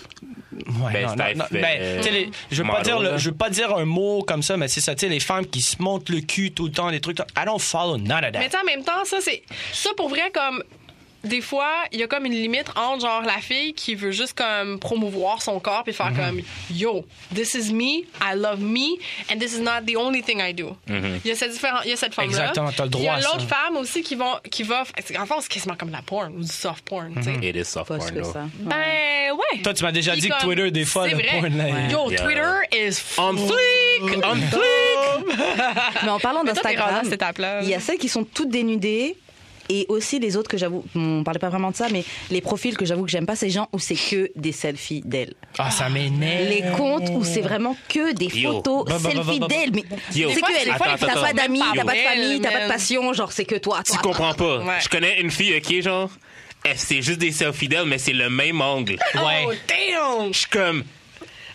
[0.82, 3.10] Ouais, Ben, non, Steph, non, non, tu sais, les- je veux pas model, dire le-
[3.10, 3.16] là.
[3.18, 5.46] je veux pas dire un mot comme ça mais c'est ça tu sais les femmes
[5.46, 8.30] qui se montent le cul tout le temps des trucs I don't follow none of
[8.34, 9.42] Mais that sais, en même temps, ça, c'est.
[9.72, 10.62] Ça, pour vrai, comme.
[11.26, 14.36] Des fois, il y a comme une limite entre, genre, la fille qui veut juste,
[14.36, 16.40] comme, promouvoir son corps puis faire comme,
[16.72, 17.04] yo,
[17.34, 18.96] this is me, I love me,
[19.30, 20.76] and this is not the only thing I do.
[20.88, 22.30] Il y a cette, différen- il y a cette femme-là.
[22.30, 24.82] Exactement, t'as le Il y a droit l'autre femme aussi qui, vont, qui va.
[24.82, 27.34] En fait, c'est quasiment comme la porn ou du soft porn, sais.
[27.42, 28.44] It is soft Pas porn, que ça.
[28.60, 29.62] Ben, ouais.
[29.62, 31.40] toi tu m'as déjà Puis dit que comme- Twitter des fois c'est le vrai.
[31.40, 31.90] porn là, Ouais.
[31.90, 32.22] Yo, Yeah.
[32.22, 32.52] Twitter
[32.88, 34.24] is On fleek!
[34.24, 35.36] On fleek!
[36.04, 37.02] Mais en parlant d'Instagram,
[37.62, 39.16] il y a celles qui sont toutes dénudées
[39.68, 42.76] et aussi les autres que j'avoue, on parlait pas vraiment de ça, mais les profils
[42.76, 45.34] que j'avoue que j'aime pas, c'est les gens où c'est que des selfies d'elles.
[45.58, 49.40] ah ça m'énerve Les comptes où c'est vraiment que des photos Bah, bah, bah, selfies
[49.40, 49.72] d'elles.
[49.72, 50.74] Mais c'est que elle.
[50.78, 53.80] T'as pas d'amis, t'as pas de famille, t'as pas de passion, genre c'est que toi.
[53.84, 54.58] Tu comprends pas.
[54.58, 54.80] Ouais.
[54.82, 56.10] Je connais une fille, ok, genre,
[56.74, 58.96] c'est juste des selfies d'elle, mais c'est le même angle.
[59.14, 60.32] ouais Oh, damn!
[60.32, 60.84] Je suis comme.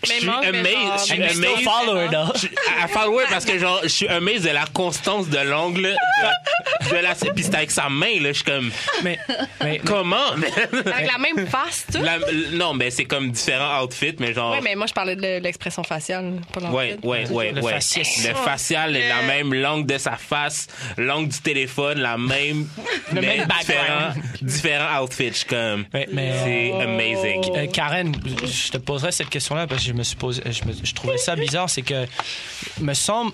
[0.02, 0.98] Je suis amazed.
[0.98, 1.64] Je suis amazed.
[1.64, 4.64] follow her though Je- à follow her parce que genre je suis amazed de la
[4.72, 8.70] constance de l'angle de, de la puis c'est avec sa main là je suis comme
[9.04, 9.18] mais
[9.62, 10.32] mais comment?
[10.32, 12.18] Avec la même face, tu La-
[12.52, 15.82] non mais c'est comme différents outfits mais genre Ouais, mais moi, je parlais de l'expression
[15.84, 16.74] faciale, pas l'enfant.
[16.76, 17.72] Ouais, ouais, ouais, Le ouais.
[17.74, 18.26] faciès.
[18.28, 20.66] Le facial, est la même langue de sa face,
[20.98, 22.66] langue du téléphone, la même,
[23.12, 24.24] Le mais même différents, background.
[24.42, 25.28] différents outfits.
[25.28, 27.42] Je suis comme, Mais- mais- c'est amazing.
[27.56, 28.12] Euh, Karen,
[28.44, 31.18] je te poserais cette question-là parce que je me suis posé, je, me- je trouvais
[31.18, 32.06] ça bizarre, c'est que
[32.80, 33.32] me semble,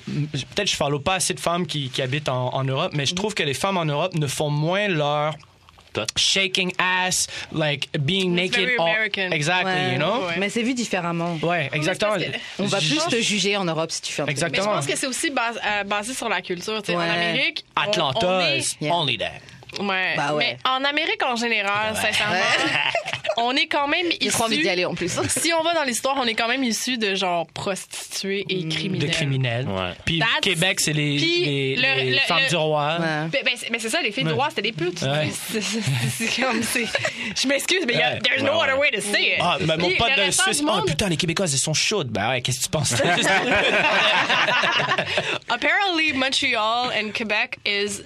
[0.54, 3.14] peut-être je follow pas assez de femmes qui, qui habitent en, en Europe, mais je
[3.14, 5.34] trouve que les femmes en Europe ne font moins leur
[6.16, 8.66] shaking ass, like being It's naked.
[8.68, 9.30] very American.
[9.32, 9.92] exactly, Ouais.
[9.94, 10.26] you know?
[10.26, 10.34] Ouais.
[10.38, 11.36] Mais c'est vu différemment.
[11.42, 12.14] Ouais, exactement.
[12.60, 14.36] On va plus te juger en Europe si tu fais un truc.
[14.36, 14.76] Mais je Exactement.
[14.76, 16.80] pense que c'est aussi bas- euh, basé sur la culture.
[16.82, 16.96] tu sais.
[16.96, 17.08] En Ouais.
[17.08, 18.94] Amérique, on- Atlanta on est- is Yeah.
[18.94, 19.26] only that.
[19.80, 20.14] Ouais.
[20.16, 20.56] Bah ouais.
[20.64, 22.34] Mais en Amérique en général, sincèrement,
[23.36, 25.12] on est quand même J'ai trop envie issu- d'y aller en plus.
[25.28, 28.72] Si on va dans l'histoire, on est quand même issu de genre prostituées et De
[28.74, 29.10] criminels.
[29.10, 29.68] criminels.
[29.68, 29.92] Ouais.
[30.04, 32.96] Puis That's- Québec, c'est les, les, le- les le- femmes le- du roi.
[32.98, 33.06] Ouais.
[33.30, 34.34] Ben, ben, c'est- ben, c'est ça, les filles du Ouais.
[34.36, 35.02] roi, c'était des putes.
[35.02, 35.28] Ouais.
[35.60, 36.86] C'est- comme, c'est...
[37.40, 38.18] Je m'excuse, mais il y a- Ouais.
[38.20, 38.90] there's no Ouais, other ouais.
[38.90, 39.38] way to say it.
[39.40, 40.62] Ah, mais mon pote le de Suisse.
[40.66, 42.08] Oh putain, les Québécoises, elles sont chaudes.
[42.08, 42.94] Ben ouais, qu'est-ce que tu penses?
[45.48, 48.02] Apparently, Montreal and Quebec is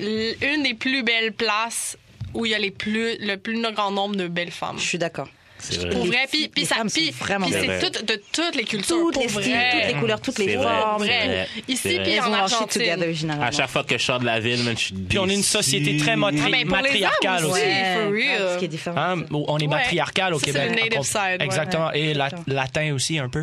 [0.00, 1.96] une des plus belles places
[2.34, 4.78] où il y a les plus, le plus grand nombre de belles femmes.
[4.78, 5.28] Je suis d'accord.
[5.70, 5.90] C'est vrai.
[5.90, 8.96] Pour vrai, puis, puis ça, puis, vraiment puis c'est tout- de toutes les cultures.
[8.96, 9.70] Toutes les styles, vrai.
[9.72, 11.02] toutes les couleurs, toutes les formes.
[11.02, 11.48] Vrai.
[11.68, 13.30] Ici, puis en Argentine.
[13.40, 15.34] À chaque fois que je sors de la ville, man, je suis Puis on est
[15.34, 17.52] une société très matri- Ah, mais pour les matriarcale aussi.
[17.54, 17.62] aussi.
[17.62, 18.14] Ouais, for real.
[18.42, 18.96] ouais, ce qui est différent.
[19.00, 19.68] Hein, on est Ouais.
[19.68, 20.62] matriarcal au c'est Québec.
[20.70, 21.44] le native side, ouais.
[21.44, 21.92] Exactement.
[21.92, 22.14] Et
[22.46, 23.42] latin aussi, un peu.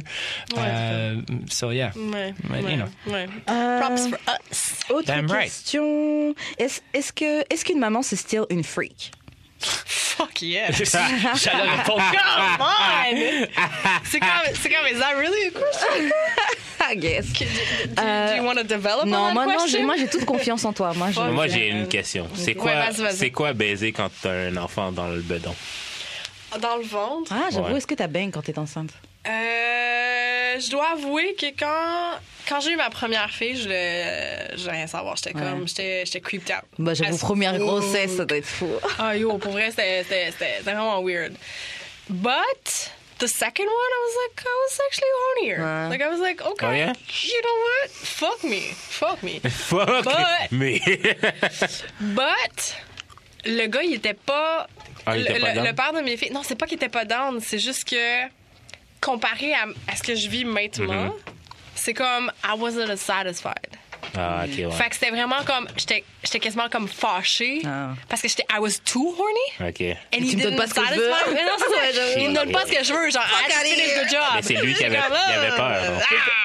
[0.58, 1.16] Euh,
[1.50, 1.92] so, yeah.
[1.96, 3.14] Ouais, Ouais, ouais, you know.
[3.14, 3.26] ouais.
[3.50, 4.20] Euh, Props for
[4.52, 4.74] us.
[4.90, 6.36] Autre question.
[6.58, 9.12] Est-ce est-ce que est-ce qu'une maman c'est still une freak?
[9.62, 10.72] Fuck yeah.
[10.72, 12.02] J'allais répondre.
[12.12, 13.48] Come on!
[14.04, 14.30] c'est comme,
[14.62, 16.12] c'est comme, is that really a question?
[16.90, 17.26] I guess.
[17.34, 17.46] Do,
[18.02, 19.80] Euh, do you want to develop on Non, that moi non, question?
[19.80, 20.94] j'ai moi j'ai toute confiance en toi.
[20.96, 22.28] Moi, je- Moi, j'ai une question.
[22.36, 23.16] C'est Ouais, quoi, vas-y, vas-y.
[23.18, 25.56] c'est quoi baiser quand t'as un enfant dans le bedon?
[26.60, 27.32] Dans le ventre?
[27.34, 27.78] Ah, j'avoue, Ouais.
[27.78, 28.90] est-ce que t'as bang quand t'es enceinte?
[29.28, 34.70] Euh, je dois avouer que quand, quand j'ai eu ma première fille, je le, je
[34.70, 35.16] rien savoir.
[35.18, 35.42] J'étais Ouais.
[35.44, 36.64] comme, j'étais, j'étais creeped out.
[36.80, 38.70] Bah, j'avoue, As première grossesse, ça doit être fou.
[39.00, 41.34] Ah yo, pour vrai, c'était, c'était, c'était c'était vraiment weird.
[42.10, 45.58] But the second one, I was like, I was actually hornier.
[45.64, 45.90] Ouais.
[45.90, 46.94] Like I was like, okay, Oh, yeah?
[47.24, 47.92] you know what?
[47.92, 49.40] Fuck me, fuck me.
[49.50, 50.04] Fuck!
[50.04, 50.82] But- Mais.
[52.02, 52.76] But
[53.46, 54.68] le gars, il était pas.
[55.06, 55.66] Ah, il le, était pas le- down?
[55.68, 56.32] le père de mes filles.
[56.32, 58.24] Non, c'est pas qu'il était pas down, c'est juste que
[59.02, 61.14] comparé à, à ce que je vis maintenant, Mm-hmm.
[61.76, 63.56] c'est comme I wasn't satisfied.
[64.18, 64.72] Ah, ok, ouais.
[64.72, 65.68] Fait que c'était vraiment comme.
[65.78, 67.62] J'étais j'étais quasiment comme fâchée.
[67.66, 67.92] Ah.
[68.10, 68.44] Parce que j'étais.
[68.52, 69.70] I was too horny.
[69.70, 69.82] Ok.
[70.14, 71.12] And Tu he me donnes didn't pas ce que je veux.
[71.12, 71.34] satisfy me.
[71.36, 71.82] Mais non, c'est ça.
[72.18, 73.10] Ouais, Il me donne pas ce que je veux.
[73.12, 74.06] Genre, I here.
[74.06, 74.22] the job.
[74.36, 76.00] Mais c'est lui qui avait- Comme, il avait peur.
[76.02, 76.04] Ah!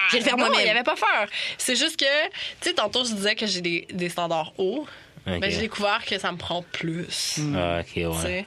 [0.08, 0.66] Je vais le faire Non, moi-même.
[0.66, 1.26] il avait pas peur.
[1.58, 2.04] C'est juste que,
[2.60, 4.86] tu sais, tantôt, je disais que j'ai des, des standards hauts.
[5.26, 5.38] Ok.
[5.40, 7.40] Mais j'ai découvert que ça me prend plus.
[7.56, 8.14] Ah, ok, tu ouais.
[8.22, 8.46] sais.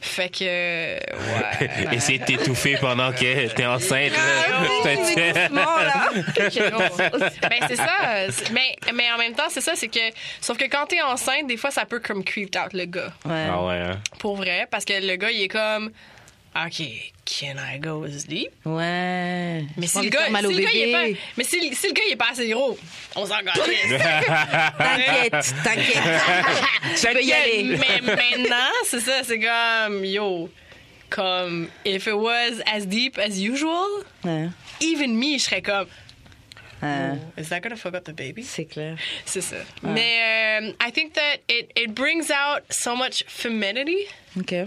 [0.00, 0.44] Fait que.
[0.44, 1.92] Ouais.
[1.92, 4.12] Essayer de t'étouffer pendant que t'es enceinte.
[4.16, 4.98] Ah, ben,
[7.68, 8.26] c'est ça.
[8.52, 10.00] Mais, mais en même temps, c'est ça, c'est que.
[10.40, 13.12] Sauf que quand t'es enceinte, des fois, ça peut comme creep out le gars.
[13.24, 13.46] Ouais.
[13.48, 14.00] Ah ouais, hein?
[14.18, 14.66] Pour vrai.
[14.68, 15.92] Parce que le gars, il est comme.
[16.64, 18.50] OK, can I go sleep?
[18.64, 19.64] Ouais.
[19.76, 22.12] Mais si le gars, si le il est pas, mais si, si le gars il
[22.12, 22.78] est pas assez gros,
[23.14, 23.52] on s'en gagne.
[24.78, 26.22] T'inquiète, t'inquiète.
[27.00, 27.62] tu peux y aller.
[27.64, 30.48] mais maintenant, c'est ça, c'est comme yo,
[31.10, 34.48] comme if it was as deep as usual, Ouais.
[34.80, 35.86] even me, je serais comme
[36.82, 36.86] Oh,
[37.40, 38.42] is that gonna fuck up the baby?
[38.42, 38.96] C'est clair.
[39.24, 39.56] C'est ça.
[39.82, 43.96] Mais euh, I think that it it brings out so much femininity
[44.38, 44.48] Ok.
[44.50, 44.66] qu'à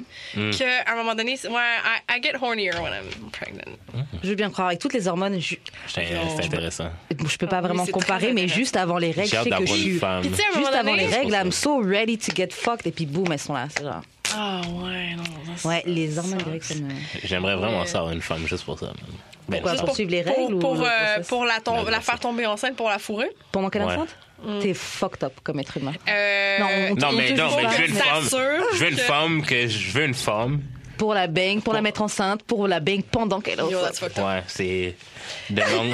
[0.88, 3.78] un moment donné, ouais, I, I get hornier when I'm pregnant.
[4.24, 4.70] Je veux bien croire.
[4.70, 5.56] Avec toutes les hormones, je,
[5.88, 6.12] C'est
[6.44, 6.90] intéressant.
[7.12, 10.04] je peux pas vraiment comparer, mais juste avant les règles, je sais que je suis.
[10.04, 10.42] à Juste
[10.74, 13.54] avant donné, les règles, I'm so ready to get fucked, et puis boum, elles sont
[13.54, 13.68] là.
[13.70, 14.02] C'est genre.
[14.36, 15.24] Ah ouais, non.
[15.56, 16.64] ça, Ouais, les hormones grecques.
[17.24, 17.88] J'aimerais vraiment Ouais.
[17.88, 18.88] ça avoir une femme juste pour ça.
[18.88, 18.96] man.
[19.50, 22.00] Ben, Pourquoi, pour suivre les Pour, règles ou pour, le euh, pour la, tom- la
[22.02, 23.30] faire tomber enceinte pour la fourrer.
[23.52, 23.94] Pendant qu'elle est Ouais.
[23.96, 24.16] enceinte?
[24.62, 25.92] T'es fucked up comme être humain.
[26.08, 28.24] Euh, Non, on- Non, on mais non, mais je veux une femme.
[28.74, 30.62] Je veux une que- femme que je veux une femme.
[30.98, 34.18] Pour la bang, pour la mettre enceinte, pour la bang pendant qu'elle est enceinte.
[34.18, 34.96] Ouais, c'est
[35.50, 35.94] the long,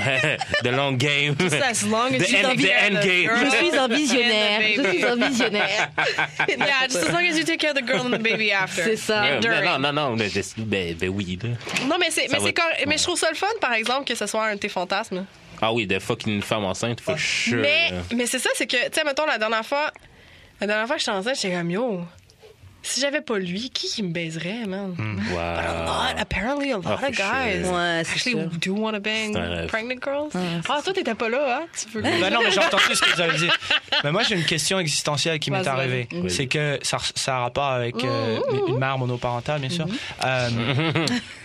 [0.63, 1.35] the long game.
[1.37, 3.27] Just as long as The you end- the end the game.
[3.27, 4.61] girl Je suis un visionnaire.
[4.75, 5.91] Je suis un visionnaire.
[6.47, 8.83] Yeah, just as long as you take care of the girl and the baby after.
[8.83, 9.21] C'est ça.
[9.21, 11.37] Ouais, non, non, non, mais je- ben, ben oui.
[11.43, 11.49] là.
[11.87, 12.83] Non, mais c'est, mais, va c'est être- correct.
[12.87, 15.25] mais je trouve ça le fun, par exemple, que ce soit un de tes fantasmes.
[15.61, 17.61] Ah oui, de fucking femme enceinte, for sure.
[17.61, 19.89] mais, mais c'est ça, c'est que, tu sais, mettons, la dernière fois,
[20.59, 22.01] la dernière fois que j'étais enceinte, j'étais comme, yo,
[22.85, 24.95] si j'avais pas lui, qui qui me baiserait, man?
[25.31, 25.39] Wow.
[25.39, 27.73] A lot, apparently, a lot Ah, of guys sure.
[27.73, 28.49] Ouais, actually sûr.
[28.61, 29.33] do want to bang
[29.67, 30.31] pregnant girls.
[30.69, 31.65] Ah, toi, t'étais pas là, hein?
[31.77, 32.01] Tu peux...
[32.01, 33.49] Ben non, mais j'ai entendu ce que vous avez dit.
[34.03, 36.07] Mais moi, j'ai une question existentielle qui m'est arrivée.
[36.29, 39.87] C'est que ça, ça a rapport avec euh, une mère monoparentale, bien sûr.
[40.23, 40.49] Euh,
[41.05, 41.44] et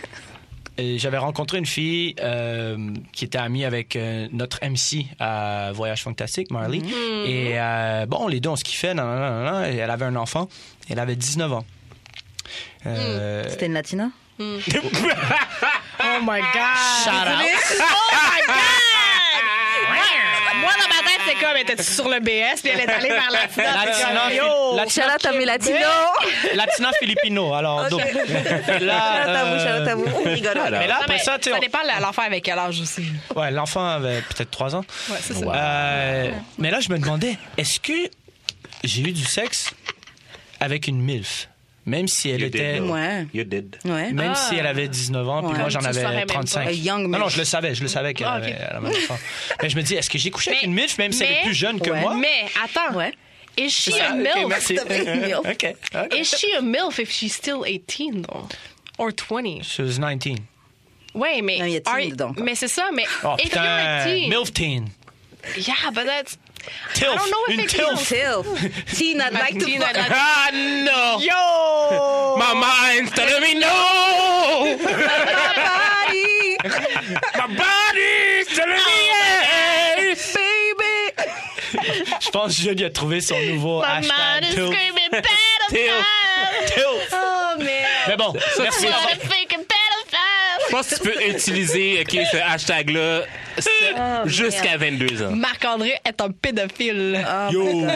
[0.97, 2.77] J'avais rencontré une fille euh,
[3.11, 6.79] qui était amie avec euh, notre MC à Voyage Fantastique, Marley.
[7.25, 8.93] Et euh, bon, les deux, on se kiffait.
[8.93, 10.47] nan, nan, nan, nan, et elle avait un enfant.
[10.89, 11.65] Elle avait 19 ans.
[12.85, 14.09] Euh, C'était une latina?
[16.03, 16.77] Oh my God!
[17.03, 17.45] Shout out.
[17.79, 18.90] Oh my God!
[21.41, 23.41] Comme, elle était sur le BS, puis elle est allée vers la.
[23.85, 24.75] Latina, Yo!
[24.75, 25.81] Latina, à mes latinos
[26.55, 27.53] Latina Filipino.
[27.53, 28.01] Alors, donc,
[28.79, 30.05] là, out à vous, à vous.
[30.41, 30.79] Voilà.
[30.79, 32.79] mais là, après mais ça, tu sais, ça on- dépend de l'enfant avec quel âge
[32.81, 33.05] aussi.
[33.35, 34.85] ouais, l'enfant avait peut-être 3 ans.
[35.09, 35.39] Ouais, c'est ça.
[35.45, 35.51] Wow.
[35.55, 37.93] Euh, mais là, je me demandais, est-ce que
[38.83, 39.71] j'ai eu du sexe
[40.59, 41.47] avec une MILF?
[41.85, 42.73] Même si elle You était.
[42.79, 42.83] did.
[42.89, 43.25] Ouais.
[43.33, 43.75] You did.
[43.85, 44.11] Ouais.
[44.13, 44.47] Même Ah.
[44.49, 45.57] si elle avait 19 ans, puis Ouais.
[45.59, 46.33] moi j'en avais même pas.
[46.35, 46.67] 35.
[46.67, 49.17] A young non, non, je le savais, je le savais qu'elle Ah, avait un enfant.
[49.63, 51.41] Mais je me dis, est-ce que j'ai couché avec une MILF, même si elle est
[51.43, 52.01] plus jeune que Ouais.
[52.01, 52.13] moi?
[52.15, 53.11] Mais attends, Ouais.
[53.57, 54.47] is she Ah, a MILF?
[54.47, 54.73] merci.
[54.89, 55.39] MILF.
[55.39, 55.75] OK.
[55.95, 56.15] ok.
[56.19, 58.47] Is she a MILF if she's still 18, though?
[58.99, 59.63] Or 20?
[59.63, 60.37] She was 19.
[61.15, 61.57] Ouais, mais.
[61.59, 62.35] Non, il y a teen are- dedans.
[62.43, 63.03] Mais c'est ça, mais.
[63.23, 64.29] Oh if you're putain.
[64.29, 64.89] MILF teen.
[65.57, 66.37] Yeah, but that's.
[66.93, 67.13] Tilf.
[67.13, 67.99] I don't know if Une tilf.
[68.07, 68.45] Tilf.
[68.97, 69.95] Teen, I'd like to fuck.
[69.97, 71.19] Ah no!
[71.19, 72.37] Yo!
[72.37, 74.77] My mind's telling me no!
[75.31, 76.57] Body,
[77.35, 80.33] My body's telling me yes!
[80.35, 81.13] baby.
[82.19, 84.71] Je pense que Julie a trouvé son nouveau My hashtag mind is tilf.
[84.73, 86.03] screaming pedophile!
[86.67, 87.09] Tilf.
[87.13, 87.67] Oh, man.
[88.07, 88.87] Mais bon, merci.
[90.71, 93.21] Pense que tu peux utiliser ok, ce hashtag-là
[93.57, 93.93] c'est-
[94.25, 95.31] jusqu'à 22 ans.
[95.31, 97.23] Marc-André est un pédophile.
[97.51, 97.63] Yo!
[97.63, 97.93] Non,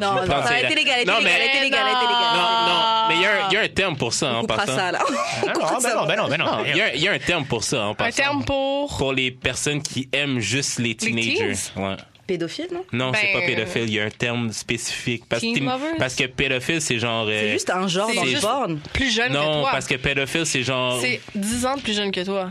[0.00, 2.34] non, ça a été légal, Non, légal, mais- a été légal, a été légal.
[2.34, 4.38] Non, non, mais il y, a un- il y a un terme pour ça, On
[4.38, 4.74] en passant.
[4.76, 4.98] ça, là.
[5.46, 5.94] Ah non, ben ça.
[5.94, 6.64] non, ben non, ben non.
[6.66, 8.16] Il y, a- il y a un terme pour ça, en Un passant.
[8.22, 8.96] terme pour?
[8.96, 11.52] Pour les personnes qui aiment juste les teenagers.
[11.54, 11.70] teens?
[11.82, 11.96] Ouais.
[12.26, 12.84] Pédophile, non?
[12.92, 15.24] Non, c'est Ben, pas pédophile, il y a un terme spécifique.
[15.28, 15.96] Parce, Teen que, lovers?
[15.98, 17.26] parce que pédophile, c'est genre.
[17.28, 18.78] C'est euh, juste un genre c'est dans le juste- porn.
[18.94, 19.70] Plus jeune que Non, toi.
[19.72, 20.98] parce que pédophile, c'est genre.
[21.00, 22.50] C'est 10 ans de plus jeune que toi.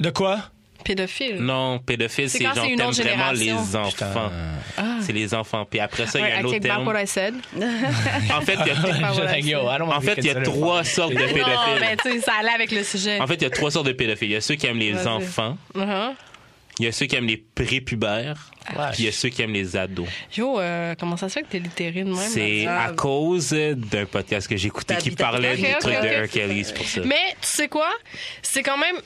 [0.00, 0.38] De quoi?
[0.84, 1.36] Pédophile.
[1.36, 4.30] Non, pédophile, C'est c'est genre c'est t'aimes vraiment les enfants.
[5.00, 5.64] C'est les enfants.
[5.70, 6.86] Puis après ça, il y a Ouais, un autre terme.
[6.86, 7.34] what I said.
[8.34, 9.62] En fait, il y a,
[9.96, 11.96] en fait, il y a trois sortes de Non, mais pédophiles.
[12.02, 13.18] tu sais, ça allait avec le sujet.
[13.20, 14.28] En fait, il y a trois sortes de pédophiles.
[14.30, 16.10] Il y a ceux qui aiment les enfants, Uh-huh.
[16.78, 18.50] Il y a ceux qui aiment les prépubères,
[18.92, 20.08] puis il y a ceux qui aiment les ados.
[20.36, 22.16] Yo, euh, comment ça se fait que t'es littéré de même?
[22.16, 26.02] C'est à cause d'un podcast que écouté qui parlait Ok, du ok, truc ok.
[26.02, 26.28] de R.
[26.28, 27.00] Kelly, c'est pour ça.
[27.04, 27.90] Mais tu sais quoi?
[28.42, 28.96] C'est quand même.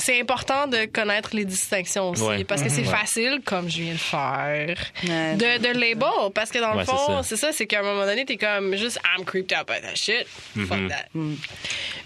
[0.00, 2.22] C'est important de connaître les distinctions aussi.
[2.22, 2.44] Ouais.
[2.44, 2.86] Parce que c'est Ouais.
[2.96, 5.34] facile, comme je viens de faire, Ouais.
[5.36, 6.08] de, de label.
[6.34, 8.98] Parce que dans le fond, c'est ça, c'est qu'à un moment donné, t'es comme juste,
[9.16, 10.26] I'm creeped out by that shit.
[10.56, 10.66] Mm-hmm.
[10.66, 11.06] Fuck that.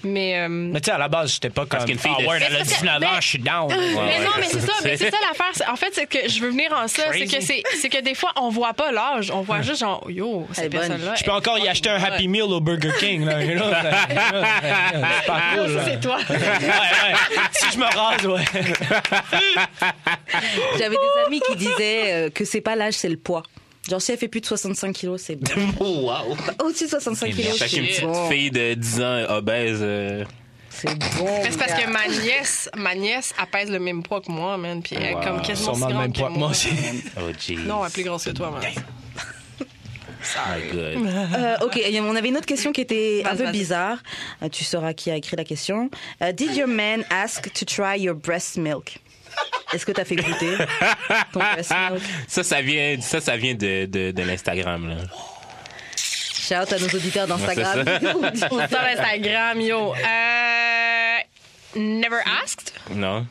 [0.02, 0.38] Mais.
[0.40, 1.84] euh, Mais tu sais, à la base, j'étais pas comme.
[1.84, 3.68] qu'une fille Ah de- ouais, elle a Mais c'est 19 parce ans, je suis down.
[3.68, 5.72] mais non, mais c'est ça, mais c'est ça l'affaire.
[5.72, 8.14] En fait, c'est que je veux venir en ça, c'est que c'est, c'est que des
[8.14, 11.14] fois on voit pas l'âge, on voit juste genre yo, cette personne-là.
[11.16, 13.28] Je peux encore y acheter un Happy Meal au Burger King.
[15.84, 16.18] C'est toi.
[16.28, 17.14] Ouais, ouais.
[17.52, 18.44] Si je me rase, ouais.
[20.78, 23.42] J'avais des amis qui disaient euh, que c'est pas l'âge, c'est le poids.
[23.88, 25.50] Genre, si elle fait plus de 65 kilos, c'est bon.
[25.80, 26.36] Oh, wow.
[26.66, 28.28] Au-dessus de 65 kilos, c'est petite bon.
[28.30, 29.78] fille de 10 ans obèse.
[29.82, 30.24] euh,
[30.70, 31.24] C'est bon.
[31.42, 34.56] Mais c'est parce que ma nièce, ma nièce, elle pèse le même poids que moi,
[34.56, 34.82] man.
[34.82, 35.22] Puis elle est Wow.
[35.22, 36.50] comme quasiment Sûrement aussi le même grande poids que moi moi.
[36.50, 36.68] aussi.
[37.18, 37.56] Oh, jeez.
[37.56, 38.62] Non, elle est plus grosse que toi, man.
[40.46, 41.06] My God.
[41.36, 43.98] Euh, ok, on avait une autre question qui était un peu bizarre.
[44.42, 45.90] Euh, tu sauras qui a écrit la question.
[46.22, 48.98] Euh, did your man ask to try your breast milk?
[49.72, 50.56] Est-ce que t'as fait goûter
[51.32, 52.02] ton breast milk?
[52.28, 54.96] Ça, ça vient, ça, ça vient de, de, de l'Instagram, là.
[55.96, 57.84] Shout à nos auditeurs d'Instagram.
[58.36, 59.94] Sur Instagram, yo.
[59.94, 61.18] Euh,
[61.74, 62.72] never asked?
[62.94, 63.26] Non?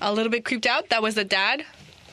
[0.00, 0.88] A little bit creeped out?
[0.88, 1.64] That was the dad?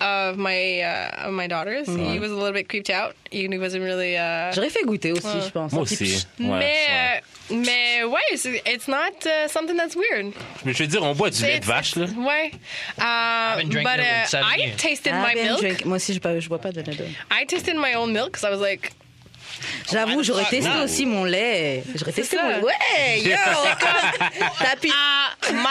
[0.02, 1.88] Of my uh, of my daughters.
[1.88, 3.16] He was a little bit creeped out.
[3.32, 4.16] He wasn't really.
[4.18, 5.72] Uh, J'aurais fait goûter aussi, je pense.
[5.74, 6.26] Moi aussi.
[6.40, 6.88] Ouais, mais,
[7.50, 7.58] ouais.
[7.58, 10.34] mais ouais, c'est- it's not uh, something that's weird.
[10.64, 12.06] Mais je veux dire, on boit du lait de vache, là.
[12.18, 12.52] Ouais.
[12.98, 14.26] Uh, but uh.
[14.42, 15.60] I tasted Ah, my milk.
[15.60, 15.86] drink.
[15.86, 17.06] Moi aussi, je, bois- je bois pas de lait de.
[17.32, 18.92] I tasted my own milk because I was like,
[19.92, 20.84] J'avoue, j'aurais testé no.
[20.84, 21.84] aussi mon lait.
[21.96, 22.44] J'aurais testé ça.
[22.44, 22.62] mon lait.
[22.66, 23.36] Ouais, yo!
[24.60, 24.88] T'as pu.
[24.88, 25.70] uh, my.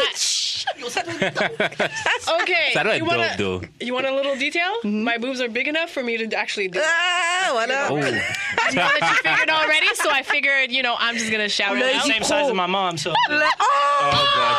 [2.43, 2.73] okay.
[2.73, 3.63] Ça doit être you wanna, dope, though.
[3.81, 4.71] You want a little detail?
[4.85, 6.79] My boobs are big enough for me to actually do.
[6.79, 6.85] it.
[6.87, 7.89] Ah, voilà.
[7.91, 7.97] Oh.
[7.97, 8.01] I
[8.73, 11.81] know that you figured already, so I figured, you know, I'm just gonna shout it
[11.81, 12.05] L'œil out.
[12.05, 13.13] du Same size as my mom, so.
[13.13, 13.15] Oh,
[14.37, 14.57] God,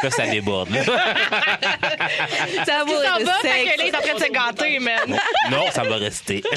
[0.02, 0.82] Là, ça déborde, là.
[2.66, 5.20] Ça Il s'en va, fait que là, il est en train de se gâter, man.
[5.50, 6.42] Non, ça va rester.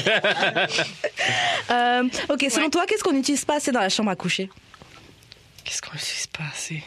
[1.70, 4.50] Euh, ok, selon toi, qu'est-ce qu'on n'utilise pas assez dans la chambre à coucher?
[5.64, 6.82] Qu'est-ce qu'on s'est passé?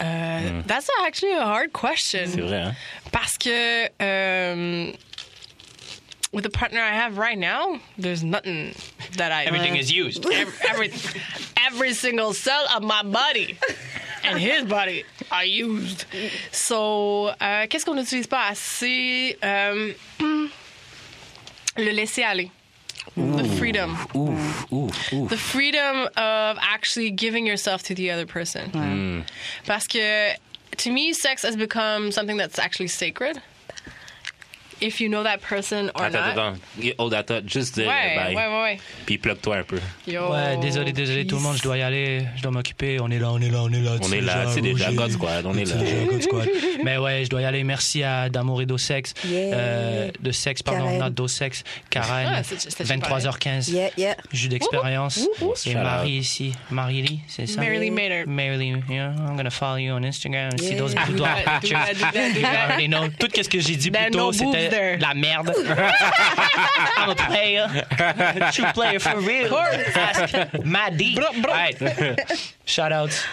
[0.00, 2.26] Uh, That's actually a hard question.
[2.26, 2.74] C'est vrai, hein?
[3.12, 4.92] Parce que um,
[6.34, 8.74] with the partner I have right now, there's nothing
[9.16, 10.26] that I Everything is used.
[10.26, 10.92] every, every
[11.66, 13.56] every single cell of my body
[14.24, 16.04] and his body are used.
[16.50, 19.36] So, euh, qu'est-ce qu'on n'utilise pas assez?
[19.42, 20.50] Euh, um,
[21.76, 22.50] le laisser aller.
[23.16, 23.96] The freedom.
[25.28, 28.70] The freedom of actually giving yourself to the other person.
[28.72, 29.24] Mm.
[29.66, 30.32] Parce que,
[30.78, 33.40] to me, sex has become something that's actually sacred.
[34.80, 36.30] If you know that person or Attends, not.
[36.30, 36.58] attends.
[36.98, 37.40] Hold attends.
[37.46, 37.82] Juste de.
[37.86, 38.34] Ouais, bye.
[38.34, 38.78] ouais, ouais, ouais.
[39.06, 39.78] Puis plug-toi un peu.
[40.06, 42.98] Yo, Ouais, désolé, désolé tout le monde, je dois y aller, je dois m'occuper.
[43.00, 43.96] On est là, on est là, on est là.
[44.02, 45.74] On est là, c'est déjà God Squad, on est là.
[45.78, 46.48] C'est déjà God Squad.
[46.84, 47.64] Mais ouais, je dois y aller.
[47.64, 49.14] Merci à D'amour et d'Osex.
[49.26, 49.54] Yeah.
[49.54, 50.98] Euh, de sexe, pardon, Karen.
[50.98, 51.62] not d'Osex.
[51.90, 53.68] Karen, Ah, c'est- c'était 23h15.
[53.70, 54.16] Yeah, yeah.
[54.32, 55.26] Jus d'expérience.
[55.66, 55.74] Et.
[55.74, 56.52] Marie ici.
[56.70, 57.60] Marie-Lee, c'est ça?
[57.60, 58.26] Mary Lee Maynard.
[58.26, 60.50] Mary Lee, yeah, I'm gonna follow you on Instagram.
[60.58, 60.78] See Yeah.
[60.78, 61.78] those Do boudoirs pictures.
[62.36, 63.08] You already know.
[63.18, 64.63] Tout ce que j'ai dit plus tôt, c'était.
[64.70, 65.52] De la merde.
[66.96, 67.68] I'm a player.
[68.52, 69.54] True player for real.
[69.94, 70.34] Ask
[70.64, 71.18] Maddie.
[71.46, 71.76] Right.
[72.66, 73.24] Shout outs.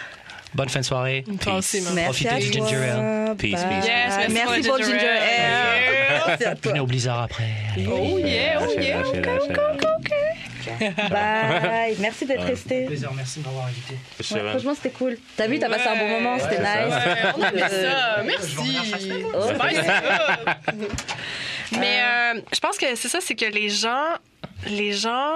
[0.54, 1.24] Bonne fin de soirée.
[1.42, 1.94] Toi aussi, man.
[1.94, 2.68] Merci Profitez à du toi.
[2.68, 3.36] ginger ale.
[3.38, 3.86] Peace, peace.
[3.86, 6.28] Yes, merci merci pour le ginger ale.
[6.28, 6.44] Merci.
[6.64, 7.44] Venez au blizzard après.
[7.74, 7.88] Allez.
[7.90, 8.98] Oh yeah, oh yeah.
[8.98, 9.88] Lâchez, Okay, lâchez, okay, lâchez.
[9.98, 10.51] okay.
[11.10, 11.96] Bye.
[12.00, 12.86] Merci d'être resté.
[12.86, 13.96] Plaisir, merci de m'avoir invité.
[14.34, 15.18] Ouais, franchement, c'était cool.
[15.38, 16.94] T'as vu, t'as passé un bon moment, c'était nice.
[16.94, 18.24] Ouais, on Euh, ça.
[18.24, 18.78] Merci.
[19.34, 19.52] Oh.
[21.80, 24.06] Mais euh, je pense que c'est ça, c'est que les gens,
[24.68, 25.36] les gens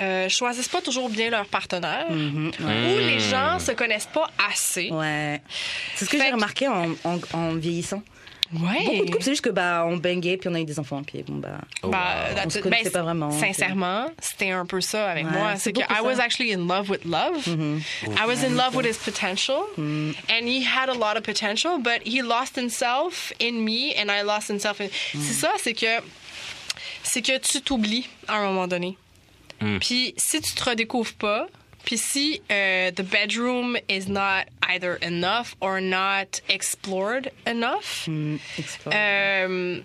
[0.00, 4.90] euh, choisissent pas toujours bien leur partenaire Mhm, ou les gens se connaissent pas assez.
[4.90, 5.40] Ouais.
[5.96, 8.02] C'est ce que j'ai remarqué en, en, en vieillissant.
[8.52, 8.84] Ouais.
[8.84, 11.02] Beaucoup de couples, c'est juste que bah on bangait puis on a eu des enfants
[11.02, 11.58] puis bon bah.
[11.82, 12.62] Bah, On that's se it.
[12.62, 15.56] connaissait Ben, pas vraiment, Sincèrement, c'était un peu ça avec Ouais, moi.
[15.56, 17.46] c'est que I was actually in love with love.
[17.48, 19.62] I was in love with his potential.
[19.78, 24.22] And he had a lot of potential, but he lost himself in me and I
[24.22, 24.88] lost himself in...
[25.12, 26.00] C'est ça, c'est que...
[27.02, 28.96] C'est que tu t'oublies à un moment donné.
[29.80, 31.46] Puis si tu te redécouvres pas,
[31.84, 38.08] puis si euh, the bedroom is not either enough or not explored enough,
[38.58, 38.94] explore.
[38.94, 39.80] euh,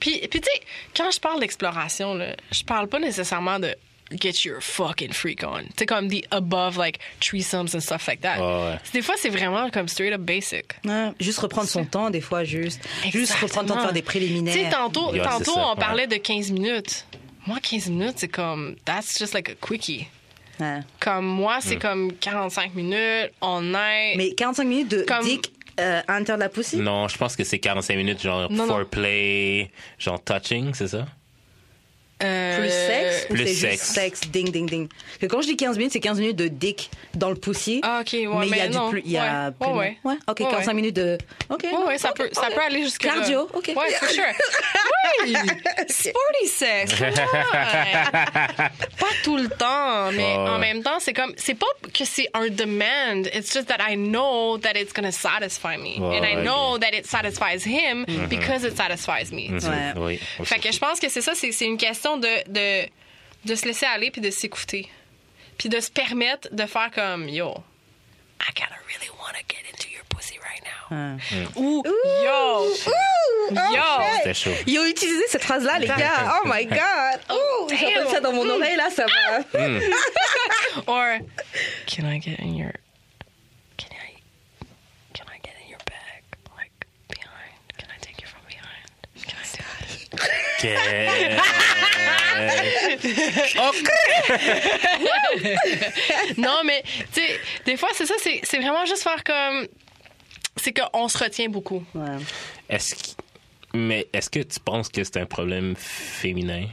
[0.00, 0.60] puis, puis tu sais,
[0.96, 2.18] quand je parle d'exploration,
[2.52, 3.74] je parle pas nécessairement de
[4.10, 5.60] get your fucking freak on.
[5.62, 8.38] Tu sais, comme the above, like, threesomes and stuff like that.
[8.38, 8.78] Ouais, ouais.
[8.92, 10.64] Des fois, c'est vraiment comme straight up basic.
[10.84, 12.80] Ouais, juste reprendre son temps des fois juste.
[13.12, 14.70] Juste reprendre le temps de faire des Tu sais, préliminaires.
[14.70, 15.80] tantôt, Yeah, c'est tantôt ça, on ouais.
[15.80, 17.06] parlait de 15 minutes.
[17.46, 20.06] Moi, 15 minutes, c'est comme, that's just like a quickie.
[20.60, 20.80] Ouais.
[21.00, 24.16] Comme moi, c'est comme 45 minutes, on night.
[24.16, 26.76] Mais 45 minutes de Comme- dick euh, à l'intérieur de la pussy?
[26.78, 28.74] Non, je pense que c'est 45 minutes, genre Non, non.
[28.74, 31.06] foreplay, genre touching, c'est ça?
[32.22, 33.70] Euh, Plus sexe ou Plus c'est sexe.
[33.72, 34.88] juste sexe, ding, ding, ding?
[35.20, 37.80] Que quand je dis 15 minutes, c'est 15 minutes de dick dans le pussy.
[37.84, 39.02] Ah, ok, ouais, mais il y a du plus.
[39.04, 40.74] Il y a Ouais, plus ouais, ok, Ouais, 45 ouais.
[40.74, 41.16] minutes de.
[41.48, 41.62] Ok.
[41.64, 43.14] Ouais, non, ouais, ça, peut, ça peut aller jusque là.
[43.14, 43.68] Cardio, ok.
[43.76, 44.24] Ouais, for sure.
[45.24, 45.32] Oui!
[45.88, 46.92] Sporty sex.
[48.98, 52.48] Pas tout le temps, mais en même temps, c'est comme, c'est pas que c'est un
[52.48, 55.98] demand, it's just that I know that it's gonna satisfy me.
[56.00, 59.58] Ouais, And I know that it satisfies him because it satisfies me.
[59.60, 59.68] sais.
[59.68, 59.92] Ouais.
[59.96, 60.20] Oui.
[60.44, 62.88] Fait que je pense que c'est ça, c'est c'est une question de, de,
[63.44, 64.88] de se laisser aller puis de s'écouter.
[65.58, 67.52] Puis de se permettre de faire comme, yo,
[68.40, 71.18] I kinda really wanna get into your pussy right now.
[71.56, 72.64] Ou, yo,
[73.50, 73.82] yo.
[74.18, 74.50] C'était chaud.
[74.66, 76.38] Ils ont utilisé cette phrase-là, les gars.
[76.40, 77.20] Oh my god.
[77.30, 78.10] Oh, J'entends damn.
[78.12, 79.58] ça dans mon oreille, là, ça va.
[80.86, 81.18] Or,
[81.86, 82.72] can I get in your,
[83.76, 84.14] can I,
[85.12, 86.22] can I get in your bag?
[86.56, 87.52] Like, behind?
[87.76, 88.86] Can I take you from behind?
[89.26, 89.44] Can I
[90.10, 90.47] do that?
[96.36, 96.82] Non, mais,
[97.12, 99.66] tu sais, des fois, c'est ça, c'est c'est vraiment juste faire comme.
[100.56, 101.84] C'est qu'on se retient beaucoup.
[101.94, 102.16] Ouais.
[102.68, 103.22] Est-ce que-
[103.74, 106.64] mais est-ce que tu penses que c'est un problème féminin?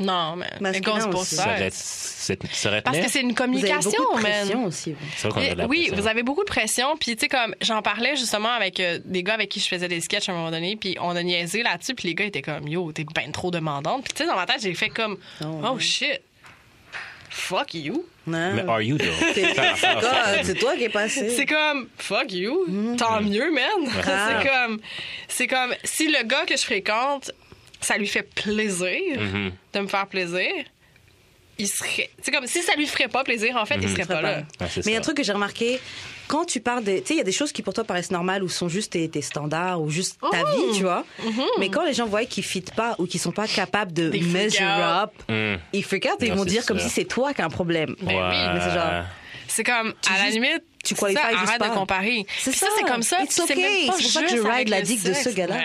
[0.00, 0.36] Non.
[0.60, 1.00] Masculin.
[1.12, 1.72] Ça sides.
[1.72, 4.66] c'est- ça aurait Parce que c'est une Vous avez communication, beaucoup de pression man.
[4.66, 4.92] aussi.
[4.92, 4.98] vous.
[5.16, 5.96] C'est vrai qu'on a de la oui, pression.
[6.02, 6.96] vous avez beaucoup de pression.
[6.98, 9.88] Puis, tu sais, comme j'en parlais justement avec euh, des gars avec qui je faisais
[9.88, 12.42] des sketchs à un moment donné, puis on a niaisé là-dessus, puis les gars étaient
[12.42, 14.02] comme, yo, t'es ben trop demandante.
[14.04, 16.20] Puis, tu sais, dans ma tête, j'ai fait comme, Oh, oh, shit,
[17.28, 18.04] fuck you.
[18.26, 18.52] Non.
[18.54, 19.06] Mais are you, though?
[19.34, 21.30] C'est Ça, ça, ça, toi qui es passé.
[21.30, 22.96] C'est comme, fuck you, Mm-hmm.
[22.96, 23.64] tant mieux, man.
[24.06, 24.28] Ah.
[24.40, 24.80] c'est comme,
[25.28, 27.32] c'est comme, si le gars que je fréquente,
[27.80, 29.52] ça lui fait plaisir Mhm.
[29.74, 30.50] de me faire plaisir,
[31.58, 32.10] il serait.
[32.22, 34.38] C'est comme, si ça lui ferait pas plaisir, en fait, il serait Très pas là.
[34.38, 35.78] Ouais, Mais il y a un truc que j'ai remarqué,
[36.26, 37.02] quand tu parles des.
[37.02, 38.92] Tu sais, il y a des choses qui pour toi paraissent normales ou sont juste
[38.92, 40.56] tes, tes standards ou juste ta Oh!
[40.72, 41.04] vie, tu vois.
[41.22, 41.46] Mm-hmm.
[41.58, 44.10] Mais quand les gens voient qu'ils ne fit pas ou qu'ils sont pas capables de
[44.32, 45.10] measure out.
[45.10, 45.56] up, Mm.
[45.74, 47.94] ils freak out et ils vont dire comme si c'est toi qui as un problème.
[48.00, 48.54] Ben Ouais.
[48.54, 49.04] mais c'est genre-
[49.48, 51.68] C'est comme, à la limite, tu qualifies ça, juste arrête pas.
[51.68, 52.26] de comparer.
[52.38, 52.66] C'est ça.
[52.76, 53.22] c'est comme ça.
[53.22, 53.86] It's okay.
[53.86, 55.56] pas C'est pour ça que juste je ride la dick de ce gars-là.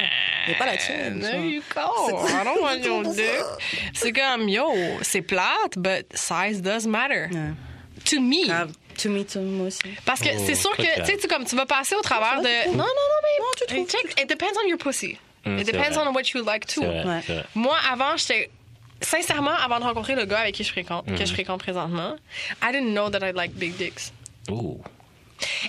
[0.48, 2.28] Mais pas la tienne, tu There you go.
[2.28, 3.92] I don't want your dick.
[3.94, 4.66] C'est comme, yo,
[5.02, 7.28] c'est plate, but size does matter.
[7.32, 7.54] Ouais.
[8.06, 8.46] To me.
[8.48, 8.72] Grave.
[9.02, 9.80] To me, to moi aussi.
[10.06, 12.40] Parce que Oh, c'est sûr que, tu sais, tu- comme tu vas passer au travers
[12.42, 12.68] de.
[12.70, 12.86] Non, non, non,
[13.70, 13.76] mais.
[13.76, 15.18] Hey, check, it depends on your pussy.
[15.46, 16.08] Mm, it depends vrai.
[16.08, 16.82] on what you like too.
[16.82, 17.44] Vrai, Ouais.
[17.56, 18.50] Moi, avant, j'étais.
[19.02, 21.16] Sincèrement, avant de rencontrer le gars avec qui je fréquente, Mm.
[21.18, 22.16] que je fréquente présentement,
[22.64, 24.14] I didn't know that I like big dicks.
[24.50, 24.80] Ooh.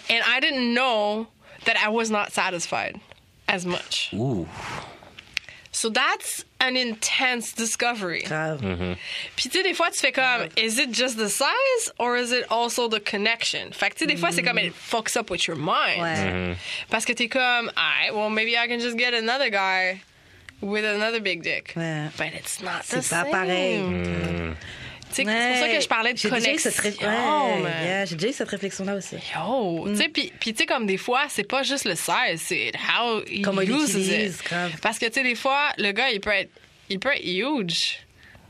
[0.09, 1.29] And I didn't know
[1.65, 3.01] that I was not satisfied
[3.49, 4.11] as much.
[4.15, 4.47] Ooh.
[5.73, 8.23] So that's an intense discovery.
[8.23, 8.63] Grave.
[8.63, 8.95] Mm-hmm.
[9.37, 10.51] Puis tu sais, des fois, tu fais comme, mm.
[10.57, 13.73] is it just the size or is it also the connection?
[13.73, 14.75] Fait que tu sais, des fois, c'est comme, it mm.
[14.75, 16.01] fucks up with your mind.
[16.01, 16.17] Ouais.
[16.17, 16.55] Mm-hmm.
[16.89, 20.01] Parce que t'es comme, alright, well, maybe I can just get another guy
[20.63, 21.75] with another big dick.
[21.77, 22.09] Ouais.
[22.17, 23.33] But it's not the pas same.
[23.33, 24.03] pareil.
[24.03, 24.57] Tu
[25.15, 26.71] sais, C'est pour ça que je parlais de J'ai déjà connexion.
[27.07, 29.17] ouais, yeah, J'ai déjà eu cette réflexion-là aussi.
[29.35, 32.73] Yo, tu sais, puis tu sais, comme des fois, c'est pas juste le size, c'est
[32.99, 34.45] how he Comment il uses l'utilise, it.
[34.45, 34.73] grave.
[34.83, 36.51] Parce que, tu sais, des fois, le gars, il peut être,
[36.89, 37.99] il peut être huge.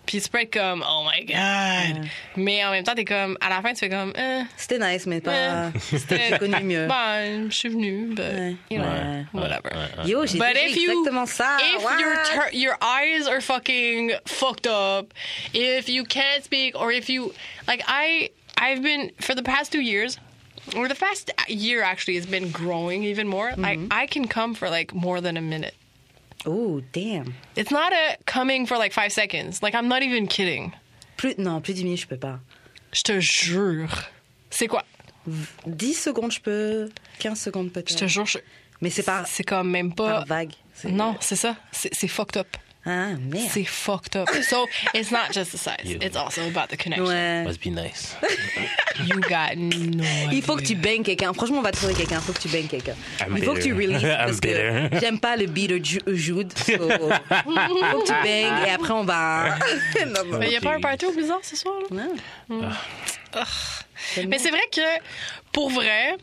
[0.07, 2.07] Puis tu peux être comme, oh my God.
[2.37, 5.05] Mais en même temps, t'es comme, à la fin, tu fais comme, eh, C'était nice,
[5.07, 5.73] mais pas.
[5.81, 6.87] c'était connu mieux.
[6.87, 8.57] Ben, je suis venue, but, Ouais.
[8.71, 9.25] you know, Ouais.
[9.33, 9.71] whatever.
[10.05, 11.57] Yo, j'ai But déjà if you, exactement ça.
[11.61, 11.99] if What?
[11.99, 15.13] your tur- your eyes are fucking fucked up,
[15.53, 17.33] if you can't speak, or if you
[17.67, 20.19] like, I I've been for the past two years,
[20.77, 23.53] or the past year actually has been growing even more.
[23.57, 25.75] Like I can come for like more than a minute.
[26.47, 27.35] Oh, damn.
[27.57, 29.61] It's not a coming for like five seconds.
[29.63, 30.73] Like I'm not even kidding.
[31.17, 32.39] Plus, non, plus de 10 minutes, je peux pas.
[32.93, 33.91] Je te jure.
[34.51, 34.85] C'est quoi?
[35.67, 36.89] 10 secondes, je peux.
[37.19, 37.97] 15 secondes, Je peut-être.
[37.97, 38.27] te jure.
[38.27, 38.39] je-
[38.81, 40.19] Mais c'est par, C'est comme même pas.
[40.21, 40.53] par vague.
[40.85, 41.57] Non, c'est ça.
[41.73, 42.47] C'est fucked up.
[42.89, 43.49] Ah, merde.
[43.51, 44.29] C'est fucked up.
[44.49, 45.85] So it's not just the size.
[45.85, 47.07] You- It's also about the connection.
[47.09, 47.43] Ouais.
[47.45, 48.15] Must be nice.
[49.05, 51.33] You got no Il faut que tu bangs quelqu'un.
[51.35, 52.17] Franchement, on va trouver quelqu'un.
[52.21, 52.95] Il faut que tu bangs quelqu'un.
[53.37, 54.03] Il faut que tu releases.
[54.05, 54.89] I'm Parce bitter.
[54.93, 56.53] que j'aime pas le beat de Ju- Jude.
[56.57, 56.79] so, Il
[57.91, 59.57] faut que tu bangs et après on va.
[60.07, 60.39] non, non.
[60.39, 62.05] Mais il n'y a pas un party au bizarre ce soir, là?
[62.49, 62.69] Non.
[64.29, 64.81] Mais c'est vrai que,
[65.53, 66.17] pour vrai,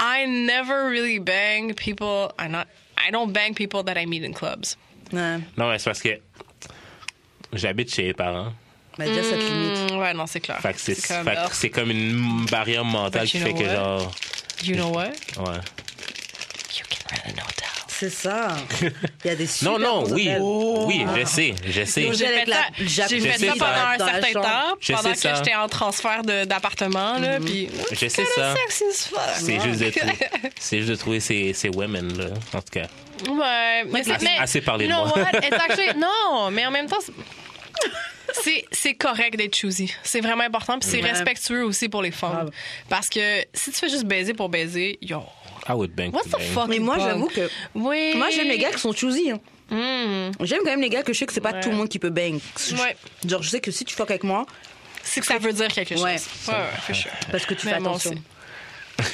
[0.00, 2.32] I never really bang people.
[2.38, 2.64] I not.
[2.98, 4.76] I don't bang people that I meet in clubs.
[5.12, 5.38] Ouais.
[5.56, 6.18] Non, mais c'est parce que
[7.52, 8.52] j'habite chez les parents.
[8.98, 9.92] Mais déjà, cette limite.
[9.92, 10.58] Mm, ouais, non, c'est clair.
[10.60, 13.52] Fait que c'est comme, fait que c'est comme une barrière mentale But qui you fait
[13.52, 13.74] know que what?
[13.74, 14.12] genre.
[14.64, 15.04] you know what?
[15.38, 15.60] Ouais.
[16.76, 17.75] You can rent an hotel.
[17.98, 18.48] C'est ça.
[19.24, 20.30] Il y a des super Non, non, oui.
[20.86, 22.12] Oui, je sais, je sais.
[22.12, 23.08] J'ai fait la- ça, le j'ai Japon.
[23.08, 23.90] fait Je sais ça pendant ça.
[23.90, 27.68] un certain temps, Je pendant que j'étais en transfert d'appartement, là, puis...
[27.92, 28.54] Je sais ça.
[29.34, 30.18] C'est juste de trouver,
[30.58, 32.86] c'est juste de trouver ces, ces women là, en tout cas.
[33.30, 34.02] Ouais, mais,
[34.38, 35.10] Assez parlé de moi.
[35.68, 36.98] actually- non, mais en même temps,
[38.70, 39.92] c'est- correct d'être choosy.
[40.02, 41.10] C'est vraiment important, puis c'est Ouais.
[41.10, 42.50] respectueux aussi pour les femmes.
[42.88, 45.22] Parce que si tu fais juste baiser pour baiser, yo,
[45.68, 46.52] I would bang what's to the bang.
[46.54, 46.68] fuck?
[46.68, 47.48] Mais moi, j'avoue que.
[47.74, 48.14] Oui.
[48.16, 49.30] Moi, j'aime les gars qui sont choosy.
[49.30, 49.40] Hein.
[49.68, 50.30] Hmm.
[50.44, 51.60] J'aime quand même les gars que je sais que c'est pas Ouais.
[51.60, 52.38] tout le monde qui peut bang.
[52.72, 52.96] Ouais.
[53.28, 54.46] Genre, je sais que si tu fuck avec moi,
[55.02, 56.02] C'est que ça veut dire quelque chose.
[56.04, 56.16] Ouais.
[56.48, 57.10] Ouais, ouais, for sure.
[57.30, 58.14] parce que tu Mais fais moi attention.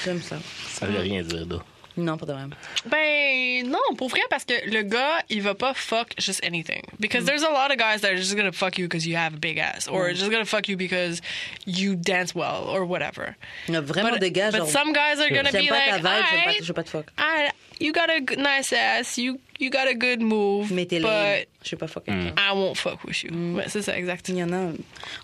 [0.04, 0.36] J'aime ça.
[0.72, 1.56] Ça veut rien dire là.
[1.96, 2.44] Non, pas de vrai.
[2.86, 6.82] Ben non, pour vrai, parce que le gars, il va pas fuck just anything.
[6.98, 9.34] Because there's a lot of guys that are just gonna fuck you because you have
[9.34, 11.20] a big ass, or just gonna fuck you because
[11.66, 13.36] you dance well, or whatever.
[13.68, 14.68] Il y a vraiment But, des gars, but genre.
[14.70, 17.12] some guys are gonna be pas ta like, vibe, pas, je veux pas te fuck.
[17.18, 21.06] alright, you got a nice ass, you you got a good move, Mais t'es but
[21.06, 21.46] laid.
[21.64, 22.44] Je vais pas fuck avec toi.
[22.44, 23.30] I won't fuck with you.
[23.56, 24.28] Ouais, c'est ça, exact.
[24.28, 24.56] Il y en a.
[24.58, 24.72] En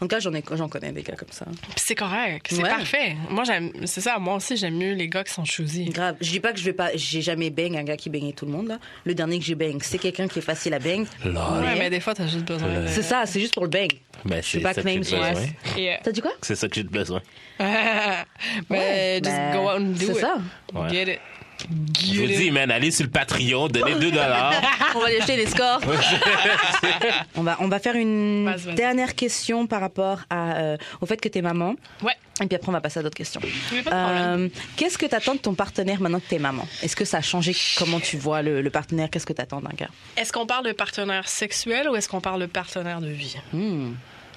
[0.01, 1.47] tout cas, j'en ai, j'en connais des gars comme ça.
[1.77, 2.69] C'est correct, c'est Ouais.
[2.69, 3.17] parfait.
[3.29, 4.19] Moi j'aime, c'est ça.
[4.19, 5.87] Moi aussi j'aime mieux les gars qui sont choosy.
[5.87, 6.17] Grave.
[6.21, 6.91] Je dis pas que je vais pas.
[6.95, 8.79] J'ai jamais bang un gars qui baignait tout le monde là.
[9.05, 11.05] Le dernier que j'ai bang, c'est quelqu'un qui est facile à bang.
[11.25, 11.35] Lol.
[11.35, 12.69] Ouais, mais des fois t'as juste besoin.
[12.83, 12.87] de...
[12.87, 13.91] C'est ça, c'est juste pour le bang.
[14.25, 15.19] Ben, Je suis c'est pas ça claim sur.
[15.77, 15.99] Yeah.
[16.03, 16.33] T'as dit quoi?
[16.43, 17.21] C'est ça que j'ai besoin.
[18.71, 20.19] Mais just ben, go out and do c'est it.
[20.19, 20.35] ça.
[20.75, 20.89] Ouais.
[20.91, 21.21] Get it.
[21.61, 24.55] Je vous dis, man, allez sur le Patreon, donnez 2 dollars.
[24.95, 25.81] On va aller jeter les scores.
[27.37, 28.75] on, va, on va faire une Vas-y, vas-y.
[28.75, 31.75] dernière question par rapport à, euh, au fait que t'es maman.
[32.03, 32.13] Ouais.
[32.43, 33.41] Et puis après, on va passer à d'autres questions.
[33.93, 36.67] Euh, Qu'est-ce que t'attends de ton partenaire maintenant que t'es maman?
[36.83, 39.11] Est-ce que ça a changé comment tu vois le, le partenaire?
[39.11, 39.89] Qu'est-ce que t'attends d'un gars?
[40.17, 43.37] Est-ce qu'on parle de partenaire sexuel ou est-ce qu'on parle de partenaire de vie?
[43.53, 43.93] Hmm.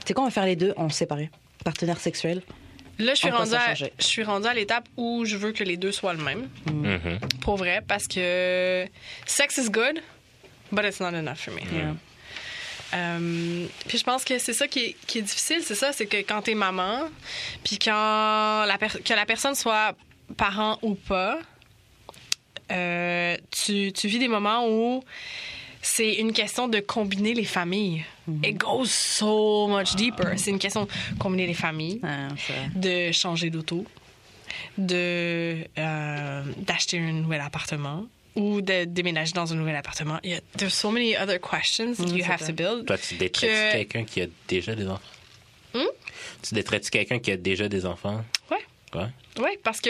[0.06, 1.30] C'est quand on va faire les deux en séparé
[1.64, 2.42] Partenaire sexuel
[3.02, 3.94] Là, je suis rendue à, changé?
[4.00, 6.50] je suis rendue à l'étape où je veux que les deux soient le même.
[6.72, 7.20] Mhm.
[7.42, 8.86] Pour vrai, parce que
[9.26, 10.00] sex is good,
[10.72, 11.62] but it's not enough for me.
[11.74, 11.96] Yeah.
[12.94, 16.08] Euh, puis je pense que c'est ça qui est, qui est difficile, c'est ça, c'est
[16.08, 17.08] que quand t'es maman,
[17.64, 19.96] puis quand la per- que la personne soit
[20.36, 21.40] parent ou pas,
[22.72, 25.04] euh, tu, tu vis des moments où
[25.82, 28.04] c'est une question de combiner les familles.
[28.44, 30.34] It goes so much deeper.
[30.38, 30.90] C'est une question de
[31.20, 32.30] combiner les familles, Ah,
[32.76, 33.86] de changer d'auto,
[34.78, 38.06] de euh, d'acheter un nouvel appartement
[38.36, 40.20] ou de déménager dans un nouvel appartement.
[40.24, 42.48] Il y a, there's so many other questions that you have vrai.
[42.48, 42.86] to build.
[42.86, 45.02] Toi, tu Que- quelqu'un qui a déjà des enfants?
[45.74, 45.86] Hmm?
[46.42, 48.24] Tu daterais-tu quelqu'un qui a déjà des enfants?
[48.50, 48.58] Ouais.
[49.00, 49.08] Ouais.
[49.40, 49.90] Oui, parce que,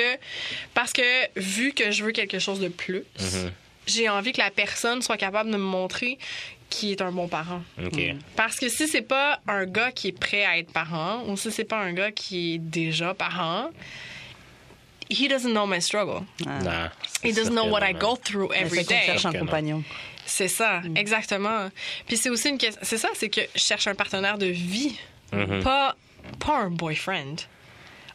[0.74, 1.02] parce que
[1.36, 3.52] vu que je veux quelque chose de plus, Mhm.
[3.88, 6.18] J'ai envie que la personne soit capable de me montrer
[6.70, 7.62] qui est un bon parent.
[7.84, 8.00] OK.
[8.38, 11.52] Parce que si c'est pas un gars qui est prêt à être parent ou si
[11.52, 13.70] c'est pas un gars qui est déjà parent,
[15.10, 16.22] he doesn't know my struggle.
[16.46, 16.90] Non,
[17.22, 19.02] c'est He doesn't know what I go through C'est every day.
[19.06, 19.84] cherche un compagnon.
[20.26, 21.70] C'est ça, exactement.
[22.08, 22.80] Puis c'est aussi une question.
[22.84, 24.98] C'est ça, c'est que je cherche un partenaire de vie,
[25.34, 25.62] Mhm.
[25.64, 25.96] pas,
[26.40, 27.36] pas un boyfriend.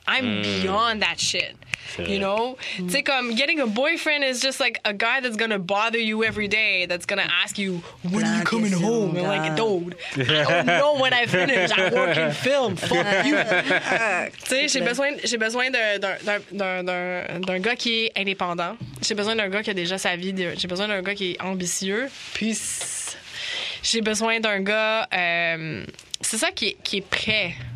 [0.09, 1.57] I'm beyond that shit.
[1.95, 2.19] C'est You vrai.
[2.19, 2.57] know?
[2.79, 6.25] Tu sais, comme, getting a boyfriend is just like a guy that's gonna bother you
[6.25, 7.81] every day, that's gonna ask you,
[8.11, 9.17] when are you coming questions, home?
[9.17, 9.57] And like, gars.
[9.57, 11.71] dude, I don't know when I finish.
[11.77, 12.77] I work in film.
[12.77, 13.37] Fuck you.
[13.37, 18.13] Tu sais, j'ai besoin, j'ai besoin d'un- d'un- d'un- d'un d'un- d'un gars qui est
[18.19, 18.77] indépendant.
[19.07, 20.35] J'ai besoin d'un gars qui a déjà sa vie.
[20.57, 22.09] J'ai besoin d'un gars qui est ambitieux.
[22.35, 22.57] Puis
[23.83, 25.07] j'ai besoin d'un gars.
[25.13, 25.85] euh,
[26.21, 27.76] c'est ça qui est, qui est prêt à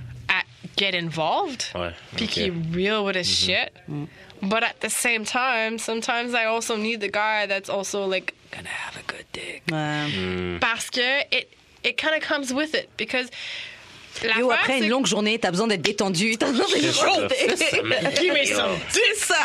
[0.77, 1.65] get involved.
[1.75, 2.31] Ouais, Puis ok.
[2.31, 3.71] qui est real with his shit.
[4.43, 8.69] But at the same time, sometimes I also need the guy that's also like gonna
[8.69, 9.63] have a good dick.
[9.71, 10.07] Ouais.
[10.11, 10.59] Hmm.
[10.61, 11.49] Parce que it,
[11.85, 12.89] it kind of comes with it.
[12.97, 13.31] Because.
[14.23, 16.37] Yo, l'affaire, après une longue journée, t'as besoin d'être détendu.
[16.37, 17.57] T'as besoin d'être
[18.89, 19.37] c'est ça.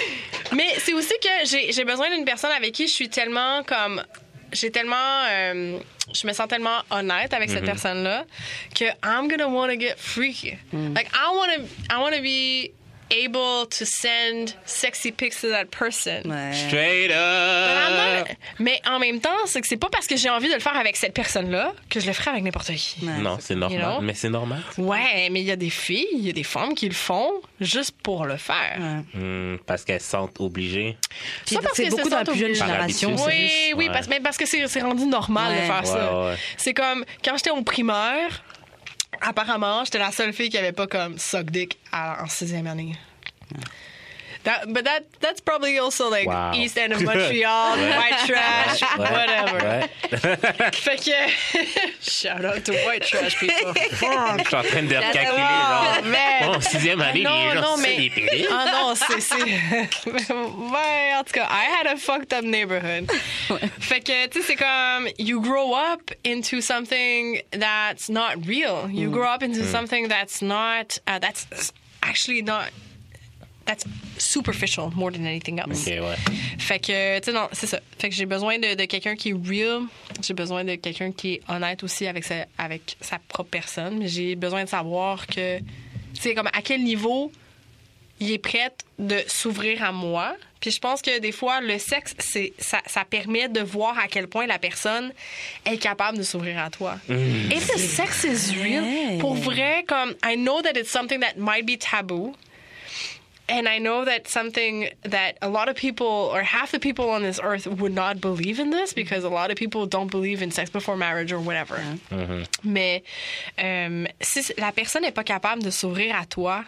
[0.52, 4.02] Mais c'est aussi que j'ai besoin d'une personne avec qui je suis tellement comme.
[4.52, 5.24] J'ai tellement.
[5.30, 5.78] euh,
[6.12, 8.24] je me sens tellement honnête avec cette personne-là
[8.74, 10.58] que I'm gonna wanna get freaky.
[10.72, 12.72] Like, I wanna, I wanna be
[13.10, 16.22] able to send sexy pics to that person.
[16.30, 16.52] Ouais.
[16.52, 18.28] Straight up!
[18.28, 20.60] not- Mais en même temps, c'est que c'est pas parce que j'ai envie de le
[20.60, 23.04] faire avec cette personne-là que je le ferai avec n'importe qui.
[23.04, 23.18] Ouais.
[23.18, 23.78] Non, c'est normal.
[23.80, 24.00] You know?
[24.00, 24.62] Mais c'est normal.
[24.78, 27.30] Ouais, mais il y a des filles, il y a des femmes qui le font
[27.60, 28.76] juste pour le faire.
[28.78, 29.20] Ouais.
[29.20, 30.96] Hmm, parce qu'elles se sentent obligées.
[31.44, 33.14] C'est que beaucoup c'est dans la plus jeune génération.
[33.26, 33.92] Oui, juste- oui, Ouais.
[33.92, 35.60] parce, mais parce que c'est rendu normal Ouais.
[35.62, 36.34] de faire ça.
[36.56, 38.42] C'est comme quand j'étais au primaire,
[39.20, 42.96] apparemment, j'étais la seule fille qui avait pas comme suck dick en sixième année.
[44.44, 46.52] That, but that that's probably also like Wow.
[46.54, 49.58] East End of Montreal, white trash, whatever.
[49.58, 50.72] Ouais.
[50.72, 51.12] Fait que
[52.00, 53.72] shout out to white trash people.
[53.76, 56.02] Je suis en train de recalculer, Oh, genre.
[56.04, 56.52] man.
[56.52, 59.34] Bon, sixième année, non, les gens, non, mais des ah non, c'est c'est
[60.32, 63.10] ouais, en tout cas, I had a fucked up neighborhood.
[63.78, 68.88] Fait que tu sais c'est comme you grow up into something that's not real.
[68.90, 71.46] You grow up into something that's not uh, that's
[72.02, 72.70] actually not
[73.66, 73.84] that's
[74.18, 75.86] superficial more than anything else.
[75.86, 76.16] Ok, ouais.
[76.58, 77.80] Fait que, tu sais, non, c'est ça.
[77.98, 79.82] Fait que j'ai besoin de, de quelqu'un qui est real.
[80.22, 83.98] J'ai besoin de quelqu'un qui est honnête aussi avec sa, avec sa propre personne.
[83.98, 85.64] Mais j'ai besoin de savoir que, tu
[86.20, 87.30] sais, comme à quel niveau
[88.22, 90.36] il est prêt de s'ouvrir à moi.
[90.60, 94.08] Puis je pense que des fois, le sexe, c'est, ça, ça permet de voir à
[94.08, 95.10] quel point la personne
[95.64, 96.98] est capable de s'ouvrir à toi.
[97.08, 99.18] If the sex is real, Yeah.
[99.20, 102.34] pour vrai, comme, I know that it's something that might be taboo.
[103.50, 107.22] And I know that something that a lot of people, or half the people on
[107.22, 110.50] this earth, would not believe in this because a lot of people don't believe in
[110.52, 111.76] sex before marriage or whatever.
[112.62, 113.02] Mais
[113.58, 116.64] euh, si la personne n'est pas capable de s'ouvrir à toi,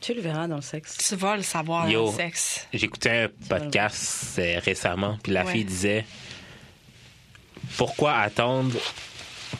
[0.00, 0.96] Tu le verras dans le sexe.
[0.96, 2.06] tu vas le savoir dans Yo.
[2.06, 2.66] le sexe.
[2.72, 5.52] J'écoutais un podcast euh, récemment, puis la Ouais.
[5.52, 6.04] fille disait
[7.76, 8.74] pourquoi attendre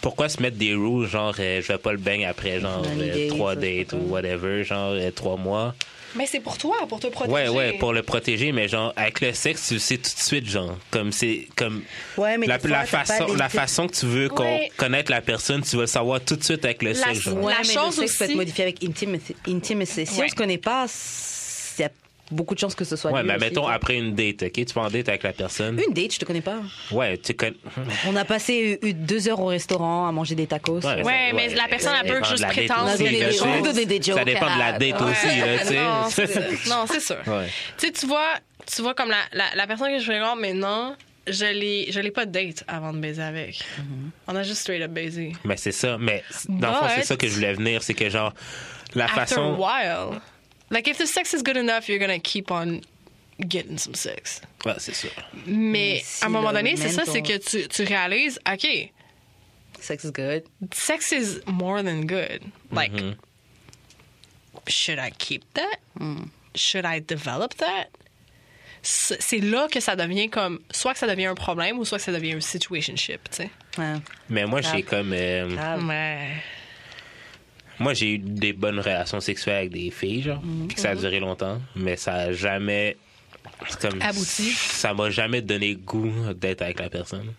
[0.00, 3.54] pourquoi se mettre des rules genre euh, je vais pas le bang après genre euh,
[3.56, 5.74] dates ou whatever genre euh, trois mois?
[6.18, 7.32] Mais c'est pour toi, pour te protéger.
[7.34, 10.20] ouais ouais pour le protéger mais genre avec le sexe tu le sais tout de
[10.20, 11.82] suite genre comme c'est comme
[12.16, 14.70] Ouais, mais la, façon des- la façon que tu veux Ouais.
[14.76, 17.36] connaître la personne tu vas le savoir tout de suite avec le La- sexe genre.
[17.42, 19.36] Ouais, La mais chose le sexe peut être modifié avec intimité.
[19.46, 20.04] intimité.
[20.04, 20.26] Si Ouais.
[20.26, 21.88] on se connaît pas, a
[22.30, 24.52] beaucoup de chances que ce soit ouais nul mais aussi, mettons après une date ok?
[24.52, 26.58] Tu vas en date avec la personne Une date, je te connais pas.
[26.90, 27.56] ouais tu connais
[28.06, 30.80] On a passé eu deux heures au restaurant à manger des tacos.
[30.84, 34.58] Ouais, Ouais, mais la personne, elle peut juste prétendre aussi, des Ça jokes, dépend de
[34.58, 35.10] la date ouais.
[35.10, 35.66] aussi, là, tu
[36.26, 36.68] sais.
[36.68, 37.16] Non, c'est- sûr.
[37.26, 37.46] Ouais.
[37.78, 38.34] Tu sais, tu vois,
[38.66, 40.94] tu vois comme la, la, la personne que je fréquente maintenant,
[41.26, 43.56] je l'ai, je l'ai pas date avant de baiser avec.
[43.56, 44.10] Mm-hmm.
[44.28, 45.32] On a juste straight up baisé.
[45.44, 45.96] Mais c'est ça.
[45.98, 47.82] Mais dans le fond, c'est ça que je voulais venir.
[47.82, 48.32] C'est que, genre,
[48.94, 49.56] la After a façon.
[49.58, 50.20] while,
[50.70, 52.80] like if the sex is good enough, you're gonna keep on
[53.48, 54.40] getting some sex.
[54.64, 55.08] Ouais, c'est ça.
[55.46, 58.66] Mais si à un moment donné, c'est ça, c'est que tu, tu réalises, OK,
[59.80, 60.42] Sex is good.
[60.74, 62.42] sex is more than good.
[62.72, 63.12] Like, Mm-hmm.
[64.66, 65.78] should I keep that?
[65.98, 66.24] Hmm.
[66.54, 67.86] Should I develop that?
[68.82, 71.98] C'est c'est là que ça devient comme, soit que ça devient un problème ou soit
[71.98, 73.50] que ça devient un situationship, tu sais.
[73.78, 73.94] Ouais.
[74.28, 75.12] Mais moi, j'ai comme.
[75.12, 75.82] euh, Grave.
[75.84, 76.30] Mais.
[77.78, 80.42] Moi, j'ai eu des bonnes relations sexuelles avec des filles, genre.
[80.66, 81.60] Puis que ça a duré longtemps.
[81.76, 82.96] Mais ça a jamais.
[83.68, 84.50] c'est Comme, Abouti.
[84.50, 87.32] Ça m'a jamais donné goût d'être avec la personne.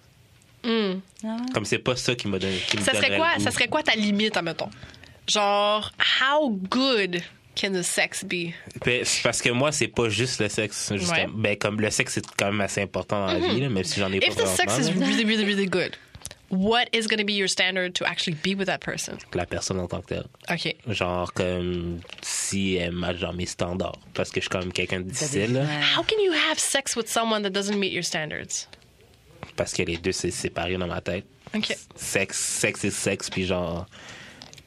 [1.53, 2.57] Comme c'est pas ça qui m'a donné.
[2.67, 4.69] Qui me Ça serait quoi, ça serait quoi ta limite, admettons?
[5.27, 5.91] Genre,
[6.21, 7.21] how good
[7.55, 8.51] can the sex be?
[9.23, 10.91] Parce que moi, c'est pas juste le sexe.
[10.93, 11.17] justement.
[11.17, 11.27] Ouais.
[11.33, 13.99] Ben, comme le sexe, c'est quand même assez important dans la vie, là, même si
[13.99, 15.91] j'en ai pas If the sex is really, really, really good,
[16.49, 19.17] what is going to be your standard to actually be with that person?
[19.33, 20.27] La personne en tant que telle.
[20.49, 20.75] OK.
[20.87, 23.99] Genre, comme si elle match dans mes standards.
[24.13, 25.53] Parce que je suis quand même quelqu'un de difficile.
[25.53, 25.65] là.
[25.95, 28.67] How can you have sex with someone that doesn't meet your standards?
[29.55, 31.25] Parce que les deux, c'est séparé dans ma tête.
[31.55, 31.75] OK.
[31.95, 33.29] Sexe, sexe is sexe.
[33.29, 33.85] Puis genre,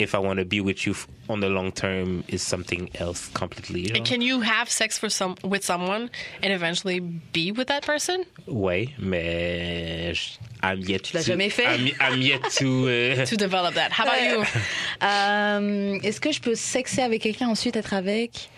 [0.02, 3.28] if I want to be with you f- on the long term is something else
[3.32, 3.84] completely.
[3.86, 3.96] genre.
[3.98, 6.10] And can you have sex for some with someone
[6.42, 7.00] and eventually
[7.32, 8.24] be with that person?
[8.46, 11.66] Ouais, mais je- I'm yet l'as to- jamais fait?
[11.66, 12.64] I'm, I'm yet to...
[12.88, 13.90] euh, To develop that.
[13.92, 14.44] How about you?
[15.02, 18.48] Euh, Est-ce que je peux sexer avec quelqu'un ensuite être avec?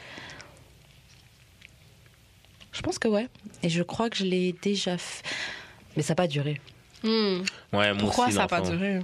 [2.72, 3.28] Je pense que ouais.
[3.62, 5.22] Et je crois que je l'ai déjà fait.
[5.96, 6.60] Mais ça n'a pas duré.
[7.02, 7.42] Hmm.
[7.72, 8.98] Ouais, moi Pourquoi aussi, ça n'a pas duré?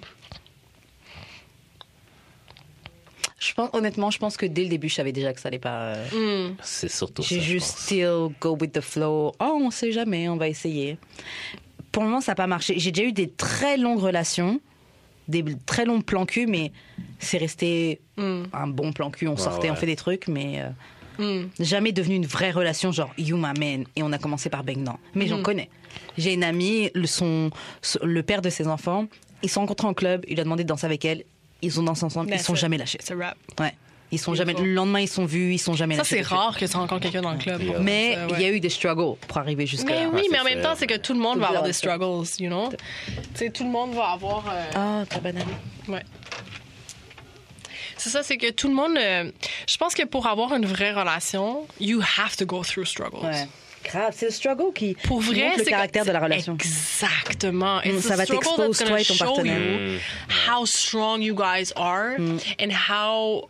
[3.41, 5.59] Je pense, honnêtement, je pense que dès le début, je savais déjà que ça allait
[5.59, 5.95] pas.
[5.97, 6.55] euh, Hmm.
[6.62, 9.33] C'est surtout ça, J'ai je juste still go with the flow.
[9.41, 10.99] Oh, on sait jamais, on va essayer.
[11.91, 12.75] Pour le moment, ça n'a pas marché.
[12.79, 14.61] J'ai déjà eu des très longues relations,
[15.27, 16.71] des très longs plans cul, mais
[17.19, 18.43] c'est resté Hmm.
[18.53, 19.27] un bon plan cul.
[19.27, 19.71] On sortait, ouais.
[19.71, 20.69] on fait des trucs, mais euh,
[21.19, 21.49] Hmm.
[21.59, 24.77] jamais devenu une vraie relation, genre you my man, et on a commencé par bang
[24.79, 24.97] non.
[25.15, 25.69] Mais j'en connais.
[26.19, 27.51] J'ai une amie, le, son,
[27.83, 29.07] son- le père de ses enfants,
[29.43, 31.25] ils se sont rencontrés en club, il a demandé de danser avec elle,
[31.62, 32.99] ils ont dansé ensemble, ils sont jamais lâchés.
[33.03, 33.37] C'est rap.
[33.59, 33.74] Ouais.
[34.12, 34.55] Ils sont jamais.
[34.55, 37.23] Le lendemain, ils sont vus, ils sont jamais Ça, c'est rare que tu rencontres quelqu'un
[37.23, 37.62] dans le club.
[37.81, 38.43] Mais il ouais.
[38.43, 40.89] y a eu des struggles pour arriver jusqu'à Mais oui, mais en même temps, c'est
[40.89, 42.70] que tout le monde va avoir des struggles, you know?
[42.70, 42.77] Tu
[43.35, 44.45] sais, tout le monde va avoir...
[44.51, 45.47] euh, Ah, ta banane.
[45.87, 46.03] Ouais.
[47.97, 48.97] C'est ça, c'est que tout le monde...
[48.97, 49.31] euh,
[49.69, 53.23] je pense que pour avoir une vraie relation, you have to go through struggles.
[53.24, 53.47] Ouais.
[53.85, 56.55] Grave, c'est le struggle qui, Pour vrai, montre le caractère que- de la relation.
[56.55, 57.78] Exactement.
[57.78, 59.59] Mm, it's ça the va struggle t'expose, toi gonna et ton show partenaire.
[59.59, 60.01] you mm.
[60.48, 62.39] How strong you guys are Mm.
[62.61, 63.48] and how...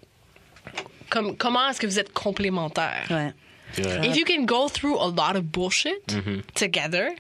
[1.10, 3.06] Comme, comment est-ce que vous êtes complémentaires?
[3.10, 3.32] Ouais.
[3.78, 4.06] Ouais.
[4.08, 6.40] If you can go through a lot of bullshit mm-hmm.
[6.54, 7.14] together,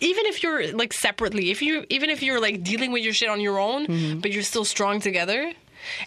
[0.00, 3.28] even if you're like separately, if you even if you're like dealing with your shit
[3.28, 4.20] on your own, mm-hmm.
[4.20, 5.52] but you're still strong together.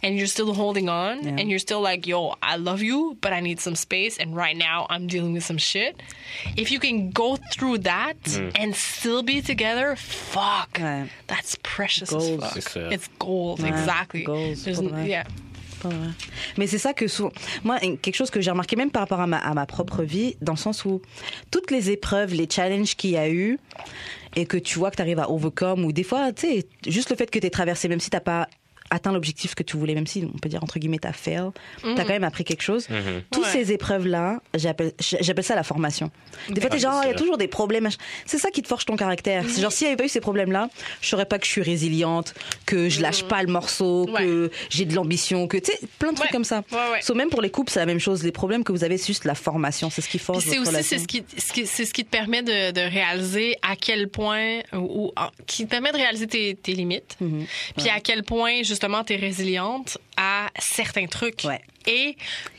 [0.04, 1.38] And you're still holding on, Yeah.
[1.40, 4.56] and you're still like, yo, I love you, but I need some space, and right
[4.58, 5.96] now I'm dealing with some shit.
[6.58, 8.16] If you can go through that
[8.56, 11.06] and still be together, fuck, Ouais.
[11.28, 12.44] that's precious Goals.
[12.44, 12.74] as C'est fuck.
[12.74, 12.92] ça.
[12.94, 14.24] It's gold, exactly.
[14.26, 15.08] vrai.
[15.08, 15.24] yeah.
[16.58, 17.06] Mais c'est ça que
[17.64, 20.36] moi, quelque chose que j'ai remarqué même par rapport à ma, à ma propre vie,
[20.42, 21.02] dans le sens où
[21.50, 23.58] toutes les épreuves, les challenges qu'il y a eu,
[24.36, 27.10] et que tu vois que tu arrives à overcome, ou des fois, tu sais, juste
[27.10, 28.48] le fait que tu traversé, même si t'as pas
[28.92, 31.50] atteint l'objectif que tu voulais, même si on peut dire entre guillemets t'as fail,
[31.82, 32.88] t'as quand même appris quelque chose.
[33.32, 33.50] Toutes Ouais.
[33.52, 36.12] ces épreuves-là, j'appelle, j'appelle ça la formation.
[36.50, 37.90] Des fois t'es genre, c'est il y a toujours des problèmes.
[38.26, 39.44] C'est ça qui te forge ton caractère.
[39.48, 40.70] C'est genre, s'il n'y avait pas eu ces problèmes-là,
[41.02, 42.34] je saurais pas que je suis résiliente,
[42.66, 44.22] que je lâche pas le morceau, Ouais.
[44.26, 46.32] que j'ai de l'ambition, que tu sais, plein de trucs Ouais.
[46.34, 46.64] comme ça.
[46.72, 47.02] Ouais, ouais.
[47.02, 48.24] So, même pour les couples, c'est la même chose.
[48.24, 49.90] Les problèmes que vous avez, c'est juste la formation.
[49.90, 50.98] C'est ce qui forge c'est votre aussi relation.
[50.98, 54.10] c'est ce qui, ce qui- c'est ce qui te permet de, de réaliser à quel
[54.10, 57.16] point ou, ou- ah, qui te permet de réaliser tes, tes limites.
[57.22, 57.46] Mhm.
[57.78, 61.62] Puis à quel point justement tu es résiliente à certains trucs Ouais.
[61.88, 62.16] et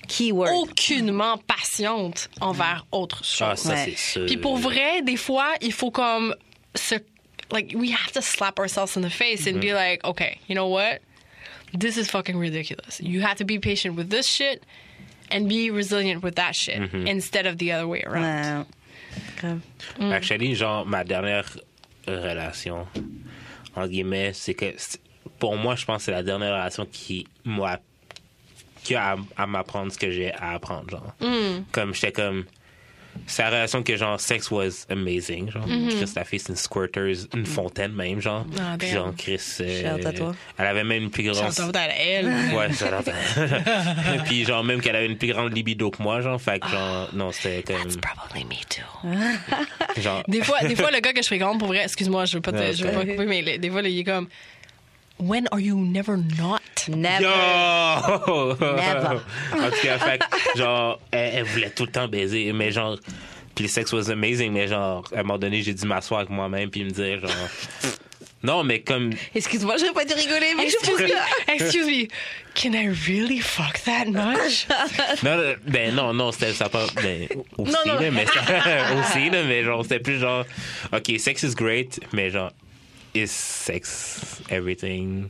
[0.09, 0.53] Keyword.
[0.55, 3.49] aucunement patiente envers autre chose.
[3.51, 3.85] Ah, ça, Ouais.
[3.87, 4.27] c'est sûr.
[4.27, 6.35] Puis pour vrai, des fois, il faut comme
[6.75, 6.97] se
[7.53, 10.69] like we have to slap ourselves in the face and be like, okay, you know
[10.69, 11.01] what?
[11.79, 13.01] This is fucking ridiculous.
[13.01, 14.63] You have to be patient with this shit
[15.31, 16.77] and be resilient with that shit
[17.07, 18.67] instead of the other way around.
[18.67, 18.67] Ouais.
[19.39, 19.61] Grave.
[20.13, 21.45] Actually, genre, ma dernière
[22.07, 22.87] relation,
[23.77, 24.99] en guillemets, c'est que c'est-
[25.39, 27.79] pour moi, je pense que c'est la dernière relation qui m'a
[28.83, 31.15] qui a à, à m'apprendre ce que j'ai à apprendre, genre.
[31.73, 32.45] Comme j'étais comme.
[33.27, 35.51] C'est la relation que, genre, sex was amazing.
[35.51, 38.47] Genre, Chris, la fille, c'est une squirters, une fontaine même, genre.
[38.59, 38.97] Ah, Puis, damn.
[39.05, 39.41] genre, Chris.
[39.61, 40.33] euh.
[40.59, 41.53] Elle avait même une plus grande.
[41.77, 42.27] À elle.
[42.57, 42.87] Ouais, ça.
[44.25, 46.41] Puis, genre, même qu'elle avait une plus grande libido que moi, genre.
[46.41, 47.95] Fait que, genre, non, c'était comme.
[48.01, 50.01] Probably me too.
[50.01, 52.41] Genre, Des fois, des fois, le gars que je fréquente, pour vrai, excuse-moi, je veux
[52.43, 54.27] pas te, Non, je veux pas couper, mais des fois, il est comme,
[55.23, 56.61] When are you never not?
[56.89, 57.23] Never.
[57.23, 58.57] Yo!
[58.61, 59.21] Never.
[59.53, 60.21] en tout cas, fait
[60.57, 62.99] genre, elle, elle voulait tout le temps baiser, mais genre,
[63.55, 66.31] puis le sex was amazing, mais genre, à un moment donné, j'ai dû m'asseoir avec
[66.31, 67.31] moi-même puis me dire, genre,
[68.43, 71.53] non, mais comme, Excuse-moi, j'aurais pas dû rigoler, mais je Excuse pense me, que.
[71.53, 72.09] excuse me,
[72.57, 74.67] can I really fuck that much?
[75.23, 77.29] non, non, ben non, non, c'était ça pas, ben,
[77.59, 78.01] aussi, Non, non.
[78.01, 80.45] là, mais ça- aussi, là, mais genre, c'était plus genre,
[80.93, 82.51] ok, sex is great, mais genre,
[83.15, 85.29] is sex everything?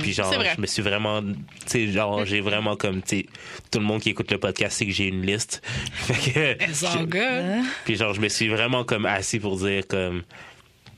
[0.00, 0.32] Puis genre, Mm.
[0.32, 0.52] C'est vrai.
[0.56, 1.34] je me suis vraiment, tu
[1.66, 3.26] sais, genre, j'ai vraiment comme, tu sais,
[3.70, 5.62] tout le monde qui écoute le podcast sait que j'ai une liste.
[5.92, 7.64] Fait que, good.
[7.84, 10.22] Puis genre, je me suis vraiment comme assis pour dire comme.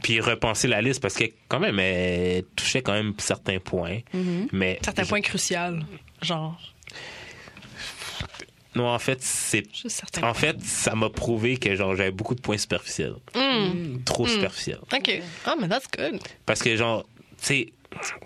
[0.03, 3.99] Puis repenser la liste parce que quand même, elle touchait quand même certains points.
[4.53, 4.79] Mais.
[4.85, 5.81] Certains points cruciaux,
[6.23, 6.57] genre.
[8.79, 9.65] Non, en fait, c'est.
[10.25, 13.15] En fait, ça m'a prouvé que genre j'avais beaucoup de points superficiels.
[14.05, 14.81] Trop superficiels.
[14.95, 15.23] OK.
[15.45, 16.21] Ah, mais that's good.
[16.47, 17.05] Parce que genre,
[17.41, 17.73] tu sais.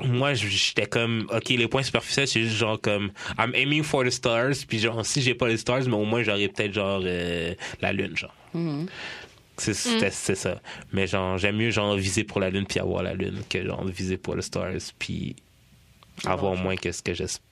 [0.00, 4.10] Moi, j'étais comme, OK, les points superficiels, c'est juste genre comme, I'm aiming for the
[4.10, 7.54] stars, puis genre, si j'ai pas les stars, mais au moins j'aurais peut-être genre euh,
[7.80, 8.34] la lune, genre.
[9.56, 10.60] C'est c'était- c'est ça.
[10.92, 13.84] Mais genre, j'aime mieux genre viser pour la lune puis avoir la lune que genre
[13.84, 15.36] viser pour les stars puis
[16.26, 17.44] avoir moins que ce que j'espère.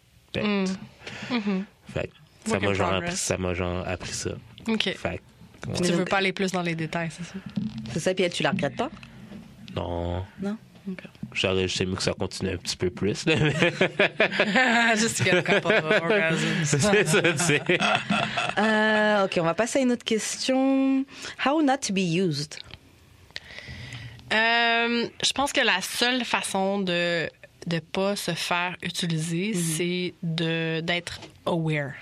[1.95, 2.13] Fait que
[2.47, 4.31] ça m'a genre, appris- ça genre appris ça.
[4.69, 4.83] OK.
[4.83, 5.21] Fait
[5.65, 5.81] que, ouais.
[5.83, 7.35] Tu veux pas aller plus dans les détails, c'est ça?
[7.93, 8.91] C'est ça, puis tu la regrettes pas?
[9.77, 10.25] Non.
[10.41, 10.57] Non?
[10.89, 11.03] Ok.
[11.33, 13.25] J'aurais juste aimé que ça continue un petit peu plus.
[13.27, 13.53] là, mais
[14.97, 17.63] c'est ça, tu sais.
[18.59, 21.05] Euh, Ok, on va passer à une autre question.
[21.45, 22.57] How not to be used?
[24.33, 27.29] Euh, je pense que la seule façon de
[27.67, 31.93] de pas se faire utiliser, c'est de d'être aware.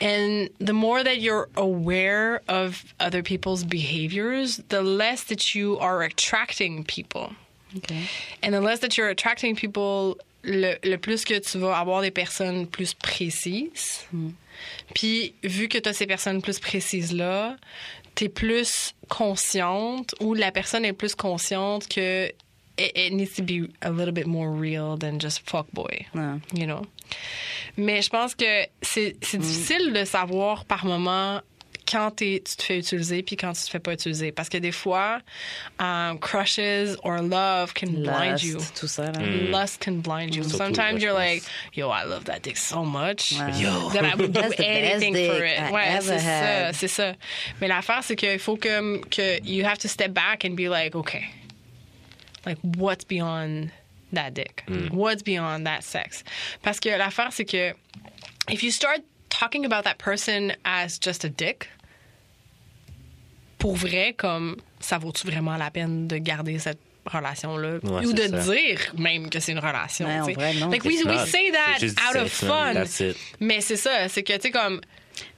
[0.00, 6.02] And the more that you're aware of other people's behaviors, the less that you are
[6.02, 7.32] attracting people.
[8.42, 12.10] And the less that you're attracting people, le, le plus que tu vas avoir des
[12.10, 14.06] personnes plus précises.
[14.94, 17.56] Puis, vu que tu as ces personnes plus précises-là,
[18.14, 22.32] tu es plus consciente ou la personne est plus consciente que
[22.80, 26.06] it, it needs to be a little bit more real than just fuckboy.
[26.14, 26.40] Ouais.
[26.52, 26.82] You know?
[27.76, 31.40] Mais je pense que c'est c'est difficile de savoir par moment
[31.90, 34.30] quand t'es- tu te fais utiliser puis quand tu te fais pas utiliser.
[34.30, 35.20] Parce que des fois,
[35.80, 38.58] um, crushes or love can blind you.
[38.78, 39.10] tout ça.
[39.10, 39.18] Là.
[39.50, 40.44] Lust can blind you.
[40.44, 41.76] Surtout Sometimes lust, you're like, pense.
[41.76, 43.60] yo, I love that dick so much Ouais.
[43.60, 43.88] Yo.
[43.92, 45.58] that I would do That's the best anything for dick it.
[45.62, 46.74] I Ouais, ever c'est ça, had.
[46.76, 47.14] c'est ça.
[47.60, 50.94] Mais l'affaire, c'est qu'il faut que, que you have to step back and be like,
[50.94, 51.24] okay,
[52.46, 53.70] like what's beyond
[54.12, 54.64] that dick?
[54.90, 56.24] What's beyond that sex?
[56.62, 57.74] Parce que l'affaire, c'est que
[58.48, 61.68] if you start talking about that person as just a dick,
[63.58, 67.78] pour vrai, comme ça vaut-tu vraiment la peine de garder cette relation-là?
[67.82, 68.54] Ouais, ou de ça.
[68.54, 70.06] dire même que c'est une relation.
[70.06, 70.34] Ouais, en tu sais.
[70.34, 70.70] vrai, non.
[70.70, 72.74] Like, we, we say that out of fun.
[72.74, 73.16] That's it.
[73.38, 74.80] Mais c'est ça, c'est que tu sais comme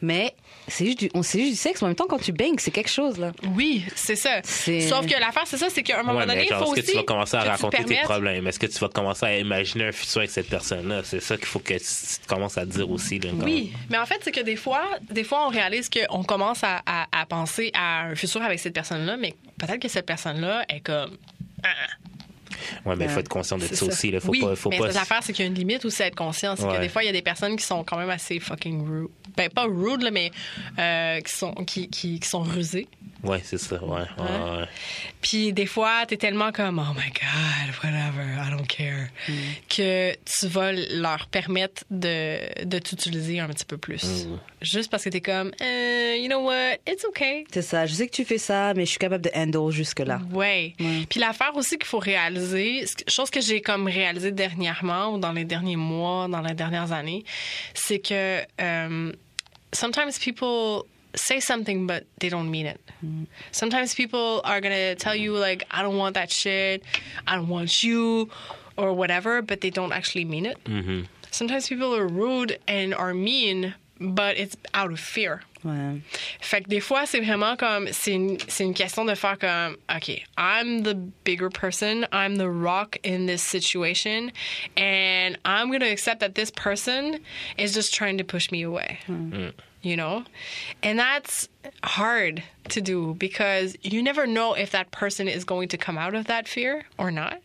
[0.01, 0.35] Mais
[0.69, 1.83] c'est juste, du, on, c'est juste du sexe.
[1.83, 3.33] En même temps, quand tu bangs, c'est quelque chose, là.
[3.57, 4.43] oui, c'est ça.
[4.43, 6.71] Sauf que l'affaire c'est ça, c'est qu'à un moment Ouais, donné, mais il faut est-ce
[6.73, 8.47] aussi que tu vas commencer à raconter tes problèmes?
[8.47, 11.03] Est-ce que tu vas commencer à imaginer un futur avec cette personne-là?
[11.05, 13.19] C'est ça qu'il faut que tu tu commences à dire aussi.
[13.19, 16.63] Là, Oui, mais en fait, c'est que des fois, des fois, on réalise qu'on commence
[16.65, 20.65] à, à- à penser à un futur avec cette personne-là, mais peut-être que cette personne-là
[20.69, 21.17] est comme.
[21.65, 21.69] Ah,
[22.85, 23.87] Ouais, mais il faut être conscient de ça, ça.
[23.87, 24.11] aussi.
[24.11, 24.21] Là.
[24.21, 24.89] Faut oui, pas, faut mais pas...
[24.89, 26.55] l'affaire, c'est qu'il y a une limite aussi à être conscient.
[26.57, 28.87] C'est que des fois, il y a des personnes qui sont quand même assez fucking
[28.87, 29.09] rude.
[29.37, 30.31] Ben, pas rude, là, mais
[30.79, 32.89] euh, qui, sont, qui, qui, qui sont rusées.
[33.23, 33.83] Ouais, c'est ça.
[33.85, 34.65] Ouais, ouais.
[35.21, 39.33] Puis des fois, t'es tellement comme oh my god, whatever, I don't care, Mm.
[39.69, 44.03] que tu vas leur permettre de, de t'utiliser un petit peu plus.
[44.27, 44.39] Mm.
[44.63, 47.45] Juste parce que t'es comme, Eh, you know what, it's okay.
[47.53, 47.87] C'est ça.
[47.87, 50.21] Je sais que tu fais ça, mais je suis capable de handle jusque-là.
[50.33, 50.75] Ouais.
[51.09, 55.45] Puis l'affaire aussi qu'il faut réaliser, chose que j'ai comme réalisé dernièrement ou dans les
[55.45, 57.25] derniers mois, dans les dernières années,
[57.75, 59.13] c'est que um,
[59.73, 60.83] sometimes people
[61.15, 62.81] say something but they don't mean it.
[63.51, 66.83] Sometimes people are gonna tell you like, I don't want that shit,
[67.27, 68.31] I don't want you,
[68.77, 70.63] or whatever, but they don't actually mean it.
[70.65, 71.07] Mhm.
[71.31, 75.43] Sometimes people are rude and are mean, but it's out of fear.
[75.65, 76.01] Ouais.
[76.41, 79.77] Fait que des fois, c'est vraiment comme, c'est une, c'est une question de faire comme,
[79.89, 80.95] OK, I'm the
[81.25, 84.33] bigger person, I'm the rock in this situation,
[84.77, 87.21] and I'm going to accept that this person
[87.59, 88.99] is just trying to push me away.
[89.83, 90.25] You know?
[90.83, 91.49] And that's
[91.83, 96.15] hard to do because you never know if that person is going to come out
[96.15, 97.41] of that fear or not.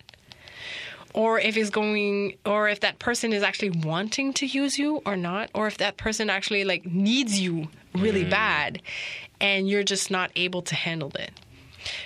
[1.14, 5.18] Or if it's going, or if that person is actually wanting to use you or
[5.18, 8.30] not, or if that person actually like needs you really mm.
[8.30, 8.82] bad
[9.42, 11.32] and you're just not able to handle it.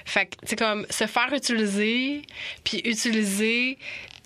[0.06, 2.26] Fait que c'est comme se faire utiliser,
[2.64, 3.78] puis utiliser,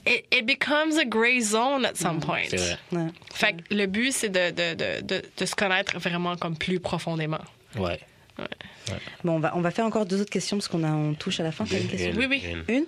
[0.06, 2.44] it, it becomes a gray zone at some point.
[2.50, 2.78] C'est vrai.
[2.92, 3.08] Ouais.
[3.34, 6.80] Fait que le but, c'est de, de, de, de, de se connaître vraiment comme plus
[6.80, 7.40] profondément.
[7.78, 8.00] Ouais.
[9.24, 11.40] Bon, on va, on va faire encore deux autres questions parce qu'on a, on touche
[11.40, 11.64] à la fin.
[11.64, 12.44] Une question Une, Oui, oui.
[12.68, 12.86] une.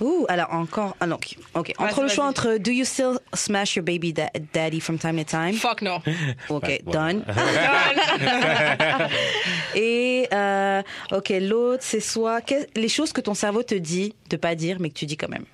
[0.00, 0.96] Ouh, alors encore.
[1.00, 1.34] Ah non, ok.
[1.54, 1.72] ok.
[1.78, 5.24] Entre le choix entre Do you still smash your baby da- daddy from time to
[5.24, 5.54] time?
[5.54, 5.98] Fuck no.
[6.48, 7.24] Ok, done.
[9.74, 14.36] Et euh, ok, l'autre, c'est soit que- les choses que ton cerveau te dit de
[14.36, 15.44] pas dire, mais que tu dis quand même.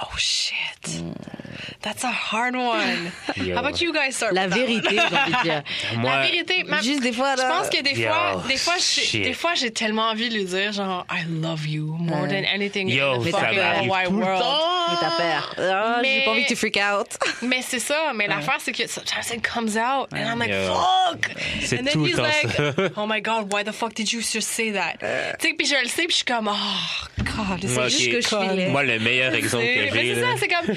[0.00, 0.82] Oh shit.
[0.82, 1.47] Mm.
[1.80, 3.12] That's a hard one.
[3.36, 3.54] Yo.
[3.54, 5.62] How about you guys start La vérité, j'ai envie de dire.
[5.96, 8.56] Moi, La vérité, ma- Juste des fois, je là- pense que des Yo, fois, des
[8.56, 8.74] fois,
[9.12, 12.28] des fois, j'ai tellement envie de lui dire genre I love you more Ouais.
[12.28, 14.42] than anything Yo, in the fucking wide world.
[14.90, 15.54] Mais ta père.
[15.58, 17.06] Ah, J'ai pas envie que tu freak out.
[17.42, 18.12] Mais c'est ça.
[18.14, 20.74] Mais l'affaire c'est que sometimes it comes out and I'm like Yo.
[20.74, 21.30] fuck.
[21.62, 22.72] C'est And then tout he's like, ça.
[22.96, 24.94] oh my god, why the fuck did you just say that?
[25.38, 28.10] Tu sais, puis je le sais, puis je suis comme oh god, c'est Moi, juste
[28.10, 28.66] que je suis.
[28.70, 30.74] Moi, le meilleur exemple que mais j'ai, c'est ça, c'est comme.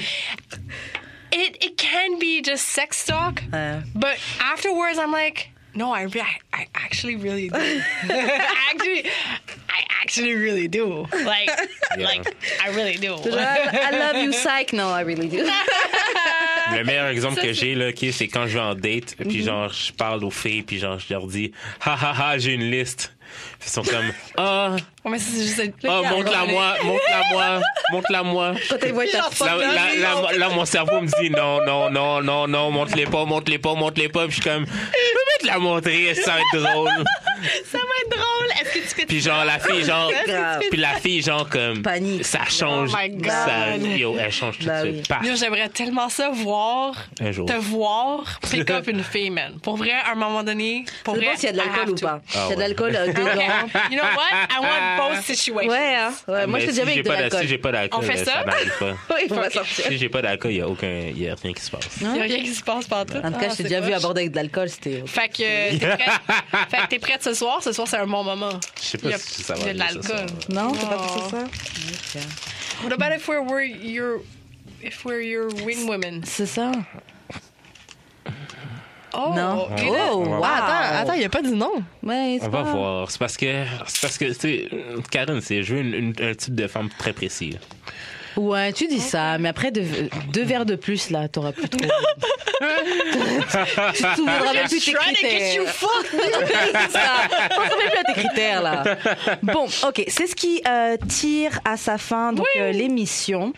[1.32, 3.82] It, it can be just sex talk, Ouais.
[3.94, 7.56] but afterwards I'm like, no, I, re- I, I actually really do.
[8.10, 9.06] actually,
[9.70, 11.06] I actually really do.
[11.24, 11.48] Like,
[11.96, 12.04] Yeah.
[12.04, 13.14] like I really do.
[13.14, 14.72] I, I love you, psych.
[14.74, 15.38] No, I really do.
[16.72, 19.40] Le meilleur exemple Ça, que j'ai, là, ok, c'est quand je vais en date, puis
[19.40, 19.44] mm-hmm.
[19.44, 22.70] genre, je parle aux filles, puis genre, je leur dis, ha ha ha, j'ai une
[22.70, 23.14] liste.
[23.64, 25.60] Ils sont comme, ah, Ouais, mais c'est juste.
[25.84, 27.60] ah, montre-la moi, montre-la moi,
[27.90, 28.54] montre-la moi.
[28.70, 32.22] Quand elle voit ta Là, là, là, là, mon cerveau me dit, non, non, non,
[32.22, 34.22] non, non, montre-les pas, montre-les pas, montre-les pas.
[34.26, 36.88] Puis je suis comme, je peux pas te la montrer, ça va être drôle.
[37.68, 38.46] Ça va être drôle.
[38.60, 40.12] Est-ce que tu fais Puis genre, la fille, genre,
[40.70, 42.24] puis la fille, genre, comme, Panique.
[42.24, 42.90] ça change.
[42.92, 43.26] Oh my God.
[43.30, 44.94] ça, yo, elle change tout Bah de oui.
[44.98, 45.08] suite.
[45.08, 47.46] Paf, Yo, j'aimerais tellement ça voir, un jour.
[47.46, 49.58] te voir pick up une fille, man.
[49.60, 51.94] Pour vrai, à un moment donné, pour vrai, dépend s'il y a de l'alcool ou
[51.96, 52.20] pas.
[52.28, 52.96] S'il y Ah a de l'alcool
[53.64, 53.78] Okay.
[53.90, 54.32] You know what?
[54.50, 55.70] I want both situations.
[55.72, 56.12] Ouais, hein.
[56.28, 57.40] Ouais, moi, je te dis si avec j'ai de l'alcool.
[57.42, 58.44] Si j'ai pas d'alcool, On fait euh, ça?
[58.44, 58.92] n'arrive pas.
[59.14, 59.52] Oui, on va Ok.
[59.52, 59.84] sortir.
[59.86, 61.88] Si j'ai pas d'alcool, il y a aucun, il y a rien qui se passe.
[62.00, 63.16] Il y a rien qui se passe pas tout.
[63.16, 65.02] En tout cas, je t'ai déjà vu aborder avec de l'alcool, c'était.
[65.06, 65.98] Fait que euh, t'es prête,
[66.70, 67.62] fait que t'es prête ce soir?
[67.62, 68.58] Ce soir, c'est un bon moment.
[68.80, 70.28] Je sais pas a, si ça va il y a de ça, l'alcool.
[70.28, 70.52] ça.
[70.54, 71.18] Non, c'est pas Oh.
[71.18, 71.44] pour ça?
[72.84, 74.20] What about if we're, we're your
[74.82, 76.22] if we're your wing women?
[76.24, 76.72] C'est ça.
[79.14, 79.68] Oh, Non.
[79.68, 80.42] là- Oh, wow.
[80.44, 81.70] Attends, attends, il n'y a pas du nom.
[82.02, 83.10] Ouais, c'est On va voir.
[83.10, 84.68] C'est parce que, c'est parce que, tu sais,
[85.10, 87.58] Karen, c'est je veux une- une- un type de femme très précis.
[88.36, 89.84] Ouais, tu dis ça, mais après deux,
[90.32, 91.80] deux verres de plus, là, t'auras plus trop.
[93.94, 95.74] tu te souviendras même plus de tes Trying to get critères.
[97.52, 98.84] On plus à tes critères, là.
[99.42, 103.52] Bon, ok, c'est ce qui euh, tire à sa fin donc euh, l'émission.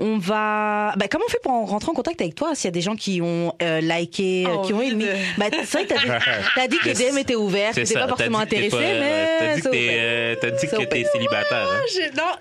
[0.00, 0.92] On va.
[0.96, 2.80] Bah, comment on fait pour en rentrer en contact avec toi S'il y a des
[2.80, 5.06] gens qui ont euh, liké, Ah, qui ont aimé?
[5.38, 8.08] Bah, c'est vrai que t'as dit, dit que les DM étaient ouverts, que ça, pas
[8.08, 9.28] forcément intéressé, mais.
[9.38, 10.00] T'as dit que t'es, ouvert.
[10.00, 11.10] euh, ouvert.
[11.12, 11.68] célibataire.
[11.70, 11.80] hein?
[12.16, 12.32] Non,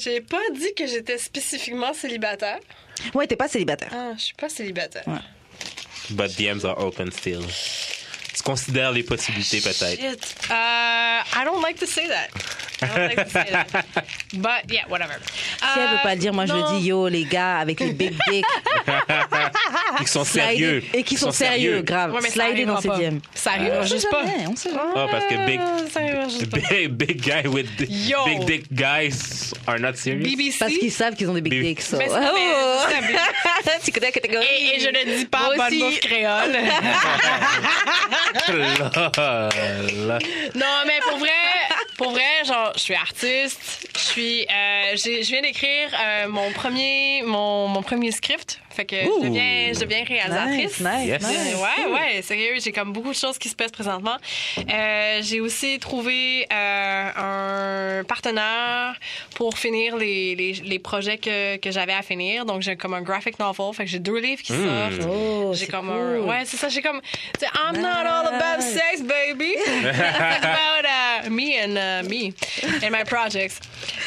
[0.00, 2.58] j'ai pas dit que j'étais spécifiquement célibataire?
[3.14, 3.90] Ouais, t'es pas célibataire.
[3.92, 5.04] Ah, je suis pas célibataire.
[6.10, 7.42] But DMs are open still.
[8.44, 10.00] Considères les possibilités peut-être?
[10.50, 12.28] Uh, I don't like to say that.
[12.82, 13.66] I don't like to say that.
[14.34, 15.14] But yeah, whatever.
[15.24, 16.76] Si elle veut pas le dire, moi je le non.
[16.78, 18.44] dis, yo, les gars avec les big dicks,
[20.00, 20.82] Ils sont sérieux.
[20.92, 22.12] et qui Ils sont sérieux, grave.
[22.12, 22.98] Ouais, Slidez dans pas.
[22.98, 23.18] DM.
[23.34, 24.24] Ça sait juste pas.
[24.50, 24.82] on sait jamais.
[24.96, 25.76] Ah, parce que big, Ah,
[26.68, 28.24] big, big guy with Yo.
[28.26, 30.24] big dick guys are not serious?
[30.24, 30.58] BBC.
[30.58, 31.80] Parce qu'ils savent qu'ils ont des big dicks.
[31.82, 32.80] so- Mais c'est- Oh.
[33.84, 34.46] tu connais la catégorie.
[34.46, 36.56] Et, et je ne dis pas bonne bouffe créole.
[40.54, 41.30] Non, mais pour vrai,
[41.96, 43.88] pour vrai, genre, je suis artiste.
[43.96, 48.60] Je suis, euh, j'ai- je viens d'écrire euh, mon premier, mon, mon premier script.
[48.74, 50.80] Fait que je deviens, je deviens réalisatrice.
[50.80, 51.22] Nice, nice, Yes.
[51.22, 51.54] nice.
[51.54, 54.16] Euh, ouais, ouais, sérieux, j'ai comme beaucoup de choses qui se passent présentement.
[54.58, 58.94] Euh, j'ai aussi trouvé euh, un partenaire
[59.36, 62.44] pour finir les, les, les projets que, que j'avais à finir.
[62.44, 63.72] Donc, j'ai comme un graphic novel.
[63.74, 65.06] Fait que j'ai deux livres qui sortent.
[65.08, 65.96] Oh, j'ai comme cool.
[65.96, 66.18] un.
[66.28, 66.68] Ouais, c'est ça.
[66.68, 67.00] J'ai comme.
[67.42, 69.52] I'm not all about sex, baby.
[69.56, 72.32] It's about uh, me and uh, me
[72.82, 73.60] and my projects.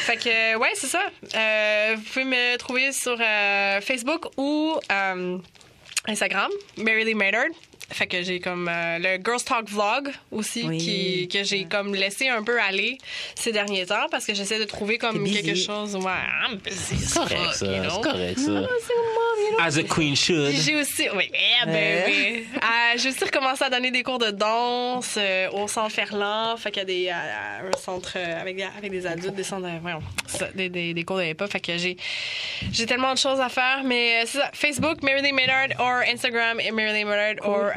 [0.06, 1.02] Fait que, ouais, c'est ça.
[1.34, 4.57] Euh, vous pouvez me trouver sur euh, Facebook ou
[4.90, 5.38] euh,
[6.06, 7.52] Instagram, Marylee Maynard.
[7.90, 10.76] Fait que j'ai comme euh, le Girls Talk Vlog aussi Oui.
[10.76, 12.98] qui, que j'ai comme laissé un peu aller
[13.34, 15.96] ces derniers temps parce que j'essaie de trouver comme quelque chose.
[15.96, 16.02] Ouais,
[16.46, 16.94] I'm busy.
[16.94, 17.66] as C'est correct, ça.
[17.66, 17.90] you know?
[17.94, 18.52] C'est correct, ça.
[18.62, 19.64] Ah, c'est mom, you know?
[19.64, 20.52] As a queen should.
[20.52, 22.44] J'ai aussi, oui, yeah, baby.
[22.56, 26.58] Euh, j'ai aussi recommencé à donner des cours de danse euh, au centre Ferland.
[26.58, 29.42] Fait qu'il y a des, euh, un centre euh, avec, des- avec des adultes, des
[29.44, 31.50] centres, de- voyons, ça, des, des, des cours de hip-hop.
[31.50, 31.96] Fait que j'ai,
[32.70, 33.80] j'ai tellement de choses à faire.
[33.84, 37.70] Mais euh, c'est ça, Facebook, Marylee Maynard, or Instagram, Marylee Maynard, or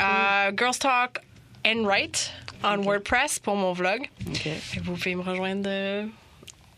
[0.56, 1.20] Girls Talk
[1.66, 2.32] and Write
[2.64, 4.08] on WordPress pour mon vlog.
[4.28, 4.42] Ok.
[4.42, 6.06] Fait que vous pouvez me rejoindre euh,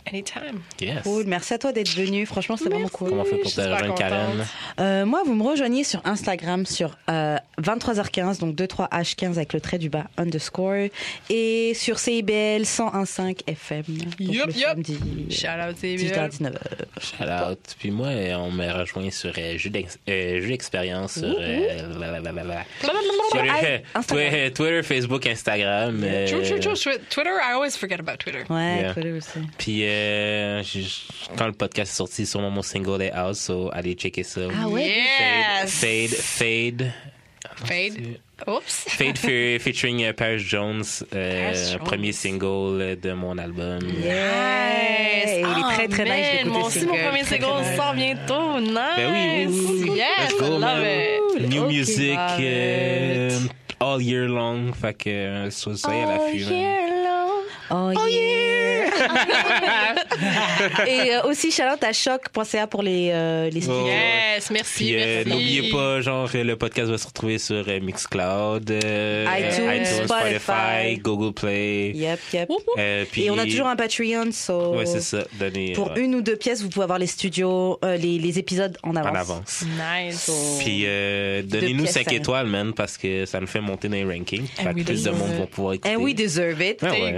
[0.07, 0.61] anytime.
[0.81, 1.03] Yes.
[1.03, 2.25] Cool, merci à toi d'être venu.
[2.25, 3.09] Franchement, c'était vraiment cool.
[3.09, 4.45] Comment on fait pour te rejoindre, Karen?
[4.79, 9.77] Euh, moi, vous me rejoignez sur Instagram sur euh, 23h15, donc 23h15 avec le trait
[9.77, 10.89] du bas underscore,
[11.29, 13.83] et sur CIBL 101.5 FM.
[14.19, 14.61] Yup, le yup.
[14.61, 14.97] samedi,
[15.29, 16.29] Shout out, 18h, CBL.
[16.29, 16.57] 19h.
[16.99, 17.59] Shout out.
[17.79, 21.33] Puis moi, euh, on m'a rejoint sur euh, jeu d'ex- euh, jeu d'expérience sur euh,
[21.39, 22.57] euh.
[24.07, 26.01] Twitter, Twitter, Facebook, Instagram.
[26.03, 26.73] euh, True, true, true.
[26.75, 28.43] Twi- Twitter, I always forget about Twitter.
[28.49, 28.93] Ouais, Yeah.
[28.93, 29.39] Twitter aussi.
[29.57, 30.63] Puis euh,
[31.37, 34.41] quand le podcast est sorti, sûrement mon single est out, so allez checker ça.
[34.61, 34.87] Ah ouais?
[35.61, 35.71] Yes.
[35.79, 36.91] Fade, fade,
[37.65, 38.17] Fade.
[38.47, 38.61] Oops.
[38.89, 40.83] fade fe- featuring euh, Paris Jones,
[41.13, 41.79] euh, Paris Jones.
[41.83, 43.79] premier single de mon album.
[44.03, 45.27] Yeah.
[45.37, 46.13] Et il est très, très nice.
[46.13, 47.77] j'ai écouté Moi aussi, mon premier Très, single très nice.
[47.77, 48.59] sort bientôt.
[48.59, 48.73] Nice.
[48.97, 49.97] Ben oui, oui, oui, oui.
[49.97, 51.43] Yes, I love man.
[51.43, 51.49] it.
[51.49, 52.19] New music.
[53.83, 54.71] All year long.
[54.73, 56.45] Fait que so- soyez à l'affût.
[56.45, 56.79] man.
[57.71, 58.83] Oh, yeah!
[60.87, 63.87] Et euh, aussi, shout out à choc.ca pour les, euh, les studios.
[63.87, 65.29] Yes, merci, euh, merci.
[65.29, 70.39] n'oubliez pas, genre, euh, le podcast va se retrouver sur euh, Mixcloud, euh, iTunes, Spotify,
[70.39, 70.97] Spotify.
[71.01, 71.91] Google Play.
[71.95, 72.49] Yep, yep.
[72.77, 75.23] Euh, puis- Et on a toujours un Patreon, so Ouais, c'est ça.
[75.39, 78.77] Donnez, pour une ou deux pièces, vous pouvez avoir les studios, euh, les, les épisodes
[78.83, 79.11] en avance.
[79.11, 79.63] en avance.
[80.07, 80.23] Nice.
[80.25, 82.15] So- Puis euh, donnez-nous pièces, 5 ça.
[82.15, 84.47] étoiles, man, parce que ça nous fait monter dans les rankings.
[84.47, 85.37] Fait que we plus de monde it.
[85.37, 85.95] vont pouvoir écouter.
[85.95, 86.79] And we deserve it.
[86.81, 87.15] Ah ouais.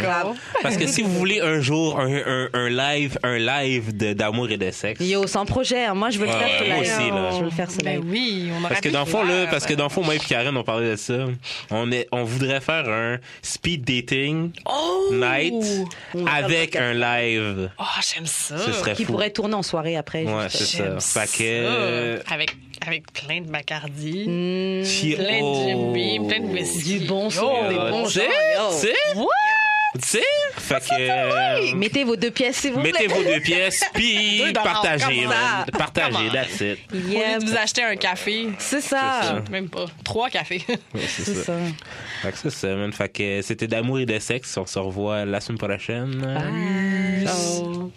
[0.62, 4.58] Parce que si vous voulez un jour un, un, un live, un live d'amour et
[4.58, 5.02] de sexe.
[5.02, 5.94] Yo, sans projet, hein.
[5.94, 7.30] moi je veux le faire ce moi aussi, là.
[7.32, 8.10] Je veux le faire ce Ben live.
[8.10, 10.20] oui, on Parce que dans le fond, là, parce que dans le fond, moi et
[10.20, 11.26] Karen, on parlait de ça.
[11.72, 15.10] On est, on voudrait faire un speed dating Oh!
[15.14, 15.64] night
[16.12, 17.70] faire avec un live.
[17.80, 17.84] Oh,
[18.14, 18.58] j'aime ça.
[18.58, 19.12] Ce serait Qui fou.
[19.14, 20.24] pourrait tourner en soirée après.
[20.24, 20.84] Ouais, c'est ça.
[20.84, 21.44] J'aime Fait que.
[21.44, 24.24] euh, Avec, avec plein de Bacardi,
[24.84, 25.64] puis- plein de oh.
[25.68, 27.00] Jimmy, plein de whisky.
[27.00, 28.26] du bon son, des bons tu gens,
[30.58, 30.90] fait que
[31.72, 32.92] euh, Mettez vos deux pièces, s'il vous plaît.
[32.92, 35.32] mettez vos deux pièces puis partagez, man.
[35.32, 35.66] ça.
[35.78, 36.80] partagez, that's it.
[36.92, 37.40] Au lieu Yep.
[37.42, 39.42] de vous acheter un café, C'est ça.
[39.50, 40.64] Même pas, trois cafés.
[40.68, 40.78] Ouais,
[41.08, 41.44] c'est C'est ça.
[41.44, 41.54] ça.
[42.24, 42.92] Fait que c'est ça, man.
[42.92, 44.58] Fait que c'était d'amour et de sexe.
[44.58, 46.12] On se revoit la semaine prochaine.
[46.16, 47.26] Bye.
[47.26, 47.92] Ciao.